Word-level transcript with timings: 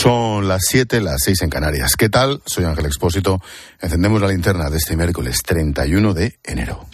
Son 0.00 0.48
las 0.48 0.62
7, 0.66 1.02
las 1.02 1.20
6 1.22 1.42
en 1.42 1.50
Canarias. 1.50 1.94
¿Qué 1.94 2.08
tal? 2.08 2.40
Soy 2.46 2.64
Ángel 2.64 2.86
Expósito. 2.86 3.38
Encendemos 3.82 4.18
la 4.22 4.28
linterna 4.28 4.70
de 4.70 4.78
este 4.78 4.96
miércoles 4.96 5.42
31 5.44 6.14
de 6.14 6.38
enero. 6.42 6.86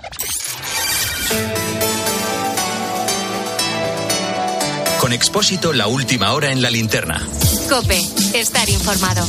Con 4.99 5.13
Expósito, 5.13 5.73
la 5.73 5.87
última 5.87 6.33
hora 6.33 6.51
en 6.51 6.61
la 6.61 6.69
linterna. 6.69 7.25
Cope, 7.71 8.01
estar 8.35 8.69
informado. 8.69 9.25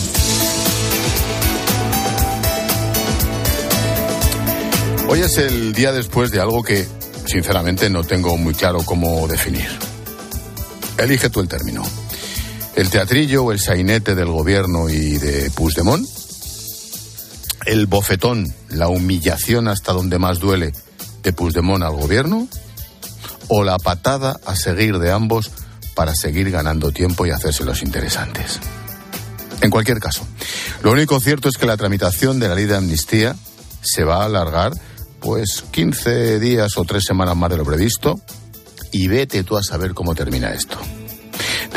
Hoy 5.07 5.19
es 5.19 5.37
el 5.37 5.73
día 5.73 5.91
después 5.91 6.31
de 6.31 6.41
algo 6.41 6.63
que, 6.63 6.87
sinceramente, 7.27 7.91
no 7.91 8.03
tengo 8.03 8.37
muy 8.37 8.55
claro 8.55 8.79
cómo 8.83 9.27
definir. 9.27 9.69
Elige 10.97 11.29
tú 11.29 11.41
el 11.41 11.47
término. 11.47 11.83
¿El 12.77 12.91
teatrillo 12.91 13.43
o 13.43 13.51
el 13.51 13.59
sainete 13.59 14.13
del 14.13 14.27
gobierno 14.27 14.87
y 14.87 15.17
de 15.17 15.49
Puigdemont? 15.49 16.07
¿El 17.65 17.87
bofetón, 17.87 18.45
la 18.69 18.87
humillación 18.87 19.67
hasta 19.67 19.93
donde 19.93 20.19
más 20.19 20.37
duele 20.37 20.73
de 21.23 21.33
Puigdemont 21.33 21.83
al 21.83 21.95
gobierno? 21.95 22.47
¿O 23.47 23.63
la 23.63 23.79
patada 23.79 24.39
a 24.45 24.55
seguir 24.55 24.99
de 24.99 25.11
ambos 25.11 25.49
para 25.95 26.13
seguir 26.13 26.51
ganando 26.51 26.91
tiempo 26.91 27.25
y 27.25 27.31
hacerse 27.31 27.65
los 27.65 27.81
interesantes? 27.81 28.59
En 29.61 29.71
cualquier 29.71 29.97
caso, 29.97 30.27
lo 30.83 30.91
único 30.91 31.19
cierto 31.19 31.49
es 31.49 31.57
que 31.57 31.65
la 31.65 31.77
tramitación 31.77 32.39
de 32.39 32.47
la 32.47 32.53
ley 32.53 32.65
de 32.65 32.77
amnistía 32.77 33.35
se 33.81 34.03
va 34.03 34.21
a 34.21 34.25
alargar 34.25 34.71
pues 35.19 35.63
15 35.71 36.39
días 36.39 36.77
o 36.77 36.83
tres 36.83 37.05
semanas 37.05 37.35
más 37.35 37.49
de 37.49 37.57
lo 37.57 37.65
previsto 37.65 38.21
y 38.91 39.07
vete 39.07 39.43
tú 39.43 39.57
a 39.57 39.63
saber 39.63 39.95
cómo 39.95 40.13
termina 40.13 40.53
esto. 40.53 40.77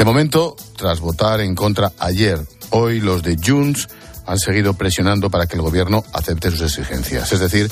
De 0.01 0.07
momento, 0.07 0.57
tras 0.79 0.99
votar 1.01 1.43
en 1.43 1.55
contra 1.55 1.93
ayer, 1.99 2.41
hoy 2.71 3.03
los 3.03 3.23
de 3.23 3.37
Junts 3.37 3.87
han 4.25 4.39
seguido 4.39 4.73
presionando 4.73 5.29
para 5.29 5.45
que 5.45 5.57
el 5.57 5.61
gobierno 5.61 6.05
acepte 6.15 6.51
sus 6.51 6.63
exigencias. 6.63 7.31
Es 7.35 7.39
decir, 7.39 7.71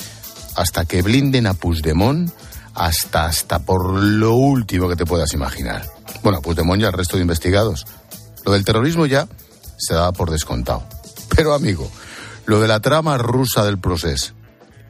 hasta 0.54 0.84
que 0.84 1.00
blinden 1.00 1.46
a 1.46 1.54
Puigdemont, 1.54 2.30
hasta, 2.74 3.24
hasta 3.24 3.60
por 3.60 3.94
lo 3.94 4.34
último 4.34 4.90
que 4.90 4.96
te 4.96 5.06
puedas 5.06 5.32
imaginar. 5.32 5.86
Bueno, 6.22 6.40
a 6.40 6.42
Puigdemont 6.42 6.82
y 6.82 6.84
al 6.84 6.92
resto 6.92 7.16
de 7.16 7.22
investigados. 7.22 7.86
Lo 8.44 8.52
del 8.52 8.66
terrorismo 8.66 9.06
ya 9.06 9.26
se 9.78 9.94
da 9.94 10.12
por 10.12 10.30
descontado. 10.30 10.84
Pero 11.34 11.54
amigo, 11.54 11.90
lo 12.44 12.60
de 12.60 12.68
la 12.68 12.80
trama 12.80 13.16
rusa 13.16 13.64
del 13.64 13.78
proceso 13.78 14.34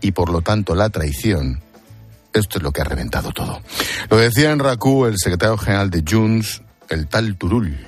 y 0.00 0.10
por 0.10 0.30
lo 0.30 0.42
tanto 0.42 0.74
la 0.74 0.90
traición, 0.90 1.62
esto 2.32 2.58
es 2.58 2.64
lo 2.64 2.72
que 2.72 2.80
ha 2.80 2.84
reventado 2.84 3.30
todo. 3.30 3.60
Lo 4.10 4.16
decía 4.16 4.50
en 4.50 4.58
RACU 4.58 5.06
el 5.06 5.18
secretario 5.18 5.56
general 5.56 5.88
de 5.88 6.02
Junts, 6.04 6.62
el 6.88 7.06
tal 7.06 7.36
Turul. 7.36 7.78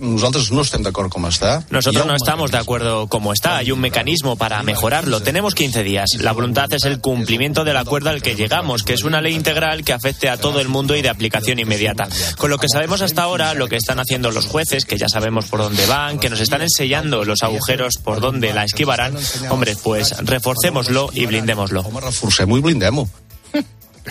Nosotros 0.00 0.52
no 0.52 0.62
estamos 0.62 0.84
de 0.84 0.90
acuerdo 0.90 1.10
como 1.10 1.28
está. 1.28 1.64
Nosotros 1.70 2.06
no 2.06 2.14
estamos 2.14 2.50
de 2.50 2.58
acuerdo 2.58 3.08
como 3.08 3.32
está. 3.32 3.56
Hay 3.56 3.72
un 3.72 3.80
mecanismo 3.80 4.36
para 4.36 4.62
mejorarlo. 4.62 5.20
Tenemos 5.22 5.54
15 5.54 5.82
días. 5.82 6.10
La 6.20 6.32
voluntad 6.32 6.72
es 6.72 6.84
el 6.84 7.00
cumplimiento 7.00 7.64
del 7.64 7.76
acuerdo 7.76 8.10
al 8.10 8.22
que 8.22 8.36
llegamos, 8.36 8.84
que 8.84 8.92
es 8.92 9.02
una 9.02 9.20
ley 9.20 9.34
integral 9.34 9.84
que 9.84 9.92
afecte 9.92 10.28
a 10.28 10.36
todo 10.36 10.60
el 10.60 10.68
mundo 10.68 10.94
y 10.94 11.02
de 11.02 11.08
aplicación 11.08 11.58
inmediata. 11.58 12.08
Con 12.36 12.50
lo 12.50 12.58
que 12.58 12.68
sabemos 12.68 13.02
hasta 13.02 13.22
ahora, 13.22 13.54
lo 13.54 13.68
que 13.68 13.76
están 13.76 13.98
haciendo 13.98 14.30
los 14.30 14.46
jueces, 14.46 14.84
que 14.84 14.98
ya 14.98 15.08
sabemos 15.08 15.46
por 15.46 15.60
dónde 15.60 15.84
van, 15.86 16.20
que 16.20 16.30
nos 16.30 16.40
están 16.40 16.62
enseñando 16.62 17.24
los 17.24 17.42
agujeros 17.42 17.94
por 17.96 18.20
dónde 18.20 18.54
la 18.54 18.64
esquivarán, 18.64 19.16
hombre, 19.50 19.74
pues 19.82 20.16
reforcémoslo 20.24 21.10
y 21.12 21.26
blindémoslo. 21.26 21.82
Reforcemos 21.82 22.58
y 22.58 22.62
blindemos 22.62 23.08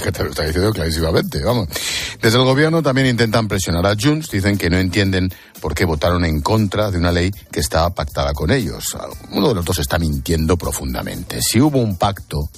que 0.02 0.12
te 0.12 0.24
lo 0.24 0.30
está 0.30 0.44
diciendo 0.44 0.72
clarísimamente, 0.72 1.44
vamos. 1.44 1.68
Desde 2.22 2.38
el 2.38 2.44
gobierno 2.44 2.82
también 2.82 3.08
intentan 3.08 3.48
presionar 3.48 3.86
a 3.86 3.96
Junts, 4.00 4.30
dicen 4.30 4.58
que 4.58 4.70
no 4.70 4.78
entienden 4.78 5.30
por 5.62 5.74
qué 5.74 5.86
votaron 5.86 6.26
en 6.26 6.42
contra 6.42 6.92
de 6.92 6.98
una 6.98 7.12
ley 7.12 7.32
que 7.52 7.60
estaba 7.60 7.90
pactada 7.92 8.34
con 8.34 8.52
ellos. 8.52 8.98
Uno 9.32 9.50
de 9.50 9.56
los 9.56 9.66
dos 9.66 9.80
está 9.80 10.00
mintiendo 10.00 10.58
profundamente. 10.58 11.42
Si 11.42 11.60
hubo 11.62 11.80
un 11.80 11.98
pacto, 11.98 12.50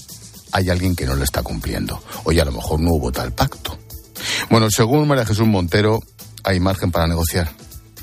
hay 0.51 0.69
alguien 0.69 0.95
que 0.95 1.05
no 1.05 1.15
lo 1.15 1.23
está 1.23 1.43
cumpliendo. 1.43 2.01
Oye, 2.23 2.41
a 2.41 2.45
lo 2.45 2.51
mejor 2.51 2.79
no 2.79 2.91
hubo 2.91 3.11
tal 3.11 3.31
pacto. 3.31 3.77
Bueno, 4.49 4.67
según 4.69 5.07
María 5.07 5.25
Jesús 5.25 5.47
Montero, 5.47 5.99
hay 6.43 6.59
margen 6.59 6.91
para 6.91 7.07
negociar 7.07 7.58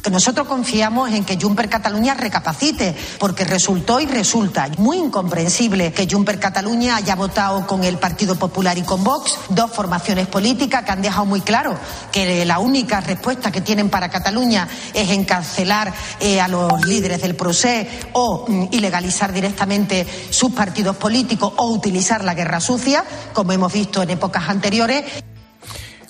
que 0.06 0.10
nosotros 0.12 0.46
confiamos 0.46 1.10
en 1.10 1.24
que 1.24 1.36
Juncker 1.36 1.68
Cataluña 1.68 2.14
recapacite, 2.14 2.94
porque 3.18 3.42
resultó 3.42 3.98
y 3.98 4.06
resulta 4.06 4.68
muy 4.78 4.98
incomprensible 4.98 5.92
que 5.92 6.06
Juncker 6.08 6.38
Cataluña 6.38 6.94
haya 6.94 7.16
votado 7.16 7.66
con 7.66 7.82
el 7.82 7.98
Partido 7.98 8.36
Popular 8.36 8.78
y 8.78 8.82
con 8.82 9.02
Vox, 9.02 9.36
dos 9.48 9.72
formaciones 9.72 10.28
políticas 10.28 10.84
que 10.84 10.92
han 10.92 11.02
dejado 11.02 11.26
muy 11.26 11.40
claro 11.40 11.76
que 12.12 12.44
la 12.44 12.60
única 12.60 13.00
respuesta 13.00 13.50
que 13.50 13.62
tienen 13.62 13.90
para 13.90 14.08
Cataluña 14.08 14.68
es 14.94 15.10
encarcelar 15.10 15.92
eh, 16.20 16.40
a 16.40 16.46
los 16.46 16.86
líderes 16.86 17.20
del 17.20 17.34
procés 17.34 17.88
o 18.12 18.44
mm, 18.46 18.68
ilegalizar 18.70 19.32
directamente 19.32 20.06
sus 20.30 20.52
partidos 20.52 20.94
políticos 20.94 21.52
o 21.56 21.72
utilizar 21.72 22.22
la 22.22 22.34
guerra 22.34 22.60
sucia, 22.60 23.02
como 23.32 23.50
hemos 23.50 23.72
visto 23.72 24.04
en 24.04 24.10
épocas 24.10 24.48
anteriores. 24.48 25.02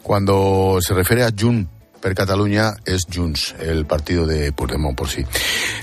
Cuando 0.02 0.80
se 0.82 0.92
refiere 0.92 1.24
a 1.24 1.30
Juncker 1.30 1.75
per 2.06 2.14
Cataluña 2.14 2.76
es 2.84 3.02
Junts, 3.12 3.56
el 3.58 3.84
partido 3.84 4.28
de 4.28 4.52
Puigdemont 4.52 4.96
por 4.96 5.08
sí. 5.08 5.24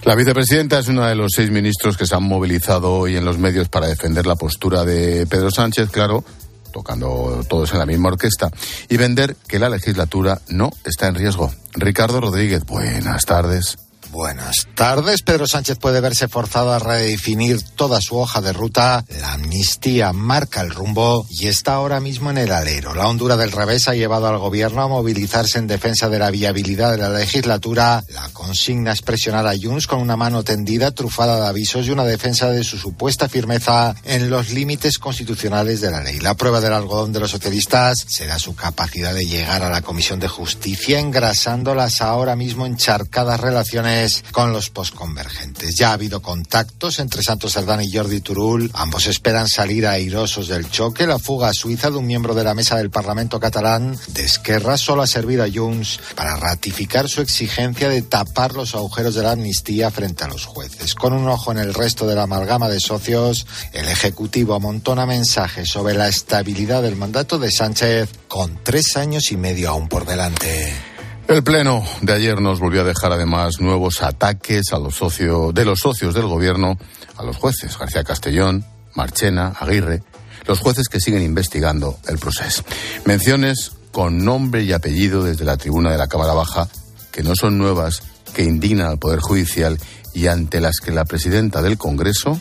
La 0.05 0.15
vicepresidenta 0.15 0.79
es 0.79 0.87
una 0.87 1.09
de 1.09 1.15
los 1.15 1.33
seis 1.35 1.51
ministros 1.51 1.97
que 1.97 2.05
se 2.05 2.15
han 2.15 2.23
movilizado 2.23 2.93
hoy 2.93 3.17
en 3.17 3.25
los 3.25 3.37
medios 3.37 3.67
para 3.67 3.87
defender 3.87 4.25
la 4.25 4.37
postura 4.37 4.85
de 4.85 5.27
Pedro 5.27 5.51
Sánchez, 5.51 5.89
claro, 5.89 6.23
tocando 6.71 7.43
todos 7.49 7.73
en 7.73 7.79
la 7.79 7.85
misma 7.85 8.07
orquesta, 8.07 8.49
y 8.87 8.95
vender 8.95 9.35
que 9.49 9.59
la 9.59 9.67
legislatura 9.67 10.39
no 10.47 10.71
está 10.85 11.07
en 11.07 11.15
riesgo. 11.15 11.53
Ricardo 11.73 12.21
Rodríguez, 12.21 12.63
buenas 12.63 13.25
tardes. 13.25 13.77
Buenas 14.13 14.67
tardes. 14.75 15.23
Pedro 15.23 15.47
Sánchez 15.47 15.79
puede 15.79 15.99
verse 15.99 16.27
forzado 16.27 16.71
a 16.71 16.77
redefinir 16.77 17.63
toda 17.63 17.99
su 17.99 18.15
hoja 18.19 18.41
de 18.41 18.53
ruta. 18.53 19.03
La 19.19 19.33
amnistía 19.33 20.13
marca 20.13 20.61
el 20.61 20.69
rumbo 20.69 21.25
y 21.31 21.47
está 21.47 21.73
ahora 21.73 21.99
mismo 21.99 22.29
en 22.29 22.37
el 22.37 22.51
alero. 22.51 22.93
La 22.93 23.07
hondura 23.07 23.37
del 23.37 23.51
revés 23.51 23.87
ha 23.87 23.95
llevado 23.95 24.27
al 24.27 24.37
gobierno 24.37 24.83
a 24.83 24.87
movilizarse 24.87 25.57
en 25.57 25.65
defensa 25.65 26.09
de 26.09 26.19
la 26.19 26.29
viabilidad 26.29 26.91
de 26.91 26.99
la 26.99 27.09
legislatura. 27.09 28.03
La 28.09 28.29
consigna 28.29 28.91
es 28.91 29.01
presionar 29.01 29.47
a 29.47 29.57
Junts 29.59 29.87
con 29.87 29.99
una 29.99 30.15
mano 30.15 30.43
tendida, 30.43 30.91
trufada 30.91 31.41
de 31.41 31.47
avisos 31.47 31.87
y 31.87 31.89
una 31.89 32.05
defensa 32.05 32.51
de 32.51 32.63
su 32.63 32.77
supuesta 32.77 33.27
firmeza 33.27 33.95
en 34.03 34.29
los 34.29 34.51
límites 34.51 34.99
constitucionales 34.99 35.81
de 35.81 35.89
la 35.89 36.03
ley. 36.03 36.19
La 36.19 36.35
prueba 36.35 36.61
del 36.61 36.73
algodón 36.73 37.13
de 37.13 37.19
los 37.19 37.31
socialistas 37.31 38.05
será 38.07 38.37
su 38.37 38.53
capacidad 38.53 39.15
de 39.15 39.25
llegar 39.25 39.63
a 39.63 39.71
la 39.71 39.81
Comisión 39.81 40.19
de 40.19 40.27
Justicia 40.27 40.99
engrasando 40.99 41.73
las 41.73 41.99
ahora 41.99 42.35
mismo 42.35 42.67
encharcadas 42.67 43.39
relaciones 43.39 44.02
con 44.31 44.51
los 44.51 44.69
posconvergentes. 44.69 45.75
Ya 45.75 45.89
ha 45.89 45.93
habido 45.93 46.21
contactos 46.21 46.99
entre 46.99 47.23
Santos 47.23 47.53
Serdán 47.53 47.81
y 47.81 47.91
Jordi 47.91 48.21
Turul. 48.21 48.69
Ambos 48.73 49.07
esperan 49.07 49.47
salir 49.47 49.87
airosos 49.87 50.47
del 50.47 50.69
choque. 50.69 51.07
La 51.07 51.19
fuga 51.19 51.49
a 51.49 51.53
Suiza 51.53 51.89
de 51.89 51.97
un 51.97 52.07
miembro 52.07 52.33
de 52.33 52.43
la 52.43 52.53
mesa 52.53 52.77
del 52.77 52.89
Parlamento 52.89 53.39
catalán 53.39 53.97
de 54.09 54.23
Esquerra 54.23 54.77
solo 54.77 55.01
ha 55.01 55.07
servido 55.07 55.43
a 55.43 55.47
Junts 55.53 55.99
para 56.15 56.35
ratificar 56.35 57.07
su 57.07 57.21
exigencia 57.21 57.89
de 57.89 58.01
tapar 58.01 58.53
los 58.53 58.75
agujeros 58.75 59.15
de 59.15 59.23
la 59.23 59.31
amnistía 59.31 59.91
frente 59.91 60.23
a 60.23 60.27
los 60.27 60.45
jueces. 60.45 60.95
Con 60.95 61.13
un 61.13 61.27
ojo 61.27 61.51
en 61.51 61.59
el 61.59 61.73
resto 61.73 62.05
de 62.05 62.15
la 62.15 62.23
amalgama 62.23 62.69
de 62.69 62.79
socios, 62.79 63.47
el 63.71 63.87
Ejecutivo 63.87 64.55
amontona 64.55 65.05
mensajes 65.05 65.69
sobre 65.69 65.93
la 65.93 66.07
estabilidad 66.07 66.81
del 66.81 66.95
mandato 66.95 67.39
de 67.39 67.51
Sánchez 67.51 68.09
con 68.27 68.59
tres 68.63 68.97
años 68.97 69.31
y 69.31 69.37
medio 69.37 69.69
aún 69.69 69.87
por 69.87 70.05
delante. 70.05 70.92
El 71.27 71.41
pleno 71.41 71.83
de 72.01 72.13
ayer 72.13 72.41
nos 72.41 72.59
volvió 72.59 72.81
a 72.81 72.83
dejar 72.83 73.13
además 73.13 73.59
nuevos 73.59 74.01
ataques 74.03 74.73
a 74.73 74.77
los 74.77 74.95
socios, 74.95 75.53
de 75.53 75.63
los 75.63 75.79
socios 75.79 76.13
del 76.13 76.27
gobierno 76.27 76.77
a 77.17 77.23
los 77.23 77.37
jueces, 77.37 77.77
García 77.77 78.03
Castellón, 78.03 78.65
Marchena, 78.93 79.53
Aguirre, 79.59 80.03
los 80.45 80.59
jueces 80.59 80.89
que 80.89 80.99
siguen 80.99 81.23
investigando 81.23 81.97
el 82.07 82.19
proceso. 82.19 82.63
Menciones 83.05 83.71
con 83.91 84.25
nombre 84.25 84.63
y 84.63 84.73
apellido 84.73 85.23
desde 85.23 85.45
la 85.45 85.57
tribuna 85.57 85.91
de 85.91 85.97
la 85.97 86.07
Cámara 86.07 86.33
Baja, 86.33 86.67
que 87.11 87.23
no 87.23 87.33
son 87.35 87.57
nuevas, 87.57 88.03
que 88.33 88.43
indignan 88.43 88.87
al 88.87 88.99
Poder 88.99 89.19
Judicial 89.19 89.79
y 90.13 90.27
ante 90.27 90.59
las 90.59 90.79
que 90.83 90.91
la 90.91 91.05
presidenta 91.05 91.61
del 91.61 91.77
Congreso 91.77 92.39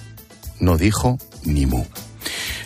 no 0.58 0.76
dijo 0.76 1.18
ni 1.44 1.66
mu. 1.66 1.84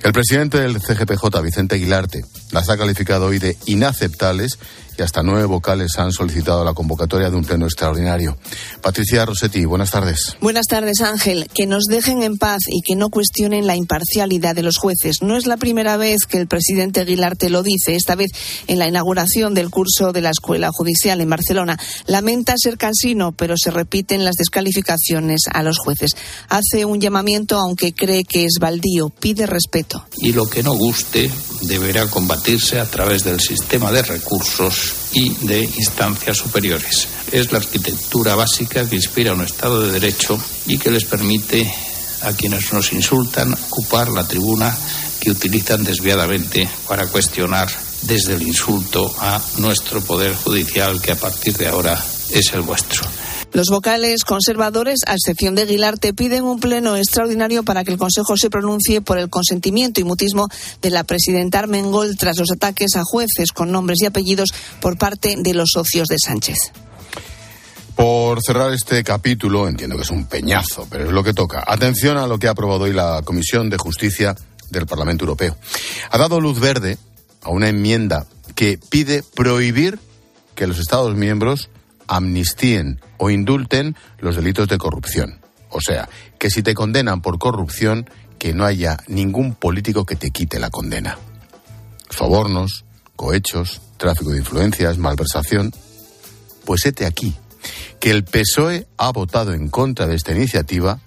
El 0.02 0.12
presidente 0.12 0.60
del 0.60 0.80
CGPJ, 0.80 1.42
Vicente 1.42 1.74
Aguilarte, 1.74 2.24
las 2.52 2.68
ha 2.68 2.76
calificado 2.76 3.26
hoy 3.26 3.38
de 3.38 3.56
inaceptables 3.66 4.58
y 4.98 5.02
hasta 5.02 5.22
nueve 5.22 5.44
vocales 5.44 5.92
han 5.98 6.12
solicitado 6.12 6.64
la 6.64 6.74
convocatoria 6.74 7.30
de 7.30 7.36
un 7.36 7.44
pleno 7.44 7.66
extraordinario. 7.66 8.36
Patricia 8.82 9.24
Rossetti, 9.24 9.64
buenas 9.64 9.90
tardes. 9.90 10.36
Buenas 10.40 10.66
tardes, 10.66 11.00
Ángel. 11.00 11.48
Que 11.52 11.66
nos 11.66 11.84
dejen 11.84 12.22
en 12.22 12.38
paz 12.38 12.60
y 12.68 12.82
que 12.82 12.96
no 12.96 13.10
cuestionen 13.10 13.66
la 13.66 13.76
imparcialidad 13.76 14.54
de 14.54 14.62
los 14.62 14.78
jueces. 14.78 15.22
No 15.22 15.36
es 15.36 15.46
la 15.46 15.56
primera 15.56 15.96
vez 15.96 16.26
que 16.26 16.38
el 16.38 16.46
presidente 16.46 17.00
Aguilarte 17.00 17.50
lo 17.50 17.62
dice, 17.62 17.94
esta 17.94 18.14
vez 18.14 18.30
en 18.66 18.78
la 18.78 18.88
inauguración 18.88 19.54
del 19.54 19.70
curso 19.70 20.12
de 20.12 20.22
la 20.22 20.30
Escuela 20.30 20.70
Judicial 20.72 21.20
en 21.20 21.30
Barcelona. 21.30 21.78
Lamenta 22.06 22.54
ser 22.56 22.78
cansino, 22.78 23.32
pero 23.32 23.54
se 23.56 23.70
repiten 23.70 24.24
las 24.24 24.36
descalificaciones 24.36 25.42
a 25.52 25.62
los 25.62 25.78
jueces. 25.78 26.12
Hace 26.48 26.84
un 26.84 27.00
llamamiento, 27.00 27.58
aunque 27.58 27.92
cree 27.92 28.24
que 28.24 28.44
es 28.44 28.54
baldío, 28.60 29.10
pide 29.10 29.46
respeto. 29.46 30.06
Y 30.18 30.32
lo 30.32 30.46
que 30.46 30.62
no 30.62 30.74
guste 30.74 31.30
deberá 31.62 32.06
combatirse 32.06 32.78
a 32.80 32.86
través 32.86 33.24
del 33.24 33.40
sistema 33.40 33.90
de 33.92 34.02
recursos 34.02 34.85
y 35.12 35.30
de 35.46 35.62
instancias 35.64 36.36
superiores. 36.36 37.08
Es 37.32 37.52
la 37.52 37.58
arquitectura 37.58 38.34
básica 38.34 38.88
que 38.88 38.96
inspira 38.96 39.34
un 39.34 39.42
Estado 39.42 39.82
de 39.82 39.92
Derecho 39.92 40.38
y 40.66 40.78
que 40.78 40.90
les 40.90 41.04
permite 41.04 41.72
a 42.22 42.32
quienes 42.32 42.72
nos 42.72 42.92
insultan 42.92 43.52
ocupar 43.52 44.08
la 44.08 44.26
tribuna 44.26 44.76
que 45.20 45.30
utilizan 45.30 45.84
desviadamente 45.84 46.68
para 46.86 47.06
cuestionar 47.08 47.68
desde 48.02 48.34
el 48.34 48.42
insulto 48.42 49.14
a 49.18 49.40
nuestro 49.58 50.00
Poder 50.00 50.34
Judicial, 50.34 51.00
que 51.00 51.12
a 51.12 51.16
partir 51.16 51.56
de 51.56 51.68
ahora 51.68 52.02
es 52.30 52.52
el 52.52 52.62
vuestro. 52.62 53.02
Los 53.52 53.68
vocales 53.68 54.24
conservadores, 54.24 55.00
a 55.06 55.14
excepción 55.14 55.54
de 55.54 55.62
Aguilar, 55.62 55.98
piden 56.14 56.44
un 56.44 56.60
pleno 56.60 56.96
extraordinario 56.96 57.62
para 57.62 57.84
que 57.84 57.92
el 57.92 57.98
Consejo 57.98 58.36
se 58.36 58.50
pronuncie 58.50 59.00
por 59.00 59.18
el 59.18 59.30
consentimiento 59.30 60.00
y 60.00 60.04
mutismo 60.04 60.48
de 60.82 60.90
la 60.90 61.04
presidenta 61.04 61.60
Armengol 61.60 62.16
tras 62.16 62.38
los 62.38 62.50
ataques 62.50 62.96
a 62.96 63.02
jueces 63.04 63.52
con 63.52 63.72
nombres 63.72 63.98
y 64.02 64.06
apellidos 64.06 64.52
por 64.80 64.98
parte 64.98 65.36
de 65.38 65.54
los 65.54 65.70
socios 65.72 66.08
de 66.08 66.16
Sánchez. 66.18 66.56
Por 67.94 68.42
cerrar 68.42 68.74
este 68.74 69.02
capítulo, 69.02 69.68
entiendo 69.68 69.96
que 69.96 70.02
es 70.02 70.10
un 70.10 70.26
peñazo, 70.26 70.86
pero 70.90 71.06
es 71.06 71.12
lo 71.12 71.24
que 71.24 71.32
toca. 71.32 71.64
Atención 71.66 72.18
a 72.18 72.26
lo 72.26 72.38
que 72.38 72.48
ha 72.48 72.50
aprobado 72.50 72.84
hoy 72.84 72.92
la 72.92 73.22
Comisión 73.24 73.70
de 73.70 73.78
Justicia 73.78 74.36
del 74.70 74.86
Parlamento 74.86 75.24
Europeo. 75.24 75.56
Ha 76.10 76.18
dado 76.18 76.40
luz 76.40 76.60
verde 76.60 76.98
a 77.42 77.50
una 77.50 77.68
enmienda 77.68 78.26
que 78.54 78.78
pide 78.90 79.22
prohibir 79.22 79.98
que 80.54 80.66
los 80.66 80.78
Estados 80.78 81.14
miembros 81.14 81.70
amnistíen 82.08 83.00
o 83.18 83.30
indulten 83.30 83.96
los 84.18 84.36
delitos 84.36 84.68
de 84.68 84.78
corrupción. 84.78 85.40
O 85.70 85.80
sea, 85.80 86.08
que 86.38 86.50
si 86.50 86.62
te 86.62 86.74
condenan 86.74 87.22
por 87.22 87.38
corrupción, 87.38 88.08
que 88.38 88.52
no 88.52 88.64
haya 88.64 88.98
ningún 89.08 89.54
político 89.54 90.04
que 90.04 90.16
te 90.16 90.30
quite 90.30 90.58
la 90.58 90.70
condena. 90.70 91.18
Sobornos, 92.10 92.84
cohechos, 93.16 93.80
tráfico 93.96 94.30
de 94.30 94.38
influencias, 94.38 94.98
malversación. 94.98 95.72
Pues 96.64 96.84
hete 96.84 97.06
aquí, 97.06 97.34
que 98.00 98.10
el 98.10 98.24
PSOE 98.24 98.86
ha 98.96 99.10
votado 99.10 99.52
en 99.52 99.68
contra 99.68 100.06
de 100.06 100.16
esta 100.16 100.32
iniciativa 100.32 101.00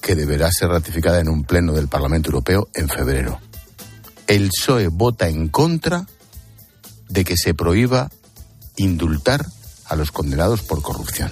que 0.00 0.14
deberá 0.14 0.50
ser 0.52 0.68
ratificada 0.68 1.20
en 1.20 1.28
un 1.28 1.44
pleno 1.44 1.72
del 1.72 1.88
Parlamento 1.88 2.28
Europeo 2.28 2.68
en 2.74 2.88
febrero. 2.88 3.40
El 4.26 4.50
PSOE 4.50 4.88
vota 4.88 5.28
en 5.28 5.48
contra 5.48 6.06
de 7.08 7.24
que 7.24 7.36
se 7.36 7.54
prohíba 7.54 8.10
indultar 8.76 9.46
a 9.88 9.96
los 9.96 10.12
condenados 10.12 10.62
por 10.62 10.82
corrupción. 10.82 11.30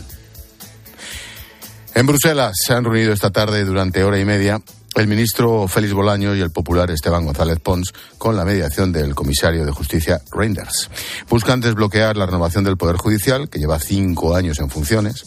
En 1.94 2.06
Bruselas 2.06 2.56
se 2.66 2.72
han 2.72 2.84
reunido 2.84 3.12
esta 3.12 3.30
tarde 3.30 3.64
durante 3.64 4.02
hora 4.02 4.18
y 4.18 4.24
media 4.24 4.60
el 4.94 5.08
ministro 5.08 5.66
Félix 5.66 5.92
Bolaño 5.92 6.34
y 6.34 6.40
el 6.40 6.50
popular 6.50 6.90
Esteban 6.90 7.24
González 7.24 7.58
Pons 7.58 7.92
con 8.16 8.36
la 8.36 8.44
mediación 8.44 8.92
del 8.92 9.14
comisario 9.14 9.64
de 9.64 9.72
justicia 9.72 10.20
Reinders. 10.32 10.88
Buscan 11.28 11.60
desbloquear 11.60 12.16
la 12.16 12.26
renovación 12.26 12.64
del 12.64 12.76
Poder 12.76 12.96
Judicial, 12.96 13.48
que 13.48 13.58
lleva 13.58 13.78
cinco 13.80 14.36
años 14.36 14.60
en 14.60 14.70
funciones. 14.70 15.26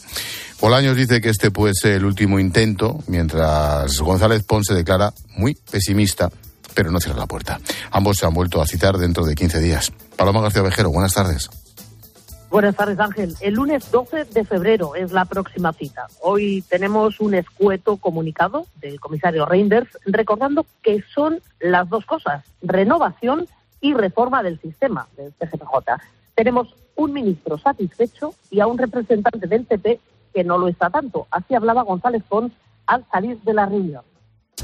Bolaños 0.61 0.95
dice 0.95 1.21
que 1.21 1.29
este 1.29 1.51
puede 1.51 1.73
ser 1.73 1.93
el 1.93 2.05
último 2.05 2.39
intento, 2.39 3.03
mientras 3.07 3.99
González 3.99 4.43
Pons 4.43 4.67
se 4.67 4.73
declara 4.73 5.13
muy 5.35 5.55
pesimista, 5.55 6.31
pero 6.73 6.91
no 6.91 6.99
cierra 6.99 7.19
la 7.19 7.27
puerta. 7.27 7.59
Ambos 7.91 8.17
se 8.17 8.25
han 8.25 8.33
vuelto 8.33 8.61
a 8.61 8.67
citar 8.67 8.97
dentro 8.97 9.25
de 9.25 9.35
15 9.35 9.59
días. 9.59 9.91
Paloma 10.15 10.41
García 10.41 10.61
Vejero, 10.61 10.91
buenas 10.91 11.13
tardes. 11.13 11.49
Buenas 12.49 12.77
tardes, 12.77 12.97
Ángel. 12.99 13.35
El 13.41 13.55
lunes 13.55 13.91
12 13.91 14.23
de 14.23 14.45
febrero 14.45 14.95
es 14.95 15.11
la 15.11 15.25
próxima 15.25 15.73
cita. 15.73 16.07
Hoy 16.21 16.63
tenemos 16.69 17.19
un 17.19 17.33
escueto 17.33 17.97
comunicado 17.97 18.67
del 18.75 19.01
comisario 19.01 19.45
Reinders 19.45 19.89
recordando 20.05 20.65
que 20.81 21.03
son 21.13 21.41
las 21.59 21.89
dos 21.89 22.05
cosas, 22.05 22.45
renovación 22.61 23.47
y 23.81 23.93
reforma 23.93 24.43
del 24.43 24.61
sistema 24.61 25.09
del 25.17 25.33
CGPJ. 25.33 26.01
Tenemos 26.35 26.73
un 26.95 27.11
ministro 27.11 27.57
satisfecho 27.57 28.33
y 28.49 28.61
a 28.61 28.67
un 28.67 28.77
representante 28.77 29.45
del 29.45 29.65
PP 29.65 29.99
que 30.33 30.43
no 30.45 30.57
lo 30.57 30.69
está 30.69 30.89
tanto. 30.89 31.27
Así 31.29 31.53
hablaba 31.53 31.83
González 31.83 32.23
Pons 32.29 32.53
al 32.85 33.05
salir 33.11 33.41
de 33.41 33.53
la 33.53 33.65
reunión 33.65 34.03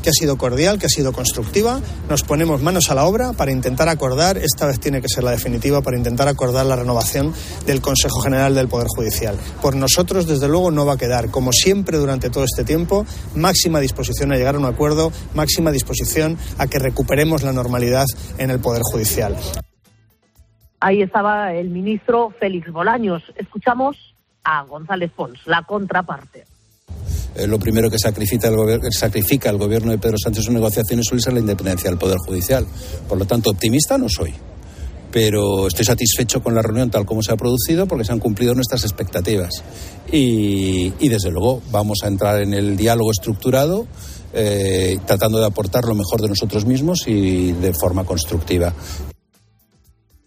que 0.02 0.10
ha 0.10 0.14
sido 0.14 0.38
cordial, 0.38 0.80
que 0.80 0.88
ha 0.88 0.90
sido 0.90 1.14
constructiva. 1.14 1.80
Nos 2.10 2.24
ponemos 2.24 2.62
manos 2.62 2.90
a 2.90 2.96
la 2.96 3.06
obra 3.06 3.34
para 3.34 3.52
intentar 3.52 3.90
acordar, 3.90 4.38
esta 4.38 4.66
vez 4.66 4.80
tiene 4.80 5.02
que 5.02 5.08
ser 5.08 5.24
la 5.24 5.32
definitiva, 5.32 5.82
para 5.82 5.98
intentar 5.98 6.28
acordar 6.28 6.66
la 6.66 6.76
renovación 6.76 7.34
del 7.66 7.82
Consejo 7.82 8.20
General 8.22 8.54
del 8.56 8.68
Poder 8.68 8.88
Judicial. 8.88 9.38
Por 9.62 9.76
nosotros, 9.76 10.28
desde 10.28 10.48
luego, 10.48 10.72
no 10.72 10.86
va 10.86 10.94
a 10.94 10.98
quedar, 10.98 11.32
como 11.32 11.52
siempre 11.52 11.98
durante 11.98 12.30
todo 12.30 12.44
este 12.44 12.64
tiempo, 12.64 13.06
máxima 13.36 13.80
disposición 13.80 14.32
a 14.32 14.36
llegar 14.36 14.56
a 14.56 14.60
un 14.60 14.66
acuerdo, 14.66 15.12
máxima 15.34 15.72
disposición 15.72 16.38
a 16.58 16.68
que 16.68 16.80
recuperemos 16.80 17.44
la 17.44 17.54
normalidad 17.54 18.06
en 18.38 18.50
el 18.50 18.60
Poder 18.60 18.82
Judicial. 18.84 19.38
Ahí 20.80 21.02
estaba 21.02 21.54
el 21.54 21.70
ministro 21.70 22.34
Félix 22.40 22.70
Bolaños. 22.70 23.24
Escuchamos 23.38 24.16
a 24.44 24.64
González 24.64 25.12
Pons, 25.16 25.40
la 25.46 25.64
contraparte. 25.64 26.43
Eh, 27.36 27.48
lo 27.48 27.58
primero 27.60 27.90
que 27.90 27.98
sacrifica 27.98 28.48
el, 28.48 28.56
el 28.56 29.58
gobierno 29.58 29.92
de 29.92 29.98
Pedro 29.98 30.18
Sánchez 30.18 30.40
en 30.40 30.44
sus 30.46 30.54
negociaciones 30.54 31.06
suele 31.08 31.22
ser 31.22 31.34
la 31.34 31.40
independencia 31.40 31.90
del 31.90 31.98
Poder 31.98 32.18
Judicial. 32.18 32.66
Por 33.08 33.18
lo 33.18 33.26
tanto, 33.26 33.50
optimista 33.50 33.98
no 33.98 34.08
soy. 34.08 34.34
Pero 35.12 35.68
estoy 35.68 35.86
satisfecho 35.86 36.42
con 36.42 36.56
la 36.56 36.62
reunión 36.64 36.90
tal 36.90 37.06
como 37.06 37.22
se 37.22 37.32
ha 37.32 37.38
producido 37.38 37.88
porque 37.88 38.04
se 38.04 38.12
han 38.12 38.20
cumplido 38.20 38.56
nuestras 38.56 38.84
expectativas. 38.84 39.64
Y, 40.12 40.90
desde 41.08 41.32
luego 41.32 41.62
vamos 41.72 42.00
a 42.04 42.08
entrar 42.08 42.42
en 42.42 42.54
el 42.54 42.76
diálogo 42.76 43.12
estructurado 43.12 43.86
eh, 44.34 44.98
tratando 45.06 45.40
de 45.40 45.46
aportar 45.46 45.86
lo 45.86 45.94
mejor 45.94 46.20
de 46.22 46.30
nosotros 46.30 46.66
mismos 46.66 47.08
y 47.08 47.52
de 47.52 47.74
forma 47.74 48.04
constructiva. 48.04 48.74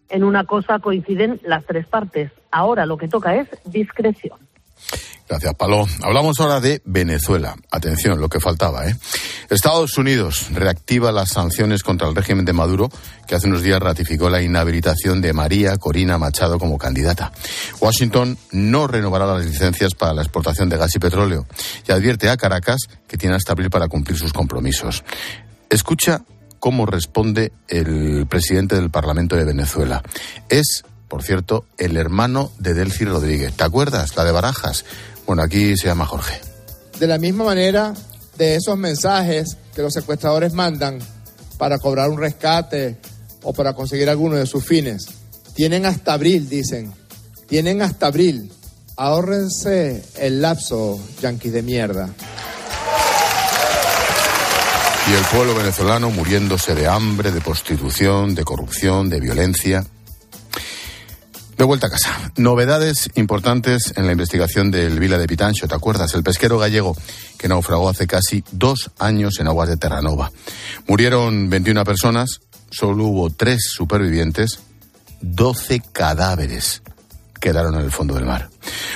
En 0.09 0.23
una 0.23 0.45
cosa 0.45 0.79
coinciden 0.79 1.41
las 1.45 1.67
tres 1.67 1.89
partes. 1.89 2.31
Ahora 2.53 2.87
lo 2.87 2.97
que 2.97 3.09
toca 3.09 3.35
es 3.35 3.49
discreción. 3.65 4.39
Gracias, 5.29 5.55
Palo. 5.55 5.87
Hablamos 6.03 6.39
ahora 6.39 6.61
de 6.61 6.81
Venezuela. 6.85 7.57
Atención, 7.71 8.21
lo 8.21 8.29
que 8.29 8.39
faltaba, 8.39 8.87
¿eh? 8.87 8.97
Estados 9.51 9.99
Unidos 9.99 10.47
reactiva 10.53 11.11
las 11.11 11.31
sanciones 11.31 11.83
contra 11.83 12.09
el 12.09 12.15
régimen 12.15 12.45
de 12.45 12.53
Maduro, 12.53 12.91
que 13.27 13.35
hace 13.35 13.49
unos 13.49 13.63
días 13.63 13.81
ratificó 13.81 14.31
la 14.31 14.41
inhabilitación 14.41 15.21
de 15.21 15.33
María 15.33 15.77
Corina 15.79 16.17
Machado 16.17 16.61
como 16.61 16.79
candidata. 16.79 17.33
Washington 17.81 18.39
no 18.53 18.87
renovará 18.87 19.27
las 19.27 19.45
licencias 19.45 19.95
para 19.95 20.15
la 20.15 20.23
exportación 20.23 20.69
de 20.69 20.77
gas 20.77 20.95
y 20.95 21.01
petróleo 21.01 21.47
y 21.89 21.93
advierte 21.93 22.29
a 22.31 22.37
Caracas 22.37 22.83
que 23.09 23.17
tiene 23.17 23.35
hasta 23.35 23.53
abril 23.53 23.71
para 23.71 23.89
cumplir 23.89 24.17
sus 24.19 24.33
compromisos. 24.33 25.03
Escucha 25.71 26.23
cómo 26.61 26.87
responde 26.87 27.53
el 27.67 28.27
presidente 28.29 28.77
del 28.77 28.91
Parlamento 28.91 29.35
de 29.35 29.45
Venezuela. 29.45 30.03
Es 30.49 30.85
por 31.09 31.23
cierto, 31.23 31.65
el 31.79 31.97
hermano 31.97 32.51
de 32.59 32.75
Delcy 32.75 33.05
Rodríguez. 33.05 33.55
¿Te 33.55 33.65
acuerdas? 33.65 34.17
La 34.17 34.25
de 34.25 34.33
Barajas. 34.33 34.85
Bueno, 35.27 35.43
aquí 35.43 35.77
se 35.77 35.89
llama 35.89 36.07
Jorge. 36.07 36.41
De 36.99 37.07
la 37.07 37.19
misma 37.19 37.45
manera, 37.45 37.93
de 38.39 38.57
esos 38.57 38.79
mensajes 38.79 39.57
que 39.75 39.83
los 39.83 39.93
secuestradores 39.93 40.53
mandan 40.53 40.99
para 41.59 41.79
cobrar 41.79 42.11
un 42.11 42.19
rescate 42.19 42.97
o 43.43 43.53
para 43.53 43.75
conseguir 43.75 44.09
alguno 44.09 44.37
de 44.37 44.47
sus 44.47 44.65
fines. 44.65 45.07
Tienen 45.55 45.87
hasta 45.87 46.13
abril, 46.13 46.49
dicen. 46.49 46.93
Tienen 47.49 47.83
hasta 47.83 48.07
abril. 48.07 48.53
Ahórrense 48.97 50.03
el 50.17 50.41
lapso, 50.41 50.99
yanquis 51.21 51.53
de 51.53 51.63
mierda. 51.63 52.09
Y 55.09 55.13
el 55.13 55.25
pueblo 55.27 55.55
venezolano 55.55 56.11
muriéndose 56.11 56.75
de 56.75 56.89
hambre, 56.89 57.31
de 57.31 57.41
prostitución, 57.41 58.35
de 58.35 58.45
corrupción, 58.45 59.09
de 59.09 59.21
violencia. 59.21 59.85
De 61.57 61.65
vuelta 61.65 61.87
a 61.87 61.91
casa. 61.91 62.33
Novedades 62.37 63.09
importantes 63.15 63.95
en 63.97 64.05
la 64.05 64.13
investigación 64.13 64.71
del 64.71 65.01
Vila 65.01 65.17
de 65.17 65.27
Pitancho. 65.27 65.67
¿Te 65.67 65.75
acuerdas? 65.75 66.13
El 66.15 66.23
pesquero 66.23 66.59
gallego 66.59 66.95
que 67.39 67.49
naufragó 67.49 67.89
hace 67.89 68.07
casi 68.07 68.45
dos 68.53 68.91
años 68.99 69.41
en 69.41 69.47
aguas 69.47 69.71
de 69.71 69.79
Terranova. 69.79 70.31
Murieron 70.87 71.49
21 71.49 71.83
personas, 71.85 72.41
solo 72.71 73.07
hubo 73.07 73.31
tres 73.31 73.71
supervivientes, 73.71 74.59
12 75.23 75.81
cadáveres 75.93 76.83
quedaron 77.41 77.75
en 77.77 77.83
el 77.83 77.91
fondo 77.91 78.15
del 78.15 78.27
mar. 78.27 78.51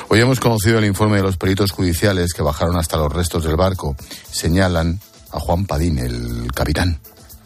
Hoy 0.09 0.21
hemos 0.21 0.39
conocido 0.39 0.79
el 0.79 0.85
informe 0.85 1.17
de 1.17 1.23
los 1.23 1.39
peritos 1.39 1.71
judiciales 1.71 2.35
que 2.35 2.43
bajaron 2.43 2.77
hasta 2.77 2.99
los 2.99 3.11
restos 3.11 3.45
del 3.45 3.57
barco. 3.57 3.97
Señalan 4.31 5.01
a 5.31 5.41
Juan 5.41 5.65
Padín, 5.65 5.99
el 5.99 6.53
capitán. 6.53 7.01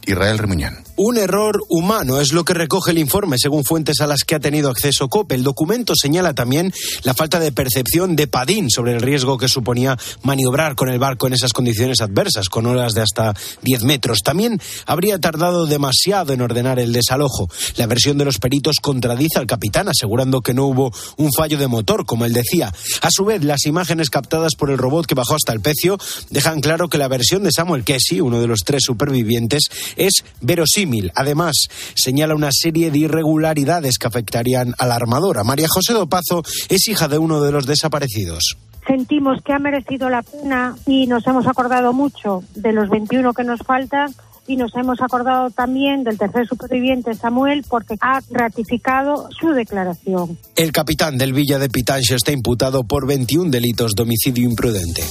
Israel 0.07 0.39
Remuñán. 0.39 0.83
Un 0.97 1.19
error 1.19 1.61
humano 1.69 2.21
es 2.21 2.33
lo 2.33 2.45
que 2.45 2.55
recoge 2.55 2.93
el 2.93 2.99
informe, 2.99 3.37
según 3.37 3.65
fuentes 3.65 4.01
a 4.01 4.07
las 4.07 4.23
que 4.23 4.37
ha 4.37 4.41
tenido 4.41 4.71
acceso 4.71 5.09
COPE. 5.09 5.35
El 5.35 5.43
documento 5.43 5.95
señala 6.01 6.35
también 6.35 6.73
la 7.03 7.15
falta 7.15 7.41
de 7.41 7.51
percepción 7.51 8.15
de 8.15 8.29
Padín 8.29 8.71
sobre 8.71 8.93
el 8.93 9.01
riesgo 9.01 9.37
que 9.37 9.49
suponía 9.49 9.99
maniobrar 10.23 10.77
con 10.77 10.89
el 10.89 11.01
barco 11.01 11.27
en 11.27 11.33
esas 11.33 11.53
condiciones 11.53 12.01
adversas, 12.01 12.49
con 12.49 12.67
olas 12.67 12.93
de 12.93 13.01
hasta 13.01 13.35
10 13.63 13.83
metros. 13.83 14.21
También 14.23 14.61
habría 14.87 15.19
tardado 15.19 15.67
demasiado 15.67 16.33
en 16.33 16.43
ordenar 16.43 16.79
el 16.79 16.93
desalojo. 16.93 17.49
La 17.75 17.89
versión 17.89 18.17
de 18.17 18.27
los 18.27 18.39
peritos 18.39 18.77
contradice 18.81 19.41
al 19.41 19.49
capitán, 19.49 19.89
asegurando 19.89 20.43
que 20.43 20.55
no 20.55 20.67
hubo 20.67 20.93
un 21.17 21.33
fallo 21.33 21.59
de 21.59 21.67
motor, 21.67 22.07
como 22.07 22.25
él 22.25 22.33
decía. 22.33 22.73
A 23.01 23.09
su 23.11 23.25
vez, 23.25 23.43
las 23.43 23.67
imágenes 23.67 24.11
captadas 24.11 24.55
por 24.57 24.71
el 24.71 24.79
robot 24.79 25.07
que 25.07 25.17
bajó 25.17 25.35
hasta 25.35 25.53
el 25.53 25.61
pecio 25.61 25.99
dejan 26.31 26.61
claro 26.61 26.89
que 26.89 26.99
la 26.99 27.09
versión 27.09 27.43
de 27.43 27.51
Samuel 27.51 27.83
Kessie, 27.83 28.23
uno 28.23 28.41
de 28.41 28.47
los 28.47 28.61
tres 28.61 28.85
supervivientes, 28.85 29.65
es 29.97 30.23
verosímil 30.41 30.84
Además, 31.15 31.69
señala 31.95 32.35
una 32.35 32.51
serie 32.53 32.91
de 32.91 32.99
irregularidades 32.99 33.99
que 33.99 34.07
afectarían 34.07 34.75
a 34.79 34.87
la 34.87 34.97
armadora. 34.97 35.45
María 35.45 35.67
José 35.69 35.93
Dopazo 35.93 36.43
es 36.69 36.89
hija 36.89 37.09
de 37.09 37.19
uno 37.19 37.41
de 37.41 37.53
los 37.53 37.67
desaparecidos 37.67 38.57
sentimos 38.87 39.41
que 39.43 39.55
ha 39.55 39.59
merecido 39.59 40.11
la 40.11 40.23
pena 40.23 40.77
y 40.87 41.07
nos 41.07 41.27
hemos 41.27 41.47
acordado 41.47 41.95
mucho 41.95 42.43
de 42.55 42.73
los 42.73 42.91
21 42.91 43.33
que 43.33 43.43
nos 43.43 43.61
faltan 43.61 44.15
y 44.47 44.57
nos 44.57 44.75
hemos 44.77 45.01
acordado 45.01 45.51
también 45.51 46.05
del 46.05 46.19
tercer 46.19 46.47
superviviente 46.47 47.15
Samuel 47.15 47.65
porque 47.69 47.95
ha 48.01 48.21
ratificado 48.31 49.29
su 49.39 49.49
declaración. 49.49 50.39
El 50.57 50.73
capitán 50.73 51.17
del 51.17 51.33
Villa 51.33 51.59
de 51.59 51.69
Pitancho 51.69 52.15
está 52.15 52.33
imputado 52.33 52.85
por 52.85 53.07
21 53.07 53.51
delitos 53.51 53.93
de 53.93 54.03
homicidio 54.03 54.49
imprudente. 54.49 55.03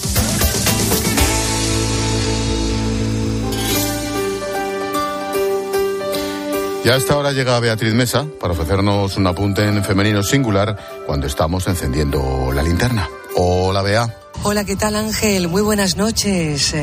Y 6.83 6.89
a 6.89 6.97
esta 6.97 7.15
hora 7.15 7.31
llega 7.31 7.57
Beatriz 7.61 7.93
Mesa 7.93 8.25
para 8.41 8.51
ofrecernos 8.51 9.15
un 9.15 9.25
apunte 9.25 9.65
en 9.65 9.81
femenino 9.85 10.21
singular 10.21 10.77
cuando 11.05 11.27
estamos 11.27 11.65
encendiendo 11.67 12.51
la 12.53 12.61
linterna. 12.61 13.07
Hola, 13.37 13.81
Bea. 13.81 14.13
Hola, 14.43 14.65
¿qué 14.65 14.75
tal 14.75 14.97
Ángel? 14.97 15.47
Muy 15.47 15.61
buenas 15.61 15.95
noches. 15.95 16.75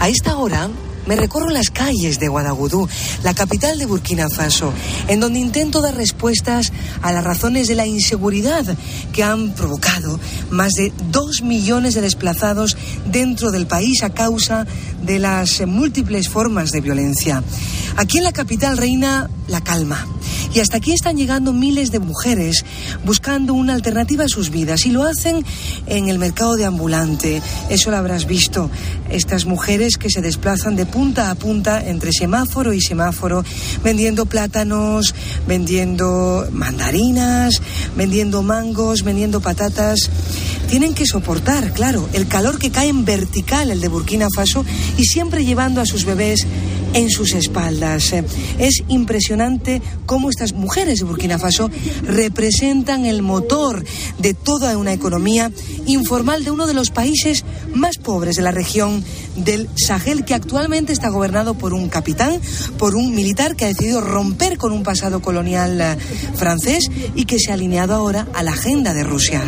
A 0.00 0.08
esta 0.08 0.36
hora 0.38 0.68
me 1.06 1.16
recorro 1.16 1.50
las 1.50 1.70
calles 1.70 2.18
de 2.18 2.28
Guadagudú, 2.28 2.88
la 3.22 3.34
capital 3.34 3.78
de 3.78 3.86
Burkina 3.86 4.28
Faso, 4.28 4.72
en 5.08 5.20
donde 5.20 5.38
intento 5.38 5.80
dar 5.80 5.94
respuestas 5.94 6.72
a 7.02 7.12
las 7.12 7.24
razones 7.24 7.68
de 7.68 7.74
la 7.74 7.86
inseguridad 7.86 8.64
que 9.12 9.22
han 9.22 9.54
provocado 9.54 10.18
más 10.50 10.72
de 10.72 10.92
dos 11.10 11.42
millones 11.42 11.94
de 11.94 12.00
desplazados 12.00 12.76
dentro 13.10 13.50
del 13.50 13.66
país 13.66 14.02
a 14.02 14.10
causa 14.10 14.66
de 15.02 15.18
las 15.18 15.66
múltiples 15.66 16.28
formas 16.28 16.70
de 16.70 16.80
violencia. 16.80 17.42
Aquí 17.96 18.18
en 18.18 18.24
la 18.24 18.32
capital 18.32 18.76
reina 18.76 19.30
la 19.48 19.60
calma. 19.60 20.06
Y 20.52 20.60
hasta 20.60 20.76
aquí 20.76 20.92
están 20.92 21.16
llegando 21.16 21.52
miles 21.52 21.90
de 21.90 21.98
mujeres 21.98 22.64
buscando 23.04 23.54
una 23.54 23.74
alternativa 23.74 24.24
a 24.24 24.28
sus 24.28 24.50
vidas 24.50 24.86
y 24.86 24.90
lo 24.90 25.02
hacen 25.02 25.44
en 25.86 26.08
el 26.08 26.18
mercado 26.18 26.54
de 26.54 26.64
ambulante. 26.64 27.42
Eso 27.70 27.90
lo 27.90 27.96
habrás 27.96 28.26
visto. 28.26 28.70
Estas 29.10 29.46
mujeres 29.46 29.96
que 29.96 30.10
se 30.10 30.22
desplazan 30.22 30.76
de 30.76 30.86
punta 30.94 31.28
a 31.28 31.34
punta 31.34 31.84
entre 31.84 32.12
semáforo 32.12 32.72
y 32.72 32.80
semáforo 32.80 33.44
vendiendo 33.82 34.26
plátanos, 34.26 35.12
vendiendo 35.44 36.46
mandarinas, 36.52 37.60
vendiendo 37.96 38.44
mangos, 38.44 39.02
vendiendo 39.02 39.40
patatas. 39.40 40.08
Tienen 40.68 40.94
que 40.94 41.04
soportar, 41.04 41.72
claro, 41.72 42.08
el 42.12 42.28
calor 42.28 42.60
que 42.60 42.70
cae 42.70 42.90
en 42.90 43.04
vertical, 43.04 43.72
el 43.72 43.80
de 43.80 43.88
Burkina 43.88 44.28
Faso, 44.32 44.64
y 44.96 45.02
siempre 45.02 45.44
llevando 45.44 45.80
a 45.80 45.86
sus 45.86 46.04
bebés 46.04 46.46
en 46.94 47.10
sus 47.10 47.34
espaldas. 47.34 48.14
Es 48.58 48.82
impresionante 48.88 49.82
cómo 50.06 50.30
estas 50.30 50.54
mujeres 50.54 51.00
de 51.00 51.04
Burkina 51.04 51.38
Faso 51.38 51.70
representan 52.02 53.04
el 53.04 53.22
motor 53.22 53.84
de 54.18 54.32
toda 54.32 54.78
una 54.78 54.92
economía 54.92 55.52
informal 55.86 56.44
de 56.44 56.50
uno 56.50 56.66
de 56.66 56.74
los 56.74 56.90
países 56.90 57.44
más 57.74 57.98
pobres 57.98 58.36
de 58.36 58.42
la 58.42 58.50
región 58.50 59.04
del 59.36 59.68
Sahel, 59.76 60.24
que 60.24 60.34
actualmente 60.34 60.92
está 60.92 61.08
gobernado 61.08 61.54
por 61.54 61.74
un 61.74 61.88
capitán, 61.88 62.40
por 62.78 62.94
un 62.94 63.14
militar 63.14 63.56
que 63.56 63.64
ha 63.64 63.68
decidido 63.68 64.00
romper 64.00 64.56
con 64.56 64.72
un 64.72 64.82
pasado 64.82 65.20
colonial 65.20 65.80
eh, 65.80 65.96
francés 66.34 66.90
y 67.14 67.24
que 67.24 67.38
se 67.38 67.50
ha 67.50 67.54
alineado 67.54 67.94
ahora 67.94 68.26
a 68.34 68.42
la 68.42 68.52
agenda 68.52 68.94
de 68.94 69.04
Rusia. 69.04 69.42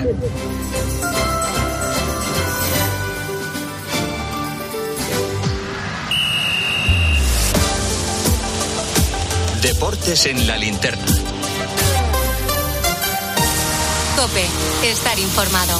Deportes 9.76 10.24
en 10.24 10.46
la 10.46 10.56
linterna. 10.56 11.04
Cope, 14.16 14.46
estar 14.90 15.18
informado. 15.18 15.78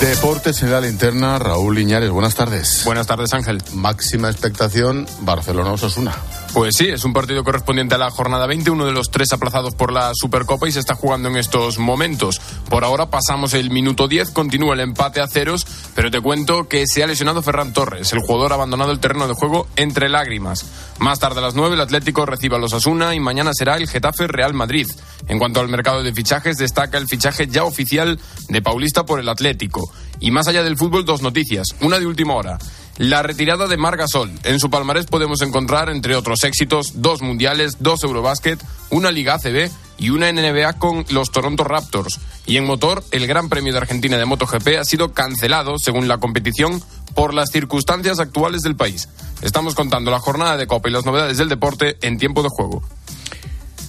Deportes 0.00 0.64
en 0.64 0.72
la 0.72 0.80
linterna, 0.80 1.38
Raúl 1.38 1.76
Liñares, 1.76 2.10
buenas 2.10 2.34
tardes. 2.34 2.82
Buenas 2.84 3.06
tardes, 3.06 3.32
Ángel. 3.34 3.62
Máxima 3.72 4.28
expectación, 4.28 5.06
Barcelona-Osasuna. 5.20 6.12
Pues 6.54 6.74
sí, 6.76 6.86
es 6.86 7.02
un 7.06 7.14
partido 7.14 7.44
correspondiente 7.44 7.94
a 7.94 7.98
la 7.98 8.10
jornada 8.10 8.46
20, 8.46 8.70
uno 8.70 8.84
de 8.84 8.92
los 8.92 9.10
tres 9.10 9.32
aplazados 9.32 9.74
por 9.74 9.90
la 9.90 10.12
Supercopa 10.12 10.68
y 10.68 10.72
se 10.72 10.80
está 10.80 10.94
jugando 10.94 11.30
en 11.30 11.38
estos 11.38 11.78
momentos. 11.78 12.42
Por 12.68 12.84
ahora 12.84 13.08
pasamos 13.08 13.54
el 13.54 13.70
minuto 13.70 14.06
10, 14.06 14.32
continúa 14.32 14.74
el 14.74 14.80
empate 14.80 15.22
a 15.22 15.28
ceros, 15.28 15.66
pero 15.94 16.10
te 16.10 16.20
cuento 16.20 16.68
que 16.68 16.86
se 16.86 17.02
ha 17.02 17.06
lesionado 17.06 17.40
Ferran 17.40 17.72
Torres, 17.72 18.12
el 18.12 18.20
jugador 18.20 18.52
abandonado 18.52 18.92
el 18.92 19.00
terreno 19.00 19.28
de 19.28 19.34
juego 19.34 19.66
entre 19.76 20.10
lágrimas. 20.10 20.66
Más 20.98 21.18
tarde 21.18 21.38
a 21.38 21.42
las 21.42 21.54
9 21.54 21.74
el 21.74 21.80
Atlético 21.80 22.26
recibe 22.26 22.56
a 22.56 22.58
los 22.58 22.74
Asuna 22.74 23.14
y 23.14 23.20
mañana 23.20 23.52
será 23.54 23.76
el 23.76 23.88
Getafe 23.88 24.26
Real 24.26 24.52
Madrid. 24.52 24.88
En 25.28 25.38
cuanto 25.38 25.60
al 25.60 25.68
mercado 25.68 26.02
de 26.02 26.12
fichajes, 26.12 26.58
destaca 26.58 26.98
el 26.98 27.08
fichaje 27.08 27.46
ya 27.46 27.64
oficial 27.64 28.20
de 28.48 28.60
Paulista 28.60 29.04
por 29.06 29.20
el 29.20 29.30
Atlético. 29.30 29.90
Y 30.22 30.30
más 30.30 30.46
allá 30.46 30.62
del 30.62 30.78
fútbol, 30.78 31.04
dos 31.04 31.20
noticias. 31.20 31.66
Una 31.80 31.98
de 31.98 32.06
última 32.06 32.34
hora. 32.34 32.58
La 32.96 33.22
retirada 33.22 33.66
de 33.66 33.76
Margasol. 33.76 34.30
En 34.44 34.60
su 34.60 34.70
palmarés 34.70 35.06
podemos 35.06 35.42
encontrar, 35.42 35.90
entre 35.90 36.14
otros 36.14 36.44
éxitos, 36.44 37.02
dos 37.02 37.22
mundiales, 37.22 37.78
dos 37.80 38.04
Eurobásquet, 38.04 38.62
una 38.90 39.10
Liga 39.10 39.34
ACB 39.34 39.68
y 39.98 40.10
una 40.10 40.30
NBA 40.30 40.74
con 40.74 41.04
los 41.10 41.32
Toronto 41.32 41.64
Raptors. 41.64 42.20
Y 42.46 42.56
en 42.56 42.64
motor, 42.64 43.02
el 43.10 43.26
Gran 43.26 43.48
Premio 43.48 43.72
de 43.72 43.78
Argentina 43.78 44.16
de 44.16 44.24
MotoGP 44.24 44.78
ha 44.78 44.84
sido 44.84 45.12
cancelado, 45.12 45.76
según 45.78 46.06
la 46.06 46.18
competición, 46.18 46.80
por 47.14 47.34
las 47.34 47.50
circunstancias 47.50 48.20
actuales 48.20 48.62
del 48.62 48.76
país. 48.76 49.08
Estamos 49.42 49.74
contando 49.74 50.12
la 50.12 50.20
jornada 50.20 50.56
de 50.56 50.68
Copa 50.68 50.88
y 50.88 50.92
las 50.92 51.04
novedades 51.04 51.38
del 51.38 51.48
deporte 51.48 51.96
en 52.02 52.18
tiempo 52.18 52.44
de 52.44 52.48
juego. 52.48 52.82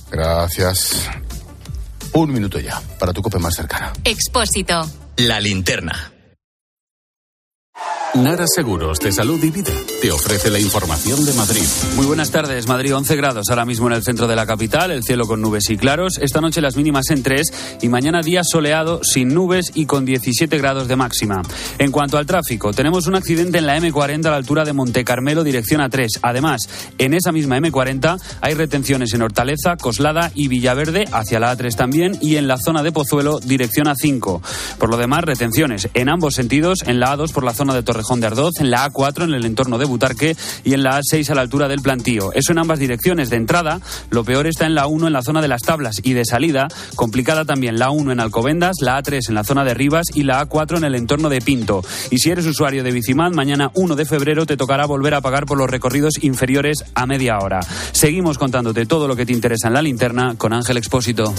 Gracias. 0.10 1.10
Un 2.14 2.32
minuto 2.32 2.60
ya 2.60 2.82
para 3.00 3.14
tu 3.14 3.22
copa 3.22 3.38
más 3.40 3.56
cercana. 3.56 3.94
Expósito. 4.04 4.88
La 5.18 5.40
linterna. 5.40 6.13
Nara 8.16 8.46
Seguros 8.46 9.00
de 9.00 9.12
Salud 9.12 9.44
y 9.44 9.50
Vida 9.50 9.72
te 10.00 10.12
ofrece 10.12 10.52
la 10.52 10.60
información 10.60 11.26
de 11.26 11.34
Madrid. 11.34 11.64
Muy 11.96 12.06
buenas 12.06 12.30
tardes. 12.30 12.68
Madrid 12.68 12.96
11 12.96 13.16
grados 13.16 13.50
ahora 13.50 13.66
mismo 13.66 13.88
en 13.88 13.94
el 13.94 14.04
centro 14.04 14.28
de 14.28 14.36
la 14.36 14.46
capital, 14.46 14.92
el 14.92 15.02
cielo 15.02 15.26
con 15.26 15.42
nubes 15.42 15.68
y 15.72 15.78
claros. 15.78 16.20
Esta 16.20 16.40
noche 16.40 16.62
las 16.62 16.78
mínimas 16.78 17.10
en 17.10 17.24
3 17.24 17.80
y 17.82 17.90
mañana 17.90 18.22
día 18.22 18.44
soleado, 18.44 19.04
sin 19.04 19.30
nubes 19.30 19.72
y 19.74 19.88
con 19.88 20.06
17 20.06 20.60
grados 20.60 20.88
de 20.88 20.96
máxima. 20.96 21.42
En 21.80 21.92
cuanto 21.92 22.20
al 22.20 22.28
tráfico, 22.28 22.72
tenemos 22.72 23.08
un 23.08 23.16
accidente 23.16 23.58
en 23.58 23.66
la 23.66 23.80
M40 23.80 24.28
a 24.28 24.30
la 24.30 24.36
altura 24.36 24.64
de 24.64 24.74
Monte 24.74 25.04
Carmelo, 25.04 25.44
dirección 25.44 25.82
A3. 25.82 26.20
Además, 26.22 26.70
en 27.00 27.16
esa 27.16 27.32
misma 27.32 27.58
M40 27.58 28.22
hay 28.42 28.54
retenciones 28.54 29.12
en 29.14 29.24
Hortaleza, 29.24 29.76
Coslada 29.76 30.32
y 30.36 30.50
Villaverde, 30.50 31.06
hacia 31.12 31.40
la 31.40 31.58
A3 31.58 31.76
también, 31.76 32.18
y 32.22 32.36
en 32.36 32.48
la 32.48 32.58
zona 32.58 32.84
de 32.84 32.92
Pozuelo, 32.92 33.40
dirección 33.40 33.88
A5. 33.88 34.42
Por 34.78 34.90
lo 34.92 34.98
demás, 34.98 35.24
retenciones 35.24 35.90
en 35.96 36.10
ambos 36.10 36.36
sentidos, 36.36 36.84
en 36.86 37.00
la 37.00 37.18
A2 37.18 37.32
por 37.32 37.44
la 37.44 37.56
zona 37.56 37.74
de 37.74 37.82
De 38.04 38.28
Ardoz, 38.28 38.60
en 38.60 38.70
la 38.70 38.92
A4 38.92 39.24
en 39.24 39.34
el 39.34 39.46
entorno 39.46 39.78
de 39.78 39.86
Butarque 39.86 40.36
y 40.64 40.74
en 40.74 40.84
la 40.84 41.00
A6 41.00 41.30
a 41.30 41.36
la 41.36 41.42
altura 41.42 41.68
del 41.68 41.82
plantío. 41.82 42.32
Eso 42.34 42.52
en 42.52 42.60
ambas 42.60 42.78
direcciones. 42.78 43.30
De 43.30 43.38
entrada, 43.38 43.80
lo 44.12 44.24
peor 44.24 44.46
está 44.46 44.66
en 44.66 44.76
la 44.76 44.88
1 44.88 45.08
en 45.08 45.14
la 45.14 45.24
zona 45.24 45.42
de 45.42 45.48
las 45.48 45.62
tablas 45.62 46.02
y 46.04 46.14
de 46.14 46.26
salida, 46.26 46.68
complicada 46.96 47.46
también 47.46 47.80
la 47.80 47.90
1 47.90 48.12
en 48.12 48.20
Alcobendas, 48.20 48.78
la 48.82 49.02
A3 49.02 49.30
en 49.30 49.36
la 49.36 49.44
zona 49.44 49.64
de 49.64 49.74
Rivas 49.74 50.08
y 50.14 50.24
la 50.24 50.48
A4 50.48 50.78
en 50.78 50.84
el 50.84 50.96
entorno 50.96 51.30
de 51.30 51.42
Pinto. 51.42 51.82
Y 52.12 52.18
si 52.18 52.30
eres 52.30 52.46
usuario 52.46 52.84
de 52.84 52.92
Bicimad, 52.92 53.32
mañana 53.32 53.72
1 53.74 53.96
de 53.96 54.06
febrero 54.06 54.46
te 54.46 54.58
tocará 54.58 54.86
volver 54.86 55.16
a 55.16 55.22
pagar 55.22 55.46
por 55.46 55.58
los 55.58 55.70
recorridos 55.70 56.22
inferiores 56.22 56.84
a 56.94 57.06
media 57.06 57.40
hora. 57.40 57.62
Seguimos 57.94 58.38
contándote 58.38 58.86
todo 58.86 59.08
lo 59.08 59.16
que 59.16 59.26
te 59.26 59.34
interesa 59.34 59.70
en 59.70 59.74
la 59.74 59.82
linterna 59.82 60.36
con 60.38 60.54
Ángel 60.54 60.78
Expósito. 60.78 61.34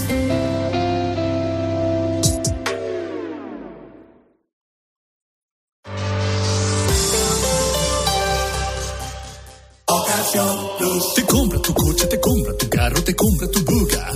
Compra 13.25 13.47
tu 13.47 13.59
buga. 13.63 14.11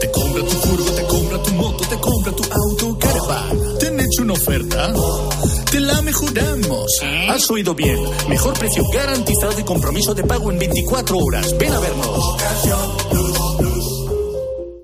Te 0.00 0.10
compra 0.10 0.42
tu 0.42 0.50
furgo, 0.50 0.90
te 0.90 1.02
compra 1.06 1.42
tu 1.42 1.50
moto, 1.52 1.84
te 1.88 1.98
compra 1.98 2.32
tu 2.32 2.42
auto, 2.42 2.98
caravan. 2.98 3.78
¿Te 3.78 3.86
han 3.86 4.00
hecho 4.00 4.22
una 4.22 4.34
oferta? 4.34 4.92
Te 5.70 5.80
la 5.80 6.02
mejoramos. 6.02 6.86
Has 7.30 7.50
oído 7.50 7.74
bien. 7.74 7.98
Mejor 8.28 8.52
precio 8.58 8.84
garantizado 8.92 9.58
y 9.58 9.64
compromiso 9.64 10.14
de 10.14 10.24
pago 10.24 10.50
en 10.50 10.58
24 10.58 11.16
horas. 11.16 11.56
Ven 11.56 11.72
a 11.72 11.80
vernos. 11.80 13.07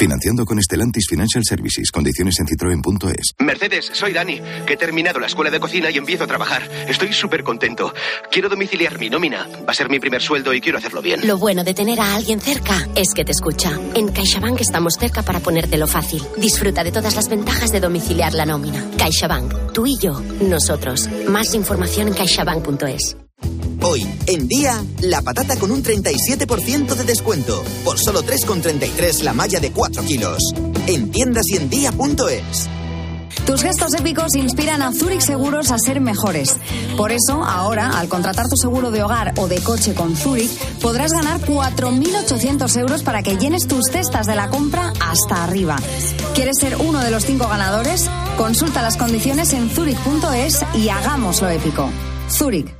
Financiando 0.00 0.46
con 0.46 0.58
Estelantis 0.58 1.06
Financial 1.06 1.44
Services. 1.44 1.90
Condiciones 1.90 2.40
en 2.40 2.46
citroen.es. 2.46 3.34
Mercedes, 3.38 3.90
soy 3.92 4.14
Dani, 4.14 4.40
que 4.66 4.72
he 4.72 4.76
terminado 4.78 5.20
la 5.20 5.26
escuela 5.26 5.50
de 5.50 5.60
cocina 5.60 5.90
y 5.90 5.98
empiezo 5.98 6.24
a 6.24 6.26
trabajar. 6.26 6.62
Estoy 6.88 7.12
súper 7.12 7.44
contento. 7.44 7.92
Quiero 8.30 8.48
domiciliar 8.48 8.98
mi 8.98 9.10
nómina. 9.10 9.46
Va 9.68 9.72
a 9.72 9.74
ser 9.74 9.90
mi 9.90 10.00
primer 10.00 10.22
sueldo 10.22 10.54
y 10.54 10.62
quiero 10.62 10.78
hacerlo 10.78 11.02
bien. 11.02 11.28
Lo 11.28 11.36
bueno 11.36 11.64
de 11.64 11.74
tener 11.74 12.00
a 12.00 12.14
alguien 12.14 12.40
cerca 12.40 12.88
es 12.96 13.12
que 13.14 13.26
te 13.26 13.32
escucha. 13.32 13.78
En 13.94 14.08
CaixaBank 14.08 14.62
estamos 14.62 14.94
cerca 14.94 15.20
para 15.20 15.40
ponértelo 15.40 15.86
fácil. 15.86 16.22
Disfruta 16.38 16.82
de 16.82 16.92
todas 16.92 17.14
las 17.14 17.28
ventajas 17.28 17.70
de 17.70 17.80
domiciliar 17.80 18.32
la 18.32 18.46
nómina. 18.46 18.82
CaixaBank, 18.96 19.72
tú 19.74 19.86
y 19.86 19.98
yo, 19.98 20.18
nosotros. 20.40 21.10
Más 21.28 21.52
información 21.52 22.08
en 22.08 22.14
caixabank.es. 22.14 23.18
Hoy, 23.82 24.06
en 24.26 24.46
día, 24.46 24.84
la 25.00 25.22
patata 25.22 25.56
con 25.56 25.70
un 25.70 25.82
37% 25.82 26.94
de 26.94 27.04
descuento. 27.04 27.64
Por 27.82 27.98
solo 27.98 28.22
3,33 28.22 29.22
la 29.22 29.32
malla 29.32 29.58
de 29.58 29.72
4 29.72 30.02
kilos. 30.04 30.38
En 30.86 31.10
tiendas 31.10 31.46
en 31.54 31.70
día.es. 31.70 32.68
Tus 33.46 33.62
gestos 33.62 33.94
épicos 33.94 34.34
inspiran 34.34 34.82
a 34.82 34.92
Zurich 34.92 35.22
Seguros 35.22 35.70
a 35.70 35.78
ser 35.78 36.00
mejores. 36.00 36.56
Por 36.96 37.10
eso, 37.10 37.42
ahora, 37.42 37.98
al 37.98 38.08
contratar 38.08 38.48
tu 38.48 38.56
seguro 38.56 38.90
de 38.90 39.02
hogar 39.02 39.32
o 39.38 39.48
de 39.48 39.60
coche 39.62 39.94
con 39.94 40.14
Zurich, 40.14 40.50
podrás 40.80 41.12
ganar 41.12 41.40
4.800 41.40 42.76
euros 42.78 43.02
para 43.02 43.22
que 43.22 43.38
llenes 43.38 43.66
tus 43.66 43.86
cestas 43.86 44.26
de 44.26 44.36
la 44.36 44.50
compra 44.50 44.92
hasta 45.00 45.42
arriba. 45.42 45.76
¿Quieres 46.34 46.58
ser 46.60 46.76
uno 46.76 47.00
de 47.00 47.10
los 47.10 47.24
cinco 47.24 47.48
ganadores? 47.48 48.10
Consulta 48.36 48.82
las 48.82 48.98
condiciones 48.98 49.52
en 49.54 49.70
zurich.es 49.70 50.60
y 50.74 50.90
hagámoslo 50.90 51.48
épico. 51.48 51.90
Zurich. 52.28 52.79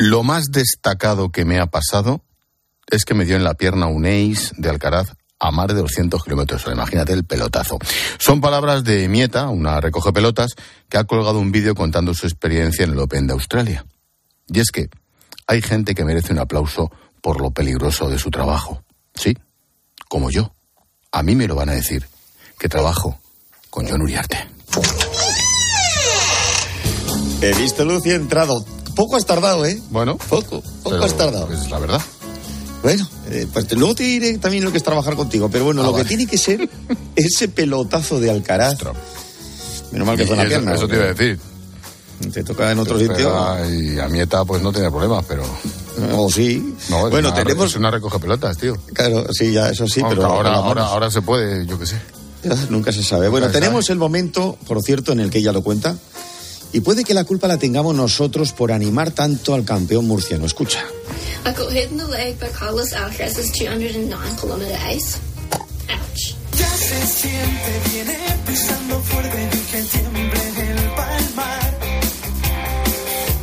Lo 0.00 0.22
más 0.22 0.50
destacado 0.50 1.28
que 1.28 1.44
me 1.44 1.60
ha 1.60 1.66
pasado 1.66 2.22
es 2.86 3.04
que 3.04 3.12
me 3.12 3.26
dio 3.26 3.36
en 3.36 3.44
la 3.44 3.52
pierna 3.52 3.86
un 3.86 4.06
ace 4.06 4.50
de 4.56 4.70
Alcaraz 4.70 5.12
a 5.38 5.50
más 5.50 5.68
de 5.68 5.74
200 5.74 6.24
kilómetros. 6.24 6.64
Imagínate 6.72 7.12
el 7.12 7.24
pelotazo. 7.24 7.78
Son 8.18 8.40
palabras 8.40 8.82
de 8.82 9.08
Mieta, 9.08 9.50
una 9.50 9.78
recoge 9.78 10.10
pelotas, 10.14 10.54
que 10.88 10.96
ha 10.96 11.04
colgado 11.04 11.38
un 11.38 11.52
vídeo 11.52 11.74
contando 11.74 12.14
su 12.14 12.24
experiencia 12.24 12.86
en 12.86 12.92
el 12.92 12.98
Open 12.98 13.26
de 13.26 13.34
Australia. 13.34 13.84
Y 14.48 14.60
es 14.60 14.70
que 14.70 14.88
hay 15.46 15.60
gente 15.60 15.94
que 15.94 16.06
merece 16.06 16.32
un 16.32 16.38
aplauso 16.38 16.90
por 17.20 17.42
lo 17.42 17.50
peligroso 17.50 18.08
de 18.08 18.18
su 18.18 18.30
trabajo. 18.30 18.82
Sí, 19.14 19.36
como 20.08 20.30
yo. 20.30 20.54
A 21.12 21.22
mí 21.22 21.36
me 21.36 21.46
lo 21.46 21.56
van 21.56 21.68
a 21.68 21.72
decir, 21.72 22.08
que 22.58 22.70
trabajo 22.70 23.20
con 23.68 23.86
John 23.86 24.00
Uriarte. 24.00 24.48
He 27.42 27.54
visto 27.54 27.84
luz 27.84 28.06
y 28.06 28.12
he 28.12 28.14
entrado. 28.14 28.64
Poco 29.00 29.16
has 29.16 29.24
tardado, 29.24 29.64
¿eh? 29.64 29.80
Bueno, 29.88 30.18
poco, 30.28 30.62
poco 30.82 30.96
has 31.02 31.16
tardado. 31.16 31.50
Es 31.50 31.70
la 31.70 31.78
verdad. 31.78 32.02
Bueno, 32.82 33.08
eh, 33.30 33.46
pues 33.50 33.66
te- 33.66 33.74
luego 33.74 33.94
te 33.94 34.02
diré 34.02 34.36
también 34.36 34.62
lo 34.62 34.70
que 34.72 34.76
es 34.76 34.84
trabajar 34.84 35.16
contigo, 35.16 35.48
pero 35.50 35.64
bueno, 35.64 35.80
Ah, 35.80 35.86
lo 35.86 35.92
vale. 35.92 36.04
que 36.04 36.08
tiene 36.08 36.26
que 36.26 36.36
ser 36.36 36.68
ese 37.16 37.48
pelotazo 37.48 38.20
de 38.20 38.30
Alcaraz. 38.30 38.76
Menos 39.90 40.06
mal 40.06 40.18
que 40.18 40.26
fue 40.26 40.36
eso, 40.36 40.46
pierna. 40.46 40.74
eso 40.74 40.86
te 40.86 40.96
iba 40.96 41.04
a 41.04 41.14
decir. 41.14 41.40
Te 42.30 42.44
toca 42.44 42.70
en 42.70 42.78
otro 42.78 42.98
sitio. 42.98 43.32
Y 43.70 43.98
a 43.98 44.06
Mieta 44.08 44.44
pues 44.44 44.60
no 44.62 44.70
tenía 44.70 44.90
problemas, 44.90 45.24
pero... 45.26 45.44
O 46.12 46.30
sí. 46.30 46.74
No, 46.90 47.08
Bueno, 47.08 47.30
una, 47.30 47.34
tenemos- 47.38 47.70
Es 47.70 47.76
una 47.76 47.90
recoge 47.90 48.18
pelotas, 48.18 48.58
tío. 48.58 48.76
Claro, 48.92 49.24
sí, 49.32 49.50
ya, 49.50 49.70
eso 49.70 49.86
sí, 49.88 50.02
pero 50.06 50.26
ahora, 50.26 50.52
ahora, 50.56 50.84
ahora 50.84 51.10
se 51.10 51.22
puede, 51.22 51.64
yo 51.64 51.78
qué 51.78 51.86
sé. 51.86 51.98
Ya, 52.44 52.54
Nunca 52.68 52.92
se 52.92 53.02
sabe. 53.02 53.28
Bueno, 53.30 53.46
Nunca 53.46 53.58
tenemos 53.60 53.88
el 53.88 53.96
momento, 53.96 54.58
por 54.68 54.82
cierto, 54.82 55.12
en 55.12 55.20
el 55.20 55.30
que 55.30 55.38
ella 55.38 55.52
lo 55.52 55.62
cuenta. 55.62 55.96
Y 56.72 56.80
puede 56.80 57.02
que 57.04 57.14
la 57.14 57.24
culpa 57.24 57.48
la 57.48 57.56
tengamos 57.58 57.94
nosotros 57.94 58.52
por 58.52 58.70
animar 58.72 59.10
tanto 59.10 59.54
al 59.54 59.64
campeón 59.64 60.06
murciano. 60.06 60.46
Escucha. 60.46 60.84
I 61.44 61.52
got 61.52 61.72
hit 61.72 61.90
in 61.90 61.96
the 61.96 62.04
leg 62.06 62.38
by 62.38 62.48
Carlos 62.48 62.92
Alcaraz's 62.92 63.50
209 63.52 64.36
kilometer 64.40 64.76
ace. 64.86 65.18
Ouch. 65.88 66.34
Ya 66.56 66.68
se 66.68 67.06
siente, 67.06 67.80
viene 67.92 68.18
pisando 68.46 69.00
fuerte 69.00 69.48
y 69.52 69.58
que 69.72 69.82
tiemble 69.82 70.70
el 70.70 70.90
palmar. 70.94 71.78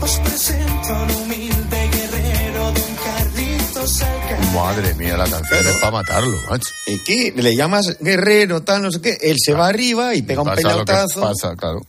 Os 0.02 0.20
presento 0.20 0.96
al 0.96 1.12
humilde 1.18 1.90
guerrero 1.92 2.64
Don 2.66 2.96
Carlitos 3.04 4.02
Alcaraz. 4.04 4.54
Madre 4.54 4.94
mía, 4.94 5.18
la 5.18 5.28
canción 5.28 5.68
es 5.68 5.78
para 5.78 5.92
matarlo, 5.92 6.38
macho. 6.50 6.70
¿Y 6.86 7.00
qué? 7.04 7.34
Le 7.36 7.56
llamas 7.56 7.98
guerrero, 8.00 8.62
tal, 8.62 8.84
no 8.84 8.92
sé 8.92 9.02
qué. 9.02 9.18
Él 9.22 9.38
se 9.44 9.54
va 9.54 9.68
arriba 9.68 10.14
y 10.16 10.22
pega 10.22 10.42
un 10.44 10.48
Pasa 10.48 10.62
lo 10.62 10.70
que 10.70 10.86
pelotazo. 10.86 11.22
pasa, 11.22 11.56
claro. 11.56 11.80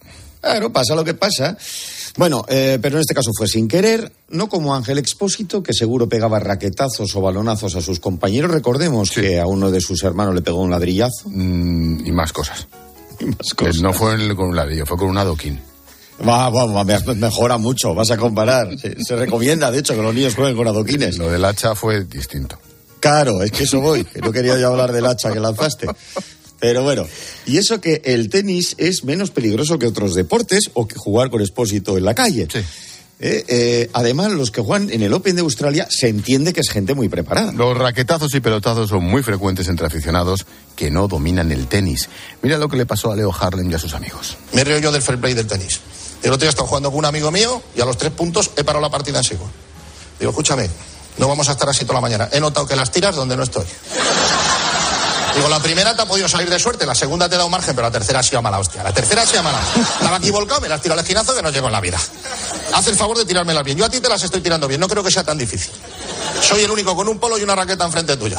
Claro, 0.40 0.72
pasa 0.72 0.94
lo 0.94 1.04
que 1.04 1.14
pasa. 1.14 1.56
Bueno, 2.16 2.44
eh, 2.48 2.78
pero 2.80 2.96
en 2.96 3.00
este 3.00 3.14
caso 3.14 3.30
fue 3.36 3.46
sin 3.48 3.68
querer, 3.68 4.12
no 4.30 4.48
como 4.48 4.74
Ángel 4.74 4.98
Expósito, 4.98 5.62
que 5.62 5.72
seguro 5.72 6.08
pegaba 6.08 6.38
raquetazos 6.38 7.14
o 7.16 7.20
balonazos 7.20 7.74
a 7.76 7.80
sus 7.80 8.00
compañeros. 8.00 8.50
Recordemos 8.50 9.10
que 9.10 9.38
a 9.40 9.46
uno 9.46 9.70
de 9.70 9.80
sus 9.80 10.02
hermanos 10.04 10.34
le 10.34 10.42
pegó 10.42 10.60
un 10.62 10.70
ladrillazo. 10.70 11.28
Mm, 11.28 12.06
y 12.06 12.12
más 12.12 12.32
cosas. 12.32 12.66
Y 13.20 13.24
más 13.26 13.54
cosas. 13.54 13.80
No 13.82 13.92
fue 13.92 14.16
con 14.36 14.48
un 14.48 14.56
ladrillo, 14.56 14.86
fue 14.86 14.96
con 14.96 15.08
un 15.08 15.18
adoquín. 15.18 15.60
Va, 16.26 16.50
va, 16.50 16.66
va, 16.66 16.84
me- 16.84 17.14
mejora 17.14 17.58
mucho, 17.58 17.94
vas 17.94 18.10
a 18.10 18.16
comparar. 18.16 18.76
Se, 18.78 18.96
se 19.04 19.14
recomienda, 19.16 19.70
de 19.70 19.78
hecho, 19.78 19.94
que 19.94 20.02
los 20.02 20.14
niños 20.14 20.34
jueguen 20.34 20.56
con 20.56 20.66
adoquines. 20.66 21.18
Lo 21.18 21.30
del 21.30 21.44
hacha 21.44 21.74
fue 21.76 22.04
distinto. 22.04 22.58
Claro, 23.00 23.42
es 23.44 23.52
que 23.52 23.62
eso 23.62 23.80
voy, 23.80 24.04
que 24.04 24.18
no 24.20 24.32
quería 24.32 24.58
yo 24.58 24.68
hablar 24.68 24.90
del 24.92 25.06
hacha 25.06 25.32
que 25.32 25.38
lanzaste. 25.38 25.86
Pero 26.60 26.82
bueno, 26.82 27.06
y 27.46 27.58
eso 27.58 27.80
que 27.80 28.02
el 28.04 28.30
tenis 28.30 28.74
es 28.78 29.04
menos 29.04 29.30
peligroso 29.30 29.78
que 29.78 29.86
otros 29.86 30.14
deportes 30.14 30.70
o 30.74 30.88
que 30.88 30.96
jugar 30.96 31.30
con 31.30 31.40
expósito 31.40 31.96
en 31.96 32.04
la 32.04 32.14
calle. 32.14 32.48
Eh, 33.20 33.44
eh, 33.48 33.90
además, 33.92 34.30
los 34.32 34.50
que 34.50 34.60
juegan 34.60 34.90
en 34.90 35.02
el 35.02 35.12
Open 35.12 35.34
de 35.34 35.42
Australia 35.42 35.88
se 35.90 36.08
entiende 36.08 36.52
que 36.52 36.60
es 36.60 36.70
gente 36.70 36.94
muy 36.94 37.08
preparada. 37.08 37.52
Los 37.52 37.76
raquetazos 37.76 38.32
y 38.34 38.40
pelotazos 38.40 38.90
son 38.90 39.04
muy 39.04 39.22
frecuentes 39.22 39.68
entre 39.68 39.86
aficionados 39.86 40.46
que 40.76 40.90
no 40.90 41.08
dominan 41.08 41.50
el 41.50 41.66
tenis. 41.66 42.08
Mira 42.42 42.58
lo 42.58 42.68
que 42.68 42.76
le 42.76 42.86
pasó 42.86 43.10
a 43.10 43.16
Leo 43.16 43.34
Harlem 43.38 43.70
y 43.70 43.74
a 43.74 43.78
sus 43.78 43.94
amigos. 43.94 44.36
Me 44.52 44.62
río 44.62 44.78
yo 44.78 44.92
del 44.92 45.02
fair 45.02 45.18
play 45.18 45.34
del 45.34 45.46
tenis. 45.46 45.80
El 46.22 46.30
otro 46.30 46.40
día 46.40 46.50
estaba 46.50 46.68
jugando 46.68 46.90
con 46.90 46.98
un 46.98 47.04
amigo 47.04 47.30
mío 47.30 47.62
y 47.76 47.80
a 47.80 47.84
los 47.84 47.96
tres 47.96 48.12
puntos 48.12 48.50
he 48.56 48.64
parado 48.64 48.82
la 48.82 48.90
partida 48.90 49.18
en 49.18 49.24
seco. 49.24 49.48
Digo, 50.18 50.30
escúchame, 50.30 50.68
no 51.18 51.28
vamos 51.28 51.48
a 51.48 51.52
estar 51.52 51.68
así 51.68 51.84
toda 51.84 51.94
la 51.94 52.00
mañana. 52.00 52.28
He 52.32 52.40
notado 52.40 52.66
que 52.66 52.76
las 52.76 52.90
tiras 52.90 53.14
donde 53.14 53.36
no 53.36 53.42
estoy. 53.42 53.64
Digo, 55.38 55.48
la 55.48 55.60
primera 55.60 55.94
te 55.94 56.02
ha 56.02 56.06
podido 56.06 56.28
salir 56.28 56.50
de 56.50 56.58
suerte, 56.58 56.84
la 56.84 56.96
segunda 56.96 57.28
te 57.28 57.36
da 57.36 57.44
un 57.44 57.50
margen, 57.52 57.72
pero 57.76 57.86
la 57.86 57.92
tercera 57.92 58.18
ha 58.18 58.22
sido 58.24 58.42
mala 58.42 58.58
hostia. 58.58 58.82
La 58.82 58.92
tercera 58.92 59.22
ha 59.22 59.26
sido 59.26 59.42
mala. 59.44 59.60
Estaba 59.76 60.16
aquí 60.18 60.30
volcado, 60.32 60.60
me 60.60 60.68
las 60.68 60.80
tiro 60.82 60.94
al 60.94 61.00
esquinazo 61.00 61.32
que 61.34 61.42
no 61.42 61.50
llego 61.50 61.66
en 61.68 61.72
la 61.72 61.80
vida. 61.80 61.96
Haz 62.74 62.86
el 62.88 62.96
favor 62.96 63.16
de 63.16 63.24
tirármelas 63.24 63.62
bien. 63.62 63.78
Yo 63.78 63.84
a 63.84 63.88
ti 63.88 64.00
te 64.00 64.08
las 64.08 64.20
estoy 64.24 64.40
tirando 64.40 64.66
bien, 64.66 64.80
no 64.80 64.88
creo 64.88 65.04
que 65.04 65.12
sea 65.12 65.22
tan 65.22 65.38
difícil. 65.38 65.70
Soy 66.42 66.62
el 66.62 66.70
único 66.72 66.96
con 66.96 67.06
un 67.08 67.20
polo 67.20 67.38
y 67.38 67.42
una 67.44 67.54
raqueta 67.54 67.84
enfrente 67.84 68.16
tuya. 68.16 68.38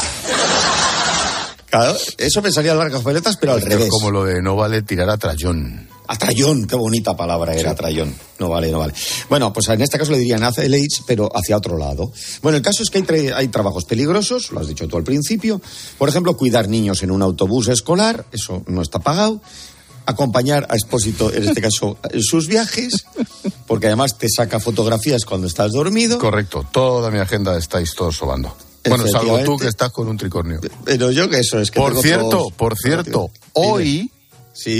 Claro, 1.69 1.95
eso 2.17 2.41
pensaría 2.41 2.73
el 2.73 2.77
largas 2.79 3.01
pelotas, 3.03 3.37
pero 3.37 3.53
al 3.53 3.59
Es 3.59 3.65
revés. 3.65 3.89
como 3.89 4.11
lo 4.11 4.25
de 4.25 4.41
no 4.41 4.55
vale 4.57 4.81
tirar 4.81 5.09
a 5.09 5.17
trayón. 5.17 5.87
A 6.11 6.15
trayón, 6.17 6.65
qué 6.65 6.75
bonita 6.75 7.15
palabra 7.15 7.53
era 7.53 7.75
trayón. 7.75 8.15
No 8.39 8.49
vale, 8.49 8.71
no 8.71 8.79
vale. 8.79 8.93
Bueno, 9.29 9.53
pues 9.53 9.67
en 9.69 9.79
este 9.81 9.99
caso 9.99 10.11
le 10.11 10.17
dirían 10.17 10.41
hacia 10.43 10.63
el 10.63 10.75
pero 11.05 11.29
hacia 11.35 11.55
otro 11.55 11.77
lado. 11.77 12.11
Bueno, 12.41 12.57
el 12.57 12.63
caso 12.63 12.81
es 12.81 12.89
que 12.89 12.97
hay, 12.97 13.03
tra- 13.03 13.35
hay 13.35 13.47
trabajos 13.49 13.85
peligrosos, 13.85 14.51
lo 14.51 14.59
has 14.59 14.67
dicho 14.67 14.87
tú 14.87 14.97
al 14.97 15.03
principio. 15.03 15.61
Por 15.99 16.09
ejemplo, 16.09 16.35
cuidar 16.35 16.67
niños 16.67 17.03
en 17.03 17.11
un 17.11 17.21
autobús 17.21 17.67
escolar, 17.67 18.25
eso 18.31 18.63
no 18.65 18.81
está 18.81 18.97
pagado. 18.97 19.39
Acompañar 20.07 20.65
a 20.71 20.73
Expósito, 20.75 21.31
en 21.31 21.47
este 21.47 21.61
caso, 21.61 21.97
en 22.11 22.23
sus 22.23 22.47
viajes. 22.47 23.05
porque 23.67 23.85
además 23.85 24.17
te 24.17 24.27
saca 24.29 24.59
fotografías 24.59 25.25
cuando 25.25 25.45
estás 25.45 25.73
dormido. 25.73 26.17
Correcto, 26.17 26.65
toda 26.71 27.11
mi 27.11 27.19
agenda 27.19 27.55
estáis 27.55 27.93
todos 27.93 28.15
sobando. 28.17 28.55
Bueno, 28.87 29.07
salvo 29.07 29.37
tú 29.43 29.57
que 29.57 29.67
estás 29.67 29.91
con 29.91 30.07
un 30.07 30.17
tricornio. 30.17 30.59
Pero 30.85 31.11
yo 31.11 31.29
que 31.29 31.37
eso 31.39 31.59
es 31.59 31.69
que 31.69 31.79
Por 31.79 32.01
cierto, 32.01 32.29
todos- 32.29 32.53
por 32.53 32.75
cierto, 32.75 33.29
hoy, 33.53 34.09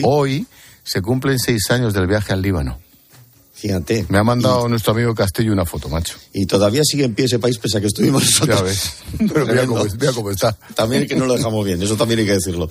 hoy 0.03 0.47
se 0.89 1.04
cumplen 1.04 1.38
seis 1.38 1.69
años 1.69 1.93
del 1.93 2.08
viaje 2.08 2.34
al 2.34 2.41
Líbano. 2.41 2.80
Fíjate. 3.54 4.06
Me 4.08 4.17
ha 4.17 4.23
mandado 4.23 4.67
nuestro 4.69 4.93
amigo 4.93 5.13
Castillo 5.13 5.52
una 5.52 5.65
foto, 5.65 5.88
macho. 5.88 6.15
Y 6.34 6.45
todavía 6.45 6.82
sigue 6.84 7.04
en 7.04 7.13
pie 7.13 7.25
ese 7.25 7.38
país 7.38 7.60
pese 7.60 7.78
a 7.78 7.82
que 7.82 7.88
estuvimos 7.88 8.23
nosotros. 8.23 8.58
Ya 8.58 8.63
ves. 8.63 8.93
Pero 9.34 9.45
mira 9.45 9.67
cómo, 9.67 9.84
mira 9.84 10.13
cómo 10.13 10.32
está. 10.32 10.58
También 10.73 11.06
que 11.08 11.15
no 11.15 11.25
lo 11.25 11.36
dejamos 11.36 11.63
bien, 11.63 11.84
eso 11.84 11.95
también 11.95 12.21
hay 12.21 12.25
que 12.25 12.34
decirlo. 12.34 12.69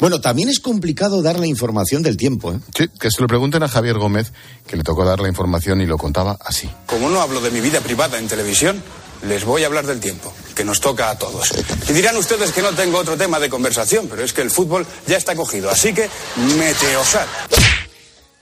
Bueno, 0.00 0.20
también 0.20 0.48
es 0.48 0.58
complicado 0.58 1.22
dar 1.22 1.38
la 1.38 1.46
información 1.46 2.02
del 2.02 2.16
tiempo, 2.16 2.54
¿eh? 2.54 2.60
Sí, 2.76 2.88
que 2.98 3.10
se 3.10 3.20
lo 3.20 3.28
pregunten 3.28 3.62
a 3.62 3.68
Javier 3.68 3.98
Gómez, 3.98 4.32
que 4.66 4.76
le 4.76 4.82
tocó 4.82 5.04
dar 5.04 5.20
la 5.20 5.28
información 5.28 5.80
y 5.80 5.86
lo 5.86 5.96
contaba 5.96 6.38
así. 6.40 6.68
Como 6.86 7.08
no 7.08 7.20
hablo 7.20 7.40
de 7.40 7.50
mi 7.50 7.60
vida 7.60 7.80
privada 7.80 8.18
en 8.18 8.26
televisión, 8.26 8.82
les 9.22 9.44
voy 9.44 9.64
a 9.64 9.66
hablar 9.66 9.86
del 9.86 10.00
tiempo, 10.00 10.32
que 10.54 10.64
nos 10.64 10.80
toca 10.80 11.10
a 11.10 11.18
todos. 11.18 11.50
Y 11.88 11.92
dirán 11.92 12.16
ustedes 12.16 12.52
que 12.52 12.62
no 12.62 12.72
tengo 12.72 12.98
otro 12.98 13.16
tema 13.16 13.38
de 13.38 13.48
conversación, 13.48 14.08
pero 14.08 14.24
es 14.24 14.32
que 14.32 14.42
el 14.42 14.50
fútbol 14.50 14.86
ya 15.06 15.16
está 15.16 15.34
cogido, 15.34 15.70
así 15.70 15.92
que 15.92 16.08
meteosat. 16.36 17.28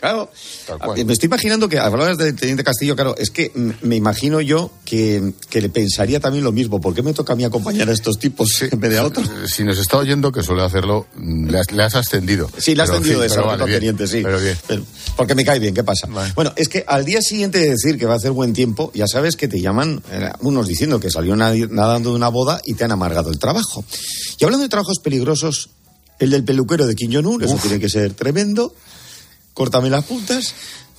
Claro. 0.00 0.30
Me 1.04 1.12
estoy 1.12 1.26
imaginando 1.26 1.68
que, 1.68 1.78
hablabas 1.78 2.18
del 2.18 2.37
Teniente 2.37 2.62
Castillo, 2.62 2.94
claro, 2.94 3.16
es 3.18 3.30
que 3.30 3.50
me 3.82 3.96
imagino 3.96 4.40
yo 4.40 4.70
que, 4.84 5.32
que 5.50 5.61
le 5.61 5.70
pensaría 5.70 6.20
también 6.20 6.44
lo 6.44 6.52
mismo. 6.52 6.80
¿Por 6.80 6.94
qué 6.94 7.02
me 7.02 7.12
toca 7.12 7.32
a 7.32 7.37
mí 7.37 7.42
acompañar 7.42 7.88
a 7.88 7.92
estos 7.92 8.16
tipos 8.16 8.62
en 8.70 8.78
vez 8.78 8.92
de 8.92 8.98
a 8.98 9.04
otros? 9.04 9.26
Eh, 9.26 9.48
Si 9.48 9.64
nos 9.64 9.76
está 9.76 9.98
oyendo, 9.98 10.30
que 10.30 10.44
suele 10.44 10.62
hacerlo, 10.62 11.08
mm, 11.16 11.48
le 11.48 11.58
has, 11.58 11.72
le 11.72 11.82
has 11.82 11.96
ascendido. 11.96 12.48
Sí, 12.58 12.76
le 12.76 12.82
has 12.84 12.90
sí, 12.90 13.11
de 13.11 13.28
sargento 13.28 13.64
vale, 13.64 13.74
teniente, 13.74 14.06
sí. 14.06 14.20
Pero 14.22 14.38
bien. 14.40 14.56
Pero- 14.68 14.84
porque 15.16 15.34
me 15.34 15.44
cae 15.44 15.58
bien, 15.58 15.74
¿qué 15.74 15.82
pasa? 15.82 16.06
Bueno, 16.37 16.52
es 16.54 16.68
que 16.68 16.84
al 16.87 17.04
día 17.04 17.20
siguiente 17.20 17.58
de 17.58 17.70
decir 17.70 17.98
que 17.98 18.06
va 18.06 18.14
a 18.14 18.16
hacer 18.18 18.30
buen 18.30 18.52
tiempo, 18.52 18.92
ya 18.94 19.08
sabes 19.08 19.34
que 19.34 19.48
te 19.48 19.61
llaman 19.61 20.00
eh, 20.12 20.30
unos 20.42 20.68
diciendo 20.68 21.00
que 21.00 21.11
salió 21.11 21.34
nadando 21.34 22.11
de 22.11 22.16
una 22.16 22.28
boda 22.28 22.61
y 22.64 22.74
te 22.74 22.84
han 22.84 22.92
amargado 22.92 23.30
el 23.30 23.38
trabajo. 23.40 23.84
Y 24.38 24.44
hablando 24.44 24.62
de 24.62 24.68
trabajos 24.68 25.00
peligrosos, 25.02 25.70
el 26.20 26.30
del 26.30 26.44
peluquero 26.44 26.87
de 26.87 26.94
Kim 26.94 27.12
Jong-un, 27.12 27.42
eso 27.42 27.58
tiene 27.61 27.80
que 27.80 27.88
ser 27.88 28.12
tremendo. 28.14 28.72
Córtame 29.59 29.90
las 29.90 30.05
puntas. 30.05 30.55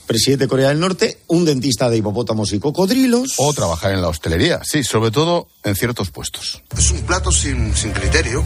Presidente 0.05 0.43
de 0.43 0.49
Corea 0.49 0.67
del 0.67 0.81
Norte, 0.81 1.17
un 1.27 1.45
dentista 1.45 1.89
de 1.89 1.95
hipopótamos 1.95 2.51
y 2.51 2.59
cocodrilos. 2.59 3.35
O 3.37 3.53
trabajar 3.53 3.93
en 3.93 4.01
la 4.01 4.09
hostelería, 4.09 4.59
sí, 4.65 4.83
sobre 4.83 5.11
todo 5.11 5.47
en 5.63 5.77
ciertos 5.77 6.11
puestos. 6.11 6.61
Es 6.77 6.91
un 6.91 6.99
plato 7.03 7.31
sin, 7.31 7.73
sin 7.73 7.93
criterio, 7.93 8.43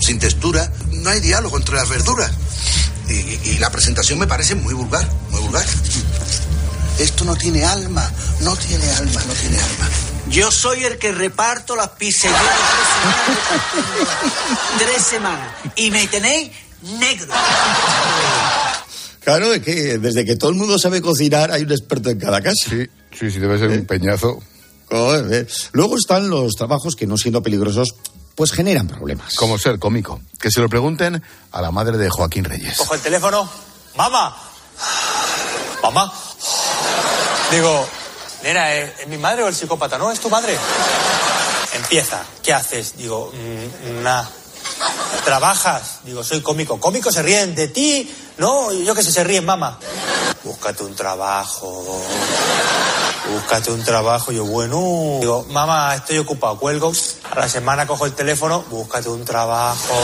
sin 0.00 0.18
textura. 0.18 0.70
No 0.92 1.08
hay 1.08 1.20
diálogo 1.20 1.56
entre 1.56 1.76
las 1.76 1.88
verduras. 1.88 2.30
Y, 3.08 3.12
y- 3.14 3.40
y 3.54 3.58
la 3.58 3.70
presentación 3.70 4.18
me 4.18 4.26
parece 4.26 4.54
muy 4.54 4.74
vulgar, 4.74 5.08
muy 5.30 5.40
vulgar. 5.40 5.64
Esto 6.98 7.24
no 7.24 7.36
tiene 7.36 7.64
alma, 7.64 8.12
no 8.40 8.54
tiene 8.54 8.86
alma, 8.90 9.22
no 9.26 9.32
tiene 9.32 9.56
alma. 9.58 9.88
Yo 10.28 10.50
soy 10.50 10.84
el 10.84 10.98
que 10.98 11.12
reparto 11.12 11.74
las 11.74 11.88
pizzas. 11.90 12.32
Tres 12.34 13.46
semanas. 13.96 14.78
Tres 14.78 15.02
semanas. 15.06 15.48
Y 15.76 15.90
me 15.90 16.06
tenéis 16.06 16.50
negro. 17.00 17.32
Claro, 19.26 19.52
es 19.52 19.60
que 19.60 19.98
desde 19.98 20.24
que 20.24 20.36
todo 20.36 20.50
el 20.50 20.56
mundo 20.56 20.78
sabe 20.78 21.02
cocinar, 21.02 21.50
hay 21.50 21.62
un 21.62 21.72
experto 21.72 22.10
en 22.10 22.20
cada 22.20 22.40
casa. 22.40 22.54
Sí, 22.70 22.86
sí, 23.10 23.28
sí, 23.28 23.40
debe 23.40 23.58
ser 23.58 23.70
un 23.70 23.84
peñazo. 23.84 24.40
Joder, 24.88 25.42
eh. 25.42 25.46
Luego 25.72 25.96
están 25.96 26.30
los 26.30 26.52
trabajos 26.52 26.94
que 26.94 27.08
no 27.08 27.16
siendo 27.18 27.42
peligrosos, 27.42 27.96
pues 28.36 28.52
generan 28.52 28.86
problemas. 28.86 29.34
Como 29.34 29.58
ser 29.58 29.80
cómico. 29.80 30.20
Que 30.40 30.48
se 30.48 30.60
lo 30.60 30.68
pregunten 30.68 31.20
a 31.50 31.60
la 31.60 31.72
madre 31.72 31.98
de 31.98 32.08
Joaquín 32.08 32.44
Reyes. 32.44 32.78
Cojo 32.78 32.94
el 32.94 33.00
teléfono. 33.00 33.50
Mamá. 33.96 34.36
Mamá. 35.82 36.12
Digo, 37.50 37.84
nena, 38.44 38.74
¿es, 38.76 39.00
es 39.00 39.08
mi 39.08 39.18
madre 39.18 39.42
o 39.42 39.48
el 39.48 39.56
psicópata? 39.56 39.98
No, 39.98 40.12
es 40.12 40.20
tu 40.20 40.30
madre. 40.30 40.56
Empieza. 41.74 42.22
¿Qué 42.44 42.52
haces? 42.52 42.96
Digo, 42.96 43.32
"Mm, 43.32 44.04
nada. 44.04 44.30
¿Trabajas? 45.24 46.00
Digo, 46.04 46.22
soy 46.22 46.40
cómico. 46.40 46.78
¿Cómicos 46.80 47.14
se 47.14 47.22
ríen 47.22 47.54
de 47.54 47.68
ti? 47.68 48.12
No, 48.38 48.72
yo 48.72 48.94
que 48.94 49.02
sé, 49.02 49.10
se 49.12 49.24
ríen, 49.24 49.44
mamá. 49.44 49.78
Búscate 50.44 50.84
un 50.84 50.94
trabajo. 50.94 52.02
Búscate 53.32 53.70
un 53.72 53.82
trabajo. 53.82 54.30
Yo, 54.32 54.44
bueno. 54.44 55.18
Digo, 55.20 55.44
mamá, 55.50 55.94
estoy 55.96 56.18
ocupado. 56.18 56.58
Cuelgo. 56.58 56.92
A 57.32 57.40
la 57.40 57.48
semana 57.48 57.86
cojo 57.86 58.06
el 58.06 58.12
teléfono. 58.12 58.62
Búscate 58.70 59.08
un 59.08 59.24
trabajo. 59.24 59.94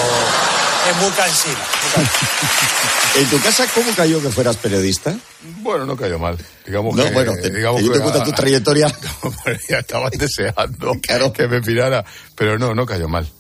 Es 0.91 0.97
muy 0.97 1.11
cansino. 1.13 1.55
¿En 3.15 3.31
tu 3.31 3.41
casa 3.41 3.67
cómo 3.75 3.93
cayó 3.95 4.21
que 4.21 4.31
fueras 4.31 4.57
periodista? 4.57 5.15
Bueno, 5.61 5.85
no 5.87 5.97
cayó 5.97 6.19
mal. 6.19 6.37
Digamos 6.67 6.97
No, 6.97 7.05
que, 7.05 7.11
bueno, 7.11 7.33
te- 7.41 7.51
digamos 7.51 7.81
que 7.81 7.87
yo 7.87 7.93
te 7.93 8.01
cuento 8.01 8.23
tu 8.25 8.33
trayectoria. 8.33 8.87
ya 9.69 9.79
estaban 9.79 10.11
deseando 10.11 10.93
que 11.35 11.47
me 11.47 11.61
pirara. 11.61 12.05
Pero 12.35 12.59
no, 12.59 12.75
no 12.75 12.85
cayó 12.87 13.07
mal. 13.09 13.31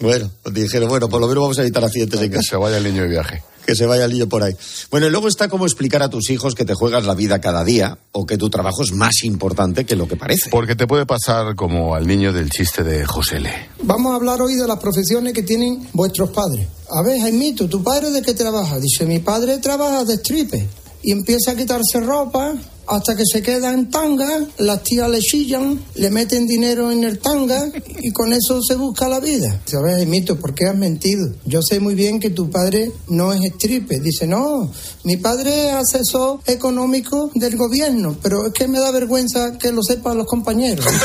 Bueno, 0.00 0.30
pues 0.42 0.54
dijeron, 0.54 0.88
bueno, 0.88 1.08
por 1.08 1.20
lo 1.20 1.28
menos 1.28 1.42
vamos 1.42 1.58
a 1.58 1.62
evitar 1.62 1.84
accidentes 1.84 2.20
en 2.20 2.30
Que 2.30 2.36
casa. 2.36 2.50
se 2.50 2.56
vaya 2.56 2.76
el 2.78 2.84
niño 2.84 3.02
de 3.02 3.08
viaje. 3.08 3.42
Que 3.64 3.76
se 3.76 3.86
vaya 3.86 4.06
el 4.06 4.12
niño 4.12 4.28
por 4.28 4.42
ahí. 4.42 4.52
Bueno, 4.90 5.06
y 5.06 5.10
luego 5.10 5.28
está 5.28 5.48
cómo 5.48 5.66
explicar 5.66 6.02
a 6.02 6.08
tus 6.10 6.30
hijos 6.30 6.56
que 6.56 6.64
te 6.64 6.74
juegas 6.74 7.04
la 7.06 7.14
vida 7.14 7.40
cada 7.40 7.62
día 7.62 7.96
o 8.10 8.26
que 8.26 8.36
tu 8.36 8.50
trabajo 8.50 8.82
es 8.82 8.90
más 8.92 9.22
importante 9.22 9.84
que 9.84 9.94
lo 9.94 10.08
que 10.08 10.16
parece. 10.16 10.50
Porque 10.50 10.74
te 10.74 10.88
puede 10.88 11.06
pasar 11.06 11.54
como 11.54 11.94
al 11.94 12.06
niño 12.08 12.32
del 12.32 12.50
chiste 12.50 12.82
de 12.82 13.04
José 13.06 13.36
L. 13.36 13.50
Vamos 13.84 14.12
a 14.12 14.16
hablar 14.16 14.42
hoy 14.42 14.56
de 14.56 14.66
las 14.66 14.80
profesiones 14.80 15.32
que 15.32 15.44
tienen 15.44 15.88
vuestros 15.92 16.30
padres. 16.30 16.66
A 16.90 17.02
ver, 17.02 17.20
Jaimito, 17.20 17.68
¿tu 17.68 17.84
padre 17.84 18.10
de 18.10 18.22
qué 18.22 18.34
trabaja? 18.34 18.80
Dice, 18.80 19.06
mi 19.06 19.20
padre 19.20 19.58
trabaja 19.58 20.04
de 20.04 20.14
stripper. 20.14 20.66
Y 21.04 21.12
empieza 21.12 21.52
a 21.52 21.54
quitarse 21.56 22.00
ropa 22.00 22.54
hasta 22.92 23.16
que 23.16 23.24
se 23.24 23.42
queda 23.42 23.72
en 23.72 23.90
tanga, 23.90 24.46
las 24.58 24.82
tías 24.82 25.08
le 25.08 25.18
chillan, 25.20 25.82
le 25.94 26.10
meten 26.10 26.46
dinero 26.46 26.92
en 26.92 27.04
el 27.04 27.18
tanga 27.18 27.70
y 28.00 28.12
con 28.12 28.32
eso 28.32 28.60
se 28.62 28.74
busca 28.74 29.08
la 29.08 29.18
vida. 29.18 29.60
Ver, 29.72 29.96
Jaimito, 29.96 30.38
¿por 30.38 30.54
qué 30.54 30.66
has 30.66 30.76
mentido? 30.76 31.34
Yo 31.46 31.62
sé 31.62 31.80
muy 31.80 31.94
bien 31.94 32.20
que 32.20 32.30
tu 32.30 32.50
padre 32.50 32.92
no 33.08 33.32
es 33.32 33.40
stripper. 33.54 34.00
Dice, 34.02 34.26
no, 34.26 34.70
mi 35.04 35.16
padre 35.16 35.68
es 35.68 35.74
asesor 35.74 36.40
económico 36.46 37.30
del 37.34 37.56
gobierno, 37.56 38.16
pero 38.22 38.46
es 38.46 38.52
que 38.52 38.68
me 38.68 38.78
da 38.78 38.90
vergüenza 38.90 39.56
que 39.58 39.72
lo 39.72 39.82
sepan 39.82 40.18
los 40.18 40.26
compañeros. 40.26 40.86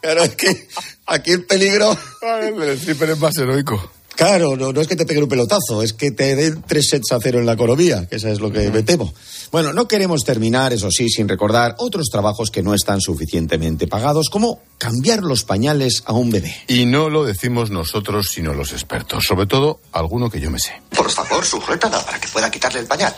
Claro, 0.00 0.22
es 0.22 0.34
que 0.34 0.68
aquí 1.06 1.30
el 1.32 1.44
peligro. 1.44 1.96
El 2.22 2.78
stripper 2.78 3.10
es 3.10 3.18
más 3.18 3.36
heroico. 3.36 3.90
Claro, 4.16 4.56
no, 4.56 4.72
no 4.72 4.80
es 4.80 4.86
que 4.86 4.96
te 4.96 5.06
peguen 5.06 5.24
un 5.24 5.28
pelotazo, 5.28 5.82
es 5.82 5.92
que 5.92 6.12
te 6.12 6.36
den 6.36 6.62
tres 6.66 6.88
sets 6.88 7.12
a 7.12 7.18
cero 7.20 7.40
en 7.40 7.46
la 7.46 7.54
economía, 7.54 8.06
que 8.06 8.16
eso 8.16 8.28
es 8.28 8.40
lo 8.40 8.52
que 8.52 8.70
me 8.70 8.82
temo. 8.82 9.12
Bueno, 9.50 9.72
no 9.72 9.88
queremos 9.88 10.24
terminar, 10.24 10.72
eso 10.72 10.88
sí, 10.90 11.08
sin 11.08 11.28
recordar 11.28 11.74
otros 11.78 12.08
trabajos 12.10 12.50
que 12.50 12.62
no 12.62 12.74
están 12.74 13.00
suficientemente 13.00 13.86
pagados, 13.86 14.28
como 14.30 14.60
cambiar 14.78 15.22
los 15.22 15.44
pañales 15.44 16.02
a 16.06 16.12
un 16.12 16.30
bebé. 16.30 16.54
Y 16.68 16.86
no 16.86 17.08
lo 17.08 17.24
decimos 17.24 17.70
nosotros, 17.70 18.28
sino 18.32 18.54
los 18.54 18.72
expertos. 18.72 19.24
Sobre 19.26 19.46
todo, 19.46 19.80
alguno 19.92 20.30
que 20.30 20.40
yo 20.40 20.50
me 20.50 20.58
sé. 20.58 20.72
Por 20.90 21.10
favor, 21.10 21.44
sujétala 21.44 22.04
para 22.04 22.20
que 22.20 22.28
pueda 22.28 22.50
quitarle 22.50 22.80
el 22.80 22.86
pañal. 22.86 23.14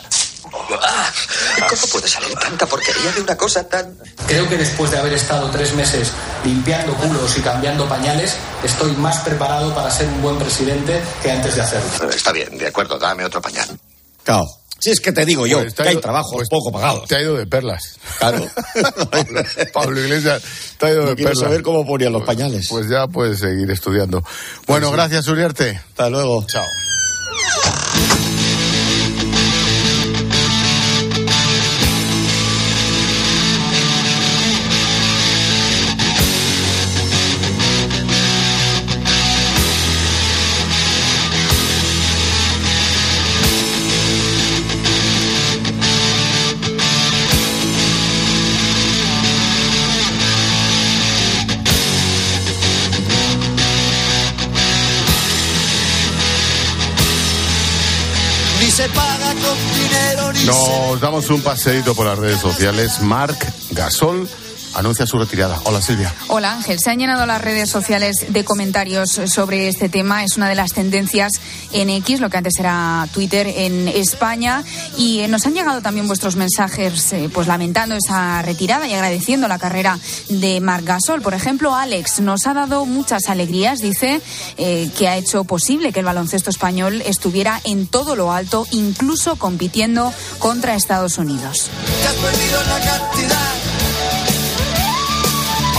Ah, 0.83 1.11
¿Cómo 1.69 1.81
puede 1.91 2.07
salir 2.07 2.33
tanta 2.37 2.65
porquería 2.65 3.11
de 3.11 3.21
una 3.21 3.35
cosa 3.37 3.67
tan... 3.67 3.97
Creo 4.27 4.47
que 4.49 4.57
después 4.57 4.91
de 4.91 4.97
haber 4.97 5.13
estado 5.13 5.49
tres 5.49 5.73
meses 5.73 6.11
limpiando 6.43 6.93
culos 6.95 7.37
y 7.37 7.41
cambiando 7.41 7.87
pañales, 7.87 8.35
estoy 8.63 8.91
más 8.93 9.19
preparado 9.19 9.73
para 9.73 9.89
ser 9.91 10.07
un 10.07 10.21
buen 10.21 10.37
presidente 10.37 11.01
que 11.21 11.31
antes 11.31 11.55
de 11.55 11.61
hacerlo. 11.61 12.09
Está 12.09 12.31
bien, 12.31 12.57
de 12.57 12.67
acuerdo, 12.67 12.97
dame 12.97 13.25
otro 13.25 13.41
pañal. 13.41 13.67
Claro. 14.23 14.45
Si 14.79 14.91
es 14.91 14.99
que 15.01 15.11
te 15.11 15.25
digo 15.25 15.47
yo, 15.47 15.59
Pues 15.61 15.73
te 15.73 15.81
ha 15.81 15.85
que 15.85 15.89
hay 15.89 15.97
trabajos 15.97 16.33
pues 16.33 16.49
poco 16.49 16.71
pagados. 16.71 17.07
Te 17.07 17.15
ha 17.15 17.21
ido 17.21 17.35
de 17.35 17.47
perlas. 17.47 17.97
Claro. 18.19 18.47
Pablo, 19.11 19.43
Pablo 19.73 19.99
Iglesias, 19.99 20.43
te 20.77 20.85
ha 20.85 20.91
ido 20.91 21.05
de 21.07 21.15
quiero 21.15 21.31
perlas. 21.31 21.43
saber 21.43 21.63
cómo 21.63 21.83
ponían 21.85 22.13
los 22.13 22.23
pañales. 22.23 22.67
Pues 22.69 22.87
ya 22.87 23.07
puedes 23.07 23.39
seguir 23.39 23.71
estudiando. 23.71 24.23
Bueno, 24.67 24.91
gracias, 24.91 25.27
Uriarte. 25.27 25.81
Hasta 25.89 26.09
luego. 26.09 26.45
Chao. 26.45 26.65
Se 58.77 58.87
paga 58.89 59.33
con 59.33 59.57
dinero 59.73 60.33
Nos 60.45 61.01
damos 61.01 61.31
un 61.31 61.41
paseíto 61.41 61.95
por 61.95 62.05
las 62.05 62.19
redes 62.19 62.39
sociales. 62.39 63.01
Marc 63.01 63.35
Gasol 63.71 64.29
anuncia 64.77 65.07
su 65.07 65.17
retirada. 65.17 65.59
Hola 65.63 65.81
Silvia. 65.81 66.13
Hola 66.27 66.53
Ángel, 66.53 66.77
se 66.79 66.91
han 66.91 66.99
llenado 66.99 67.25
las 67.25 67.41
redes 67.41 67.69
sociales 67.69 68.27
de 68.29 68.45
comentarios 68.45 69.09
sobre 69.25 69.67
este 69.67 69.89
tema. 69.89 70.23
Es 70.23 70.37
una 70.37 70.47
de 70.47 70.55
las 70.55 70.71
tendencias 70.71 71.33
en 71.73 71.89
X, 71.89 72.21
lo 72.21 72.29
que 72.29 72.37
antes 72.37 72.59
era 72.59 73.07
Twitter 73.11 73.47
en 73.47 73.87
España. 73.87 74.63
Y 74.95 75.21
eh, 75.21 75.27
nos 75.27 75.45
han 75.47 75.55
llegado 75.55 75.81
también 75.81 76.07
vuestros 76.07 76.35
mensajes 76.35 77.11
eh, 77.13 77.29
pues 77.33 77.47
lamentando 77.47 77.95
esa 77.95 78.41
retirada 78.43 78.87
y 78.87 78.93
agradeciendo 78.93 79.47
la 79.47 79.57
carrera 79.57 79.97
de 80.29 80.61
Marc 80.61 80.85
Gasol. 80.85 81.21
Por 81.21 81.33
ejemplo, 81.33 81.75
Alex 81.75 82.19
nos 82.19 82.45
ha 82.45 82.53
dado 82.53 82.85
muchas 82.85 83.29
alegrías. 83.29 83.79
Dice 83.79 84.21
eh, 84.57 84.89
que 84.97 85.07
ha 85.07 85.17
hecho 85.17 85.43
posible 85.43 85.91
que 85.91 85.99
el 85.99 86.05
baloncesto 86.05 86.51
español 86.51 87.01
estuviera 87.05 87.59
en 87.63 87.87
todo 87.87 88.15
lo 88.15 88.31
alto, 88.31 88.67
incluso 88.71 89.37
compitiendo 89.37 90.13
contra 90.39 90.75
Estados 90.75 91.17
Unidos. 91.17 91.71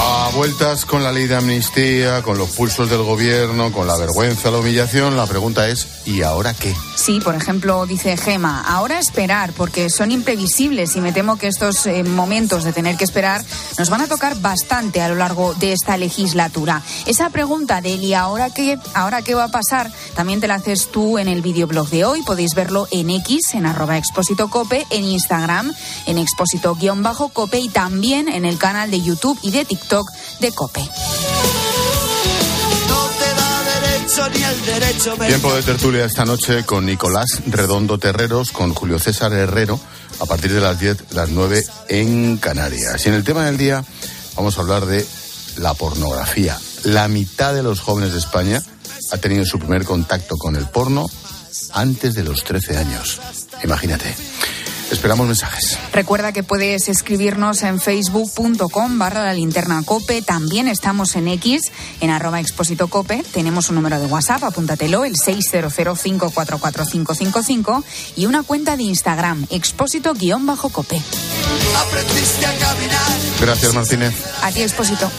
A 0.00 0.30
vueltas 0.32 0.84
con 0.84 1.02
la 1.02 1.10
ley 1.10 1.26
de 1.26 1.34
amnistía, 1.34 2.22
con 2.22 2.38
los 2.38 2.50
pulsos 2.50 2.88
del 2.88 3.02
gobierno, 3.02 3.72
con 3.72 3.86
la 3.88 3.96
vergüenza, 3.96 4.50
la 4.50 4.58
humillación, 4.58 5.16
la 5.16 5.26
pregunta 5.26 5.68
es, 5.68 5.88
¿y 6.06 6.22
ahora 6.22 6.54
qué? 6.54 6.72
Sí, 6.94 7.18
por 7.20 7.34
ejemplo, 7.34 7.84
dice 7.84 8.16
Gema, 8.16 8.60
ahora 8.60 9.00
esperar, 9.00 9.52
porque 9.52 9.90
son 9.90 10.12
imprevisibles 10.12 10.94
y 10.94 11.00
me 11.00 11.12
temo 11.12 11.36
que 11.36 11.48
estos 11.48 11.86
eh, 11.86 12.04
momentos 12.04 12.62
de 12.62 12.72
tener 12.72 12.96
que 12.96 13.04
esperar 13.04 13.44
nos 13.76 13.90
van 13.90 14.02
a 14.02 14.06
tocar 14.06 14.38
bastante 14.40 15.00
a 15.00 15.08
lo 15.08 15.16
largo 15.16 15.54
de 15.54 15.72
esta 15.72 15.96
legislatura. 15.96 16.82
Esa 17.06 17.30
pregunta 17.30 17.80
de 17.80 17.90
¿y 17.90 18.14
ahora 18.14 18.50
qué, 18.50 18.78
ahora 18.94 19.22
qué 19.22 19.34
va 19.34 19.44
a 19.44 19.50
pasar? 19.50 19.90
También 20.14 20.40
te 20.40 20.46
la 20.46 20.56
haces 20.56 20.90
tú 20.92 21.18
en 21.18 21.28
el 21.28 21.42
videoblog 21.42 21.88
de 21.88 22.04
hoy. 22.04 22.22
Podéis 22.22 22.54
verlo 22.54 22.86
en 22.90 23.10
X, 23.10 23.54
en 23.54 23.66
arroba 23.66 23.96
expósito 23.98 24.48
cope, 24.48 24.86
en 24.90 25.04
Instagram, 25.04 25.72
en 26.06 26.18
expósito-cope 26.18 27.58
y 27.58 27.68
también 27.68 28.28
en 28.28 28.44
el 28.44 28.58
canal 28.58 28.90
de 28.90 29.00
YouTube 29.00 29.38
y 29.42 29.50
de 29.50 29.64
TikTok 29.64 29.87
Tiempo 35.26 35.54
de 35.54 35.62
tertulia 35.62 36.04
esta 36.04 36.24
noche 36.24 36.64
con 36.64 36.84
Nicolás 36.84 37.40
Redondo 37.46 37.98
Terreros, 37.98 38.52
con 38.52 38.74
Julio 38.74 38.98
César 38.98 39.32
Herrero, 39.32 39.80
a 40.20 40.26
partir 40.26 40.52
de 40.52 40.60
las 40.60 40.78
10, 40.78 41.12
las 41.12 41.30
9 41.30 41.64
en 41.88 42.36
Canarias. 42.36 43.04
Y 43.06 43.08
en 43.08 43.14
el 43.14 43.24
tema 43.24 43.46
del 43.46 43.56
día 43.56 43.84
vamos 44.36 44.58
a 44.58 44.60
hablar 44.60 44.86
de 44.86 45.06
la 45.56 45.74
pornografía. 45.74 46.58
La 46.84 47.08
mitad 47.08 47.54
de 47.54 47.62
los 47.62 47.80
jóvenes 47.80 48.12
de 48.12 48.18
España 48.18 48.62
ha 49.10 49.16
tenido 49.18 49.44
su 49.44 49.58
primer 49.58 49.84
contacto 49.84 50.36
con 50.36 50.56
el 50.56 50.66
porno 50.66 51.06
antes 51.72 52.14
de 52.14 52.24
los 52.24 52.44
13 52.44 52.76
años. 52.76 53.20
Imagínate. 53.64 54.14
Esperamos 54.90 55.26
mensajes. 55.26 55.78
Recuerda 55.92 56.32
que 56.32 56.42
puedes 56.42 56.88
escribirnos 56.88 57.62
en 57.62 57.78
facebook.com 57.80 58.98
barra 58.98 59.24
la 59.24 59.34
linterna 59.34 59.82
cope. 59.84 60.22
También 60.22 60.66
estamos 60.68 61.14
en 61.16 61.28
X, 61.28 61.70
en 62.00 62.08
arroba 62.10 62.40
expósito 62.40 62.88
cope. 62.88 63.22
Tenemos 63.32 63.68
un 63.68 63.74
número 63.76 64.00
de 64.00 64.06
WhatsApp, 64.06 64.42
apúntatelo, 64.44 65.04
el 65.04 65.14
600544555 65.14 67.84
y 68.16 68.24
una 68.26 68.42
cuenta 68.42 68.76
de 68.76 68.82
Instagram, 68.84 69.46
expósito-cope. 69.50 71.02
Aprendiste 71.76 72.46
a 72.46 72.58
caminar. 72.58 73.12
Gracias, 73.40 73.74
Martínez. 73.74 74.14
A 74.42 74.50
ti, 74.50 74.62
expósito. 74.62 75.10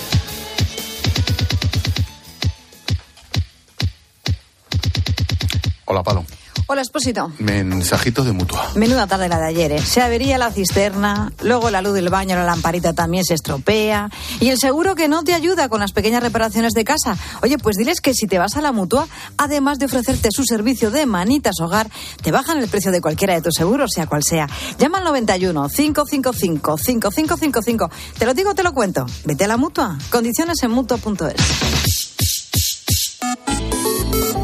Hola, 5.86 6.04
Palo. 6.04 6.26
Hola, 6.72 6.84
Expósito. 6.84 7.32
Mensajitos 7.40 8.28
de 8.28 8.32
mutua. 8.32 8.64
Menuda 8.76 9.08
tarde 9.08 9.28
la 9.28 9.40
de 9.40 9.48
ayer, 9.48 9.72
¿eh? 9.72 9.82
Se 9.82 10.04
avería 10.04 10.38
la 10.38 10.52
cisterna, 10.52 11.34
luego 11.42 11.72
la 11.72 11.82
luz 11.82 11.96
del 11.96 12.10
baño, 12.10 12.36
la 12.36 12.44
lamparita 12.44 12.94
también 12.94 13.26
se 13.26 13.34
estropea. 13.34 14.12
Y 14.40 14.50
el 14.50 14.60
seguro 14.60 14.94
que 14.94 15.08
no 15.08 15.24
te 15.24 15.34
ayuda 15.34 15.68
con 15.68 15.80
las 15.80 15.94
pequeñas 15.94 16.22
reparaciones 16.22 16.74
de 16.74 16.84
casa. 16.84 17.18
Oye, 17.42 17.58
pues 17.58 17.76
diles 17.76 18.02
que 18.02 18.14
si 18.14 18.28
te 18.28 18.38
vas 18.38 18.56
a 18.56 18.62
la 18.62 18.72
mutua, 18.72 19.08
además 19.36 19.80
de 19.80 19.88
ofrecerte 19.88 20.30
su 20.32 20.44
servicio 20.44 20.92
de 20.92 21.08
manitas 21.08 21.60
hogar, 21.60 21.90
te 22.22 22.30
bajan 22.32 22.60
el 22.60 22.70
precio 22.70 22.92
de 22.92 23.02
cualquiera 23.02 23.34
de 23.34 23.42
tus 23.42 23.56
seguros, 23.56 23.90
sea 23.96 24.06
cual 24.06 24.22
sea. 24.24 24.48
Llama 24.78 25.00
al 25.00 25.06
91 25.06 25.70
555 25.70 26.78
5555. 26.78 27.90
Te 28.20 28.26
lo 28.28 28.36
digo, 28.36 28.54
te 28.54 28.62
lo 28.62 28.76
cuento. 28.76 29.08
Vete 29.26 29.46
a 29.46 29.48
la 29.48 29.58
mutua. 29.58 29.98
Condiciones 30.12 30.62
en 30.62 30.70
mutua.es. 30.70 31.34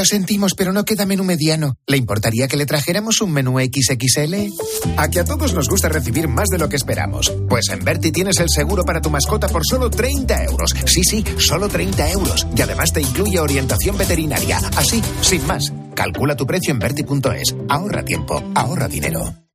Lo 0.00 0.06
sentimos, 0.06 0.54
pero 0.54 0.72
no 0.72 0.86
queda 0.86 1.04
menú 1.04 1.24
mediano. 1.24 1.76
¿Le 1.86 1.98
importaría 1.98 2.48
que 2.48 2.56
le 2.56 2.64
trajéramos 2.64 3.20
un 3.20 3.32
menú 3.32 3.58
XXL? 3.58 4.34
A 4.96 5.08
que 5.10 5.20
a 5.20 5.26
todos 5.26 5.52
nos 5.52 5.68
gusta 5.68 5.90
recibir 5.90 6.26
más 6.26 6.48
de 6.48 6.56
lo 6.56 6.70
que 6.70 6.76
esperamos. 6.76 7.30
Pues 7.50 7.68
en 7.68 7.84
Berti 7.84 8.10
tienes 8.10 8.40
el 8.40 8.48
seguro 8.48 8.82
para 8.82 9.02
tu 9.02 9.10
mascota 9.10 9.46
por 9.48 9.60
solo 9.62 9.90
30 9.90 10.44
euros. 10.44 10.74
Sí, 10.86 11.04
sí, 11.04 11.22
solo 11.36 11.68
30 11.68 12.12
euros. 12.12 12.46
Y 12.56 12.62
además 12.62 12.94
te 12.94 13.02
incluye 13.02 13.40
orientación 13.40 13.98
veterinaria. 13.98 14.56
Así, 14.74 15.02
sin 15.20 15.46
más. 15.46 15.70
Calcula 15.94 16.34
tu 16.34 16.46
precio 16.46 16.72
en 16.72 16.78
Berti.es. 16.78 17.54
Ahorra 17.68 18.02
tiempo, 18.02 18.42
ahorra 18.54 18.88
dinero. 18.88 19.49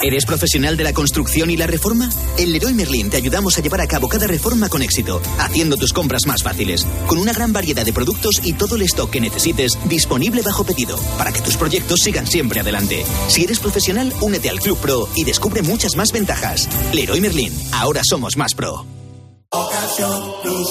¿Eres 0.00 0.26
profesional 0.26 0.76
de 0.76 0.84
la 0.84 0.92
construcción 0.92 1.50
y 1.50 1.56
la 1.56 1.66
reforma? 1.66 2.08
En 2.38 2.52
Leroy 2.52 2.72
Merlin 2.72 3.10
te 3.10 3.16
ayudamos 3.16 3.58
a 3.58 3.62
llevar 3.62 3.80
a 3.80 3.88
cabo 3.88 4.08
cada 4.08 4.28
reforma 4.28 4.68
con 4.68 4.80
éxito, 4.80 5.20
haciendo 5.38 5.76
tus 5.76 5.92
compras 5.92 6.24
más 6.26 6.42
fáciles, 6.42 6.86
con 7.08 7.18
una 7.18 7.32
gran 7.32 7.52
variedad 7.52 7.84
de 7.84 7.92
productos 7.92 8.40
y 8.44 8.52
todo 8.52 8.76
el 8.76 8.82
stock 8.82 9.10
que 9.10 9.20
necesites 9.20 9.76
disponible 9.88 10.42
bajo 10.42 10.62
pedido, 10.64 10.96
para 11.18 11.32
que 11.32 11.40
tus 11.40 11.56
proyectos 11.56 12.00
sigan 12.00 12.28
siempre 12.28 12.60
adelante. 12.60 13.04
Si 13.28 13.42
eres 13.42 13.58
profesional, 13.58 14.12
únete 14.20 14.48
al 14.48 14.60
Club 14.60 14.78
Pro 14.78 15.08
y 15.16 15.24
descubre 15.24 15.62
muchas 15.62 15.96
más 15.96 16.12
ventajas. 16.12 16.68
Leroy 16.92 17.20
Merlin, 17.20 17.52
ahora 17.72 18.02
somos 18.08 18.36
más 18.36 18.54
pro. 18.54 18.86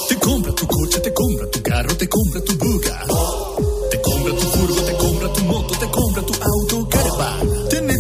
Te 0.07 0.15
compra 0.15 0.55
tu 0.55 0.67
coche, 0.67 0.99
te 1.01 1.13
compra 1.13 1.51
tu 1.51 1.61
carro, 1.61 1.97
te 1.97 2.07
compra 2.07 2.41
tu 2.41 2.57
buga. 2.57 3.03
Te 3.91 4.01
compra 4.01 4.35
tu 4.35 4.45
furgo, 4.47 4.81
te 4.83 4.93
compra 4.93 5.33
tu 5.33 5.43
moto, 5.43 5.77
te 5.77 5.89
compra 5.89 6.21
tu 6.21 6.33
auto. 6.33 7.56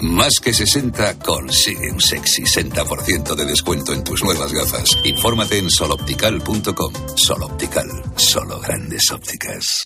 Más 0.00 0.40
que 0.42 0.52
60 0.52 1.20
consigue 1.20 1.90
un 1.90 2.00
sexy 2.02 2.42
60% 2.42 3.34
de 3.34 3.46
descuento 3.46 3.94
en 3.94 4.04
tus 4.04 4.22
nuevas 4.22 4.52
gafas. 4.52 4.90
Infórmate 5.04 5.56
en 5.56 5.70
soloptical.com. 5.70 6.92
Soloptical, 7.16 7.86
solo 8.16 8.60
grandes 8.60 9.10
ópticas. 9.10 9.84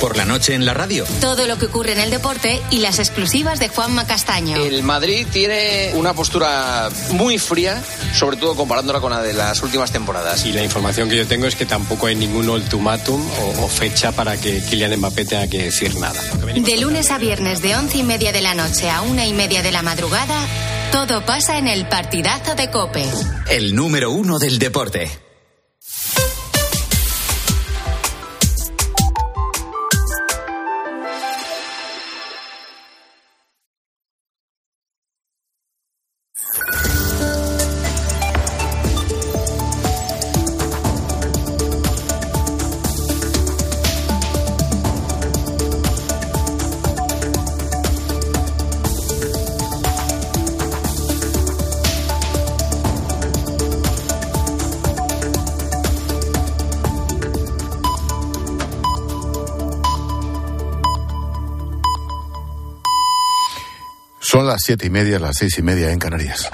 Por 0.00 0.16
la 0.16 0.24
noche 0.24 0.54
en 0.54 0.64
la 0.64 0.72
radio. 0.72 1.04
Todo 1.20 1.46
lo 1.46 1.58
que 1.58 1.66
ocurre 1.66 1.92
en 1.92 2.00
el 2.00 2.10
deporte 2.10 2.58
y 2.70 2.78
las 2.78 2.98
exclusivas 2.98 3.60
de 3.60 3.68
Juanma 3.68 4.06
Castaño. 4.06 4.56
El 4.56 4.82
Madrid 4.82 5.26
tiene 5.30 5.92
una 5.94 6.14
postura 6.14 6.88
muy 7.12 7.38
fría, 7.38 7.82
sobre 8.14 8.38
todo 8.38 8.54
comparándola 8.56 9.00
con 9.00 9.10
la 9.10 9.20
de 9.20 9.34
las 9.34 9.62
últimas 9.62 9.92
temporadas. 9.92 10.46
Y 10.46 10.54
la 10.54 10.64
información 10.64 11.10
que 11.10 11.18
yo 11.18 11.26
tengo 11.26 11.46
es 11.46 11.54
que 11.54 11.66
tampoco 11.66 12.06
hay 12.06 12.16
ningún 12.16 12.48
ultimátum 12.48 13.20
o, 13.20 13.64
o 13.64 13.68
fecha 13.68 14.10
para 14.12 14.38
que 14.38 14.62
Kylian 14.62 14.96
Mbappé 14.96 15.26
tenga 15.26 15.46
que 15.48 15.64
decir 15.64 15.94
nada. 15.96 16.18
De 16.54 16.78
lunes 16.78 17.10
a 17.10 17.18
viernes 17.18 17.60
de 17.60 17.76
once 17.76 17.98
y 17.98 18.02
media 18.02 18.32
de 18.32 18.40
la 18.40 18.54
noche 18.54 18.88
a 18.88 19.02
una 19.02 19.26
y 19.26 19.34
media 19.34 19.49
de 19.58 19.72
la 19.72 19.82
madrugada, 19.82 20.38
todo 20.92 21.26
pasa 21.26 21.58
en 21.58 21.66
el 21.66 21.86
partidazo 21.86 22.54
de 22.54 22.70
Cope. 22.70 23.04
El 23.50 23.74
número 23.74 24.12
uno 24.12 24.38
del 24.38 24.60
deporte. 24.60 25.10
Son 64.30 64.46
las 64.46 64.60
siete 64.64 64.86
y 64.86 64.90
media, 64.90 65.18
las 65.18 65.38
seis 65.38 65.58
y 65.58 65.62
media 65.62 65.90
en 65.90 65.98
Canarias. 65.98 66.48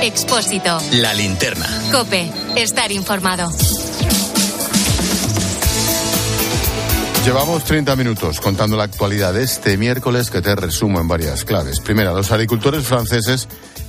Expósito. 0.00 0.80
La 0.92 1.12
linterna. 1.12 1.66
Cope. 1.92 2.32
Estar 2.56 2.90
informado. 2.90 3.50
Llevamos 7.26 7.64
30 7.64 7.96
minutos 7.96 8.40
contando 8.40 8.78
la 8.78 8.84
actualidad 8.84 9.34
de 9.34 9.42
este 9.42 9.76
miércoles 9.76 10.30
que 10.30 10.40
te 10.40 10.56
resumo 10.56 11.00
en 11.00 11.08
varias 11.08 11.44
claves. 11.44 11.78
Primera, 11.80 12.14
los 12.14 12.32
agricultores 12.32 12.84
franceses 12.84 13.46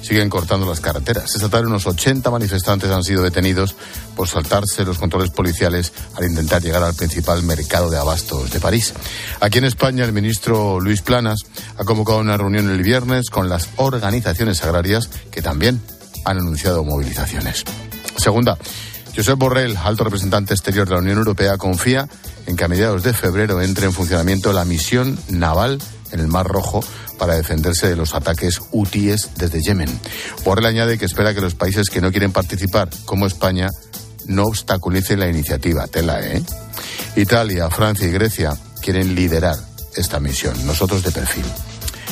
siguen 0.09 0.29
cortando 0.31 0.67
las 0.67 0.79
carreteras. 0.79 1.35
Esta 1.35 1.49
tarde 1.49 1.67
unos 1.67 1.85
80 1.85 2.31
manifestantes 2.31 2.89
han 2.89 3.03
sido 3.03 3.21
detenidos 3.21 3.75
por 4.15 4.27
saltarse 4.27 4.83
los 4.83 4.97
controles 4.97 5.29
policiales 5.29 5.93
al 6.15 6.25
intentar 6.25 6.63
llegar 6.63 6.81
al 6.81 6.95
principal 6.95 7.43
mercado 7.43 7.91
de 7.91 7.99
abastos 7.99 8.49
de 8.49 8.59
París. 8.59 8.91
Aquí 9.39 9.59
en 9.59 9.65
España 9.65 10.03
el 10.05 10.11
ministro 10.11 10.79
Luis 10.79 11.03
Planas 11.03 11.41
ha 11.77 11.83
convocado 11.83 12.17
una 12.17 12.37
reunión 12.37 12.71
el 12.71 12.81
viernes 12.81 13.29
con 13.29 13.49
las 13.49 13.69
organizaciones 13.75 14.63
agrarias 14.63 15.11
que 15.29 15.43
también 15.43 15.79
han 16.25 16.39
anunciado 16.39 16.83
movilizaciones. 16.83 17.63
Segunda, 18.17 18.57
Josep 19.15 19.37
Borrell, 19.37 19.77
alto 19.77 20.05
representante 20.05 20.55
exterior 20.55 20.87
de 20.87 20.95
la 20.95 21.01
Unión 21.01 21.19
Europea, 21.19 21.57
confía 21.57 22.09
en 22.47 22.55
que 22.55 22.63
a 22.63 22.67
mediados 22.67 23.03
de 23.03 23.13
febrero 23.13 23.61
entre 23.61 23.85
en 23.85 23.93
funcionamiento 23.93 24.53
la 24.53 24.65
misión 24.65 25.19
naval 25.29 25.77
en 26.11 26.19
el 26.19 26.27
Mar 26.27 26.47
Rojo 26.47 26.83
para 27.17 27.35
defenderse 27.35 27.87
de 27.87 27.95
los 27.95 28.13
ataques 28.15 28.61
hutíes 28.71 29.29
desde 29.35 29.61
Yemen. 29.61 29.99
Borrell 30.43 30.67
añade 30.67 30.97
que 30.97 31.05
espera 31.05 31.33
que 31.33 31.41
los 31.41 31.55
países 31.55 31.89
que 31.89 32.01
no 32.01 32.11
quieren 32.11 32.31
participar, 32.31 32.89
como 33.05 33.25
España, 33.25 33.69
no 34.25 34.43
obstaculicen 34.43 35.19
la 35.19 35.27
iniciativa. 35.27 35.87
Tela, 35.87 36.21
¿eh? 36.21 36.41
Italia, 37.15 37.69
Francia 37.69 38.07
y 38.07 38.11
Grecia 38.11 38.53
quieren 38.81 39.15
liderar 39.15 39.57
esta 39.95 40.19
misión. 40.19 40.65
Nosotros 40.65 41.03
de 41.03 41.11
perfil. 41.11 41.45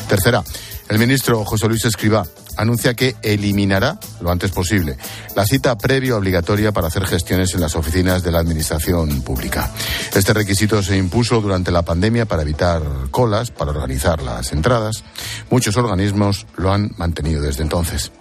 Tercera, 0.08 0.44
el 0.90 1.00
ministro 1.00 1.44
José 1.46 1.68
Luis 1.68 1.86
Escribá 1.86 2.26
anuncia 2.56 2.94
que 2.94 3.16
eliminará 3.22 4.00
lo 4.22 4.32
antes 4.32 4.52
posible 4.52 4.98
la 5.38 5.46
cita 5.46 5.78
previa 5.78 6.16
obligatoria 6.16 6.72
para 6.72 6.88
hacer 6.88 7.06
gestiones 7.06 7.54
en 7.54 7.62
las 7.62 7.76
oficinas 7.76 8.24
de 8.24 8.32
la 8.32 8.40
Administración 8.40 9.22
Pública. 9.22 9.72
Este 10.16 10.34
requisito 10.34 10.82
se 10.82 10.98
impuso 10.98 11.42
durante 11.42 11.70
la 11.70 11.84
pandemia 11.84 12.26
para 12.26 12.42
evitar 12.42 12.82
colas, 13.12 13.52
para 13.52 13.70
organizar 13.70 14.24
las 14.24 14.52
entradas. 14.52 15.04
Muchos 15.52 15.78
organismos 15.78 16.48
lo 16.56 16.74
han 16.74 16.90
mantenido 16.98 17.40
desde 17.40 17.62
entonces. 17.62 18.12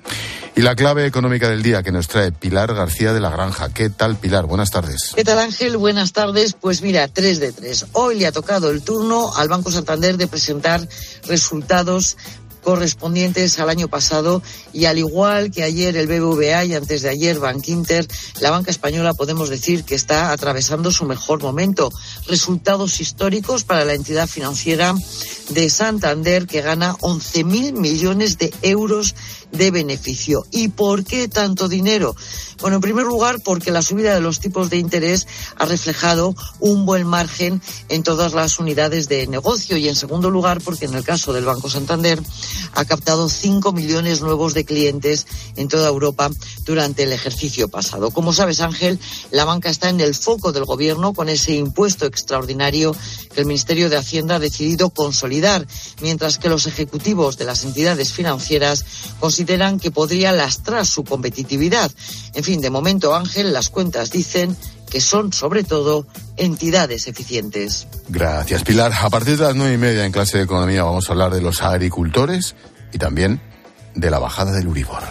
Y 0.55 0.63
la 0.63 0.75
clave 0.75 1.07
económica 1.07 1.49
del 1.51 1.63
día 1.63 1.83
que 1.83 1.93
nos 1.93 2.09
trae 2.09 2.33
Pilar 2.33 2.75
García 2.75 3.13
de 3.13 3.21
la 3.21 3.31
Granja. 3.31 3.71
¿Qué 3.75 3.91
tal, 3.91 4.17
Pilar? 4.17 4.47
Buenas 4.47 4.71
tardes. 4.71 5.13
¿Qué 5.15 5.23
tal, 5.25 5.39
Ángel? 5.39 5.77
Buenas 5.77 6.13
tardes. 6.13 6.55
Pues 6.55 6.81
mira, 6.81 7.09
3 7.09 7.41
de 7.41 7.53
3. 7.53 7.87
Hoy 7.93 8.19
le 8.19 8.27
ha 8.27 8.33
tocado 8.33 8.71
el 8.71 8.83
turno 8.83 9.35
al 9.37 9.49
Banco 9.49 9.71
Santander 9.71 10.17
de 10.17 10.27
presentar 10.27 10.87
resultados 11.27 12.17
correspondientes 12.67 13.61
al 13.61 13.71
año 13.71 13.87
pasado 13.87 14.43
y 14.73 14.87
al 14.87 14.99
igual 14.99 15.53
que 15.53 15.63
ayer 15.63 15.97
el 15.97 16.09
BBVA 16.09 16.65
y 16.65 16.75
antes 16.75 17.03
de 17.03 17.11
ayer 17.11 17.39
Bankinter, 17.39 18.09
la 18.41 18.51
banca 18.51 18.73
española 18.73 19.15
podemos 19.15 19.49
decir 19.49 19.85
que 19.85 19.95
está 19.95 20.33
atravesando 20.33 20.91
su 20.91 21.05
mejor 21.05 21.41
momento. 21.41 21.93
Resultados 22.27 23.01
históricos 23.01 23.63
para 23.63 23.85
la 23.85 23.95
entidad 23.95 24.27
financiera 24.27 24.97
de 25.51 25.71
Santander 25.71 26.49
que 26.49 26.61
gana 26.61 26.97
11.000 26.97 27.75
millones 27.75 28.37
de 28.37 28.53
euros 28.63 29.15
de 29.57 29.71
beneficio. 29.71 30.47
¿Y 30.51 30.69
por 30.69 31.05
qué 31.05 31.29
tanto 31.29 31.69
dinero? 31.69 32.15
Bueno, 32.61 32.77
en 32.77 32.83
primer 32.83 33.05
lugar, 33.05 33.41
porque 33.45 33.71
la 33.71 33.83
subida 33.83 34.15
de 34.15 34.21
los 34.21 34.41
tipos 34.41 34.71
de 34.71 34.79
interés 34.79 35.27
ha 35.57 35.67
reflejado 35.67 36.35
un 36.59 36.87
buen 36.87 37.07
margen 37.07 37.61
en 37.89 38.03
todas 38.03 38.33
las 38.33 38.59
unidades 38.59 39.09
de 39.09 39.27
negocio. 39.27 39.77
Y 39.77 39.89
en 39.89 39.97
segundo 39.97 40.31
lugar, 40.31 40.61
porque 40.63 40.87
en 40.87 40.95
el 40.95 41.05
caso 41.05 41.33
del 41.33 41.45
Banco 41.45 41.69
Santander 41.69 42.21
ha 42.73 42.85
captado 42.85 43.29
5 43.29 43.73
millones 43.73 44.23
nuevos 44.23 44.55
de 44.55 44.65
clientes 44.65 45.27
en 45.57 45.69
toda 45.69 45.89
Europa 45.89 46.31
durante 46.65 47.03
el 47.03 47.13
ejercicio 47.13 47.69
pasado. 47.69 48.11
Como 48.11 48.33
sabes, 48.33 48.61
Ángel, 48.61 48.99
la 49.31 49.45
banca 49.45 49.69
está 49.69 49.91
en 49.91 50.01
el 50.01 50.15
foco 50.15 50.53
del 50.53 50.65
gobierno 50.65 51.13
con 51.13 51.29
ese 51.29 51.55
impuesto 51.55 52.07
extraordinario 52.07 52.97
que 53.35 53.41
el 53.41 53.47
Ministerio 53.47 53.91
de 53.91 53.97
Hacienda 53.97 54.37
ha 54.37 54.41
decidido 54.41 54.91
consolidar, 54.91 55.67
mientras 56.01 56.39
que 56.39 56.49
los 56.49 56.67
ejecutivos 56.67 57.37
de 57.37 57.45
las 57.45 57.65
entidades 57.65 58.13
financieras 58.13 58.85
que 59.81 59.91
podría 59.91 60.33
lastrar 60.33 60.85
su 60.85 61.05
competitividad. 61.05 61.91
En 62.35 62.45
fin, 62.45 62.61
de 62.61 62.71
momento, 62.71 63.15
Ángel, 63.15 63.53
las 63.53 63.71
cuentas 63.71 64.11
dicen 64.11 64.57
que 64.91 65.01
son 65.01 65.33
sobre 65.33 65.65
todo 65.65 66.07
entidades 66.37 67.07
eficientes. 67.07 67.87
Gracias, 68.09 68.63
Pilar. 68.65 68.93
A 68.93 69.09
partir 69.09 69.37
de 69.37 69.45
las 69.45 69.55
nueve 69.55 69.75
y 69.75 69.79
media 69.79 70.05
en 70.05 70.13
clase 70.13 70.39
de 70.39 70.45
economía 70.45 70.85
vamos 70.85 71.09
a 71.09 71.13
hablar 71.13 71.33
de 71.33 71.41
los 71.41 71.63
agricultores 71.63 72.55
y 72.93 72.99
también 72.99 73.41
de 73.95 74.11
la 74.11 74.19
bajada 74.19 74.53
del 74.53 74.69
Uribor. 74.69 75.03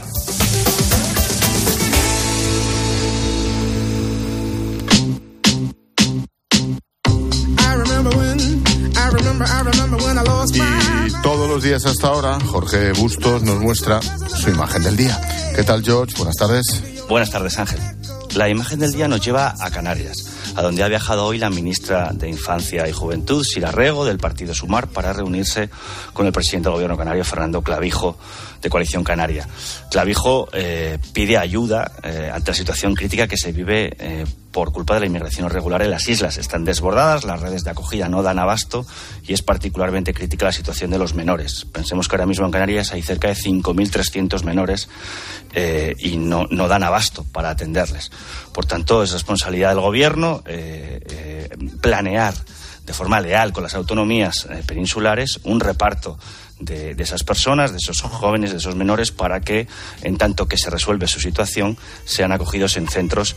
Todos 11.45 11.58
los 11.58 11.63
días 11.63 11.86
hasta 11.86 12.08
ahora, 12.08 12.39
Jorge 12.39 12.91
Bustos 12.93 13.43
nos 13.43 13.60
muestra 13.60 14.01
su 14.01 14.49
imagen 14.49 14.81
del 14.81 14.97
día. 14.97 15.15
¿Qué 15.55 15.62
tal, 15.62 15.84
George? 15.84 16.15
Buenas 16.17 16.38
tardes. 16.38 16.84
Buenas 17.08 17.29
tardes, 17.29 17.60
Ángel. 17.60 17.79
La 18.34 18.49
imagen 18.49 18.79
del 18.79 18.91
día 18.91 19.08
nos 19.08 19.23
lleva 19.23 19.53
a 19.60 19.69
Canarias, 19.69 20.25
a 20.55 20.63
donde 20.63 20.81
ha 20.81 20.88
viajado 20.88 21.23
hoy 21.23 21.38
la 21.38 21.51
ministra 21.51 22.10
de 22.13 22.29
Infancia 22.29 22.89
y 22.89 22.93
Juventud, 22.93 23.43
Sira 23.43 23.69
Rego, 23.69 24.05
del 24.05 24.17
Partido 24.17 24.55
Sumar, 24.55 24.88
para 24.88 25.13
reunirse 25.13 25.69
con 26.13 26.25
el 26.25 26.34
presidente 26.34 26.69
del 26.69 26.77
Gobierno 26.77 26.97
canario, 26.97 27.23
Fernando 27.23 27.62
Clavijo, 27.62 28.17
de 28.65 28.69
Coalición 28.71 29.04
Canaria. 29.04 29.47
Clavijo 29.91 30.49
eh, 30.51 30.97
pide 31.13 31.38
ayuda 31.38 31.91
eh, 32.01 32.32
ante 32.34 32.49
la 32.49 32.56
situación 32.56 32.95
crítica 32.95 33.28
que 33.28 33.38
se 33.38 33.51
vive 33.51 33.95
eh, 33.99 34.25
por 34.51 34.71
culpa 34.71 34.95
de 34.95 35.01
la 35.01 35.06
inmigración 35.06 35.45
irregular 35.45 35.84
en 35.84 35.91
las 35.91 36.10
islas. 36.10 36.38
Están 36.38 36.65
desbordadas, 36.65 37.25
las 37.25 37.41
redes 37.41 37.63
de 37.63 37.69
acogida 37.69 38.10
no 38.10 38.23
dan 38.23 38.39
abasto 38.39 38.84
y 39.23 39.34
es 39.34 39.43
particularmente 39.43 40.15
crítica 40.15 40.45
la 40.45 40.51
situación 40.51 40.89
de 40.89 40.97
los 40.97 41.13
menores. 41.13 41.65
Pensemos 41.71 42.08
que 42.08 42.15
ahora 42.15 42.25
mismo 42.25 42.47
en 42.47 42.51
Canarias 42.51 42.91
hay 42.91 43.04
cerca 43.04 43.28
de 43.28 43.36
5.300 43.36 44.43
menores 44.43 44.89
y 45.99 46.17
no, 46.17 46.47
no 46.49 46.67
dan 46.67 46.84
abasto 46.84 47.23
para 47.32 47.49
atenderles. 47.51 48.12
Por 48.51 48.65
tanto, 48.65 49.04
es 49.04 49.12
responsabilidad 49.12 49.69
del 49.69 49.80
Gobierno 49.80 50.43
planear 51.82 52.34
de 52.86 52.93
forma 52.93 53.19
leal 53.19 53.54
con 53.54 53.63
las 53.63 53.75
autonomías 53.75 54.47
peninsulares 54.67 55.39
un 55.43 55.60
reparto 55.60 56.17
de, 56.59 56.95
esas 56.97 57.23
personas, 57.23 57.71
de 57.71 57.77
esos 57.77 58.01
jóvenes, 58.01 58.51
de 58.51 58.57
esos 58.57 58.75
menores, 58.75 59.11
para 59.11 59.41
que, 59.41 59.67
en 60.01 60.17
tanto 60.17 60.47
que 60.47 60.57
se 60.57 60.69
resuelve 60.69 61.07
su 61.07 61.19
situación, 61.19 61.77
sean 62.05 62.31
acogidos 62.31 62.77
en 62.77 62.87
centros 62.87 63.35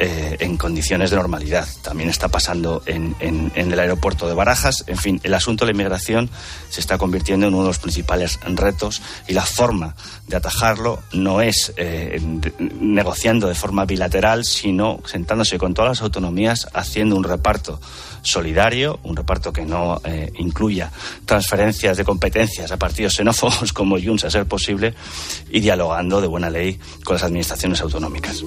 eh, 0.00 0.36
en 0.40 0.56
condiciones 0.56 1.10
de 1.10 1.16
normalidad. 1.16 1.66
También 1.82 2.08
está 2.08 2.28
pasando 2.28 2.82
en, 2.86 3.16
en, 3.18 3.50
en, 3.54 3.72
el 3.72 3.80
aeropuerto 3.80 4.28
de 4.28 4.34
Barajas. 4.34 4.84
En 4.86 4.96
fin, 4.96 5.20
el 5.24 5.34
asunto 5.34 5.64
de 5.64 5.72
la 5.72 5.76
inmigración 5.76 6.30
se 6.68 6.80
está 6.80 6.98
convirtiendo 6.98 7.46
en 7.46 7.54
uno 7.54 7.64
de 7.64 7.70
los 7.70 7.78
principales 7.78 8.38
retos 8.44 9.02
y 9.26 9.32
la 9.32 9.44
forma 9.44 9.96
de 10.26 10.36
atajarlo 10.36 11.00
no 11.12 11.40
es 11.40 11.72
eh, 11.76 12.20
negociando 12.80 13.48
de 13.48 13.54
forma 13.54 13.84
bilateral, 13.86 14.44
sino 14.44 15.00
sentándose 15.04 15.58
con 15.58 15.74
todas 15.74 15.90
las 15.90 16.02
autonomías, 16.02 16.68
haciendo 16.74 17.16
un 17.16 17.24
reparto 17.24 17.80
solidario, 18.22 19.00
un 19.02 19.16
reparto 19.16 19.52
que 19.52 19.64
no 19.64 20.00
eh, 20.04 20.30
incluya 20.38 20.92
transferencias 21.24 21.96
de 21.96 22.04
competencias 22.04 22.70
a 22.70 22.76
partidos 22.76 23.14
xenófobos 23.14 23.72
como 23.78 23.98
Junts 23.98 24.24
a 24.24 24.30
ser 24.30 24.46
posible 24.46 24.94
y 25.50 25.60
dialogando 25.60 26.20
de 26.20 26.26
buena 26.26 26.50
ley 26.50 26.78
con 27.04 27.14
las 27.14 27.24
administraciones 27.24 27.80
autonómicas. 27.80 28.42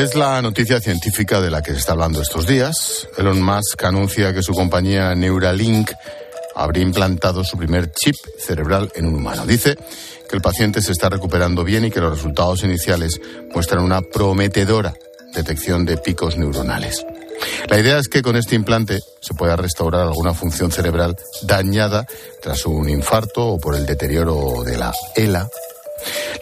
Es 0.00 0.14
la 0.14 0.40
noticia 0.40 0.80
científica 0.80 1.42
de 1.42 1.50
la 1.50 1.60
que 1.60 1.72
se 1.72 1.76
está 1.76 1.92
hablando 1.92 2.22
estos 2.22 2.46
días. 2.46 3.06
Elon 3.18 3.42
Musk 3.42 3.84
anuncia 3.84 4.32
que 4.32 4.42
su 4.42 4.54
compañía 4.54 5.14
Neuralink 5.14 5.90
habría 6.54 6.84
implantado 6.84 7.44
su 7.44 7.58
primer 7.58 7.92
chip 7.92 8.14
cerebral 8.38 8.90
en 8.94 9.04
un 9.04 9.16
humano. 9.16 9.44
Dice 9.44 9.76
que 10.26 10.36
el 10.36 10.40
paciente 10.40 10.80
se 10.80 10.92
está 10.92 11.10
recuperando 11.10 11.64
bien 11.64 11.84
y 11.84 11.90
que 11.90 12.00
los 12.00 12.16
resultados 12.16 12.62
iniciales 12.62 13.20
muestran 13.52 13.84
una 13.84 14.00
prometedora 14.00 14.94
detección 15.34 15.84
de 15.84 15.98
picos 15.98 16.38
neuronales. 16.38 17.04
La 17.68 17.78
idea 17.78 17.98
es 17.98 18.08
que 18.08 18.22
con 18.22 18.36
este 18.36 18.54
implante 18.54 19.00
se 19.20 19.34
pueda 19.34 19.54
restaurar 19.54 20.06
alguna 20.06 20.32
función 20.32 20.72
cerebral 20.72 21.14
dañada 21.42 22.06
tras 22.40 22.64
un 22.64 22.88
infarto 22.88 23.48
o 23.48 23.58
por 23.58 23.76
el 23.76 23.84
deterioro 23.84 24.64
de 24.64 24.78
la 24.78 24.94
ELA. 25.14 25.46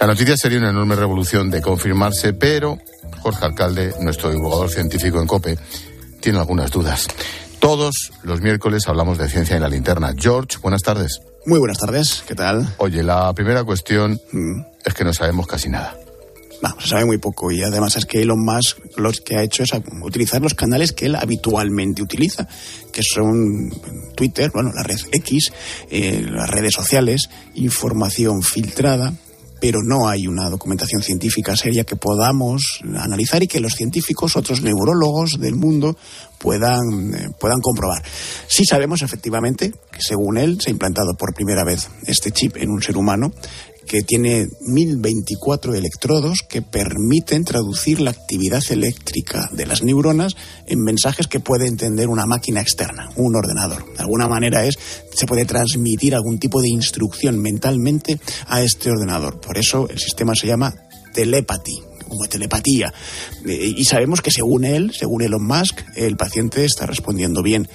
La 0.00 0.06
noticia 0.06 0.36
sería 0.36 0.58
una 0.58 0.70
enorme 0.70 0.96
revolución 0.96 1.50
de 1.50 1.60
confirmarse, 1.60 2.32
pero 2.32 2.78
Jorge 3.20 3.44
Alcalde, 3.44 3.94
nuestro 4.00 4.30
divulgador 4.30 4.70
científico 4.70 5.20
en 5.20 5.26
COPE, 5.26 5.58
tiene 6.20 6.38
algunas 6.38 6.70
dudas. 6.70 7.08
Todos 7.58 8.12
los 8.22 8.40
miércoles 8.40 8.84
hablamos 8.86 9.18
de 9.18 9.28
ciencia 9.28 9.56
en 9.56 9.62
la 9.62 9.68
linterna. 9.68 10.14
George, 10.16 10.58
buenas 10.62 10.82
tardes. 10.82 11.20
Muy 11.46 11.58
buenas 11.58 11.78
tardes, 11.78 12.22
¿qué 12.26 12.34
tal? 12.34 12.74
Oye, 12.78 13.02
la 13.02 13.32
primera 13.34 13.64
cuestión 13.64 14.20
mm. 14.32 14.60
es 14.84 14.94
que 14.94 15.04
no 15.04 15.12
sabemos 15.12 15.46
casi 15.46 15.68
nada. 15.68 15.94
No, 16.62 16.74
se 16.80 16.88
sabe 16.88 17.04
muy 17.04 17.18
poco 17.18 17.52
y 17.52 17.62
además 17.62 17.96
es 17.96 18.04
que 18.04 18.22
Elon 18.22 18.44
Musk 18.44 18.78
lo 18.96 19.12
que 19.12 19.36
ha 19.36 19.42
hecho 19.42 19.62
es 19.62 19.70
utilizar 20.02 20.42
los 20.42 20.54
canales 20.54 20.92
que 20.92 21.06
él 21.06 21.14
habitualmente 21.14 22.02
utiliza, 22.02 22.48
que 22.92 23.02
son 23.02 23.70
Twitter, 24.16 24.50
bueno, 24.52 24.72
la 24.74 24.82
red 24.82 24.98
X, 25.12 25.52
eh, 25.88 26.26
las 26.28 26.50
redes 26.50 26.74
sociales, 26.74 27.30
información 27.54 28.42
filtrada, 28.42 29.12
pero 29.60 29.80
no 29.82 30.08
hay 30.08 30.26
una 30.26 30.48
documentación 30.48 31.02
científica 31.02 31.56
seria 31.56 31.84
que 31.84 31.96
podamos 31.96 32.80
analizar 32.96 33.42
y 33.42 33.48
que 33.48 33.60
los 33.60 33.74
científicos, 33.74 34.36
otros 34.36 34.62
neurólogos 34.62 35.38
del 35.38 35.56
mundo 35.56 35.96
puedan, 36.38 37.14
eh, 37.14 37.28
puedan 37.38 37.60
comprobar. 37.60 38.02
Sí 38.46 38.64
sabemos 38.64 39.02
efectivamente 39.02 39.70
que 39.70 40.00
según 40.00 40.38
él 40.38 40.58
se 40.60 40.70
ha 40.70 40.72
implantado 40.72 41.14
por 41.18 41.34
primera 41.34 41.64
vez 41.64 41.88
este 42.06 42.30
chip 42.30 42.56
en 42.56 42.70
un 42.70 42.82
ser 42.82 42.96
humano 42.96 43.32
que 43.88 44.02
tiene 44.02 44.48
1024 44.60 45.74
electrodos 45.74 46.42
que 46.42 46.62
permiten 46.62 47.44
traducir 47.44 48.00
la 48.00 48.10
actividad 48.10 48.62
eléctrica 48.70 49.48
de 49.52 49.66
las 49.66 49.82
neuronas 49.82 50.36
en 50.66 50.82
mensajes 50.82 51.26
que 51.26 51.40
puede 51.40 51.66
entender 51.66 52.08
una 52.08 52.26
máquina 52.26 52.60
externa, 52.60 53.10
un 53.16 53.34
ordenador. 53.34 53.92
De 53.94 54.00
alguna 54.00 54.28
manera 54.28 54.64
es 54.64 54.78
se 55.12 55.26
puede 55.26 55.46
transmitir 55.46 56.14
algún 56.14 56.38
tipo 56.38 56.60
de 56.60 56.68
instrucción 56.68 57.40
mentalmente 57.40 58.20
a 58.46 58.62
este 58.62 58.90
ordenador. 58.90 59.40
Por 59.40 59.58
eso 59.58 59.88
el 59.88 59.98
sistema 59.98 60.34
se 60.34 60.46
llama 60.46 60.74
telepathy 61.14 61.88
como 62.08 62.26
telepatía. 62.26 62.92
Eh, 63.46 63.74
y 63.76 63.84
sabemos 63.84 64.22
que 64.22 64.30
según 64.30 64.64
él, 64.64 64.92
según 64.92 65.22
Elon 65.22 65.46
Musk, 65.46 65.80
el 65.94 66.16
paciente 66.16 66.64
está 66.64 66.86
respondiendo 66.86 67.42
bien. 67.42 67.68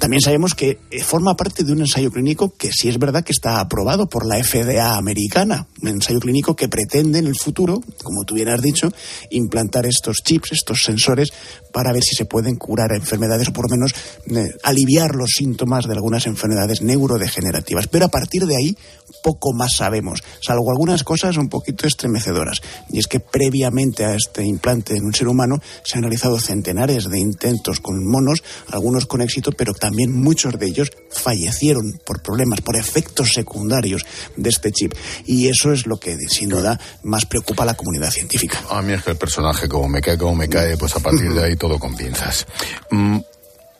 También 0.00 0.22
sabemos 0.22 0.54
que 0.54 0.78
eh, 0.90 1.04
forma 1.04 1.36
parte 1.36 1.62
de 1.62 1.72
un 1.72 1.80
ensayo 1.80 2.10
clínico 2.10 2.54
que 2.56 2.70
sí 2.72 2.88
es 2.88 2.98
verdad 2.98 3.22
que 3.22 3.32
está 3.32 3.60
aprobado 3.60 4.08
por 4.08 4.26
la 4.26 4.42
FDA 4.42 4.96
americana, 4.96 5.66
un 5.82 5.88
ensayo 5.88 6.20
clínico 6.20 6.56
que 6.56 6.68
pretende 6.68 7.18
en 7.18 7.26
el 7.26 7.36
futuro, 7.36 7.82
como 8.02 8.24
tú 8.24 8.34
bien 8.34 8.48
has 8.48 8.62
dicho, 8.62 8.90
implantar 9.30 9.84
estos 9.84 10.16
chips, 10.24 10.52
estos 10.52 10.84
sensores, 10.84 11.34
para 11.70 11.92
ver 11.92 12.02
si 12.02 12.16
se 12.16 12.24
pueden 12.24 12.56
curar 12.56 12.92
enfermedades 12.92 13.48
o 13.48 13.52
por 13.52 13.70
lo 13.70 13.76
menos 13.76 13.94
eh, 14.34 14.50
aliviar 14.62 15.14
los 15.14 15.32
síntomas 15.36 15.86
de 15.86 15.92
algunas 15.92 16.26
enfermedades 16.26 16.80
neurodegenerativas. 16.80 17.86
Pero 17.86 18.06
a 18.06 18.08
partir 18.08 18.46
de 18.46 18.56
ahí 18.56 18.76
poco 19.22 19.52
más 19.52 19.76
sabemos, 19.76 20.22
salvo 20.40 20.70
algunas 20.70 21.04
cosas 21.04 21.36
un 21.36 21.50
poquito 21.50 21.86
estremecedoras. 21.86 22.62
Y 22.90 22.98
es 22.98 23.06
que 23.06 23.20
previamente 23.20 24.06
a 24.06 24.14
este 24.14 24.44
implante 24.44 24.96
en 24.96 25.04
un 25.04 25.14
ser 25.14 25.28
humano 25.28 25.56
se 25.84 25.98
han 25.98 26.04
realizado 26.04 26.38
centenares 26.38 27.04
de 27.04 27.18
intentos 27.18 27.80
con 27.80 28.02
monos, 28.06 28.42
algunos 28.70 29.06
con 29.06 29.20
éxito, 29.20 29.52
pero 29.52 29.74
también 29.90 30.12
muchos 30.12 30.56
de 30.56 30.66
ellos 30.66 30.88
fallecieron 31.10 31.98
por 32.06 32.22
problemas, 32.22 32.60
por 32.60 32.76
efectos 32.76 33.32
secundarios 33.32 34.06
de 34.36 34.48
este 34.48 34.70
chip. 34.70 34.94
Y 35.26 35.48
eso 35.48 35.72
es 35.72 35.84
lo 35.84 35.98
que 35.98 36.16
sin 36.28 36.48
duda 36.48 36.78
más 37.02 37.26
preocupa 37.26 37.64
a 37.64 37.66
la 37.66 37.74
comunidad 37.74 38.10
científica. 38.10 38.60
A 38.70 38.82
mí 38.82 38.92
es 38.92 39.02
que 39.02 39.10
el 39.10 39.16
personaje 39.16 39.68
como 39.68 39.88
me 39.88 40.00
cae, 40.00 40.16
como 40.16 40.36
me 40.36 40.48
cae, 40.48 40.76
pues 40.76 40.94
a 40.94 41.00
partir 41.00 41.32
de 41.32 41.42
ahí 41.42 41.56
todo 41.56 41.76
con 41.80 41.96
pinzas. 41.96 42.46
Mm, 42.92 43.18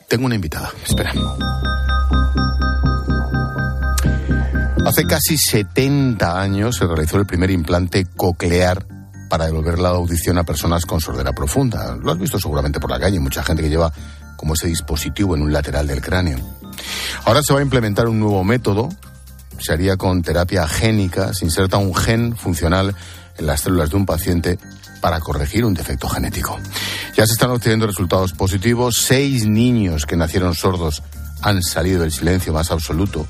tengo 0.08 0.26
una 0.26 0.34
invitada, 0.34 0.72
espera. 0.84 1.12
Hace 4.84 5.04
casi 5.04 5.38
70 5.38 6.40
años 6.40 6.76
se 6.76 6.86
realizó 6.88 7.18
el 7.18 7.26
primer 7.26 7.52
implante 7.52 8.04
coclear 8.16 8.84
para 9.28 9.46
devolver 9.46 9.78
la 9.78 9.90
audición 9.90 10.38
a 10.38 10.42
personas 10.42 10.84
con 10.84 11.00
sordera 11.00 11.32
profunda. 11.32 11.96
Lo 12.02 12.10
has 12.10 12.18
visto 12.18 12.40
seguramente 12.40 12.80
por 12.80 12.90
la 12.90 12.98
calle, 12.98 13.20
mucha 13.20 13.44
gente 13.44 13.62
que 13.62 13.68
lleva 13.68 13.92
como 14.40 14.54
ese 14.54 14.68
dispositivo 14.68 15.36
en 15.36 15.42
un 15.42 15.52
lateral 15.52 15.86
del 15.86 16.00
cráneo. 16.00 16.38
Ahora 17.26 17.42
se 17.42 17.52
va 17.52 17.58
a 17.58 17.62
implementar 17.62 18.08
un 18.08 18.18
nuevo 18.18 18.42
método, 18.42 18.88
se 19.58 19.74
haría 19.74 19.98
con 19.98 20.22
terapia 20.22 20.66
génica, 20.66 21.34
se 21.34 21.44
inserta 21.44 21.76
un 21.76 21.94
gen 21.94 22.34
funcional 22.34 22.96
en 23.36 23.46
las 23.46 23.60
células 23.60 23.90
de 23.90 23.96
un 23.96 24.06
paciente 24.06 24.58
para 25.02 25.20
corregir 25.20 25.66
un 25.66 25.74
defecto 25.74 26.08
genético. 26.08 26.58
Ya 27.18 27.26
se 27.26 27.34
están 27.34 27.50
obteniendo 27.50 27.86
resultados 27.86 28.32
positivos. 28.32 28.96
Seis 28.96 29.46
niños 29.46 30.06
que 30.06 30.16
nacieron 30.16 30.54
sordos 30.54 31.02
han 31.42 31.62
salido 31.62 32.00
del 32.00 32.10
silencio 32.10 32.54
más 32.54 32.70
absoluto. 32.70 33.26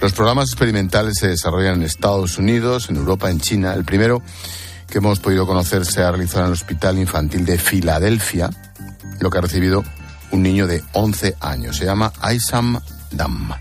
Los 0.00 0.12
programas 0.12 0.48
experimentales 0.48 1.18
se 1.20 1.28
desarrollan 1.28 1.76
en 1.76 1.82
Estados 1.84 2.36
Unidos, 2.36 2.90
en 2.90 2.96
Europa, 2.96 3.30
en 3.30 3.38
China. 3.38 3.74
El 3.74 3.84
primero 3.84 4.22
que 4.88 4.98
hemos 4.98 5.20
podido 5.20 5.46
conocer 5.46 5.86
se 5.86 6.02
ha 6.02 6.10
realizado 6.10 6.40
en 6.40 6.46
el 6.46 6.54
Hospital 6.54 6.98
Infantil 6.98 7.44
de 7.44 7.58
Filadelfia, 7.58 8.50
lo 9.20 9.30
que 9.30 9.38
ha 9.38 9.40
recibido 9.40 9.84
un 10.32 10.42
niño 10.42 10.66
de 10.66 10.82
11 10.92 11.36
años. 11.40 11.76
Se 11.76 11.84
llama 11.84 12.12
Aysam 12.20 12.80
Dam. 13.10 13.52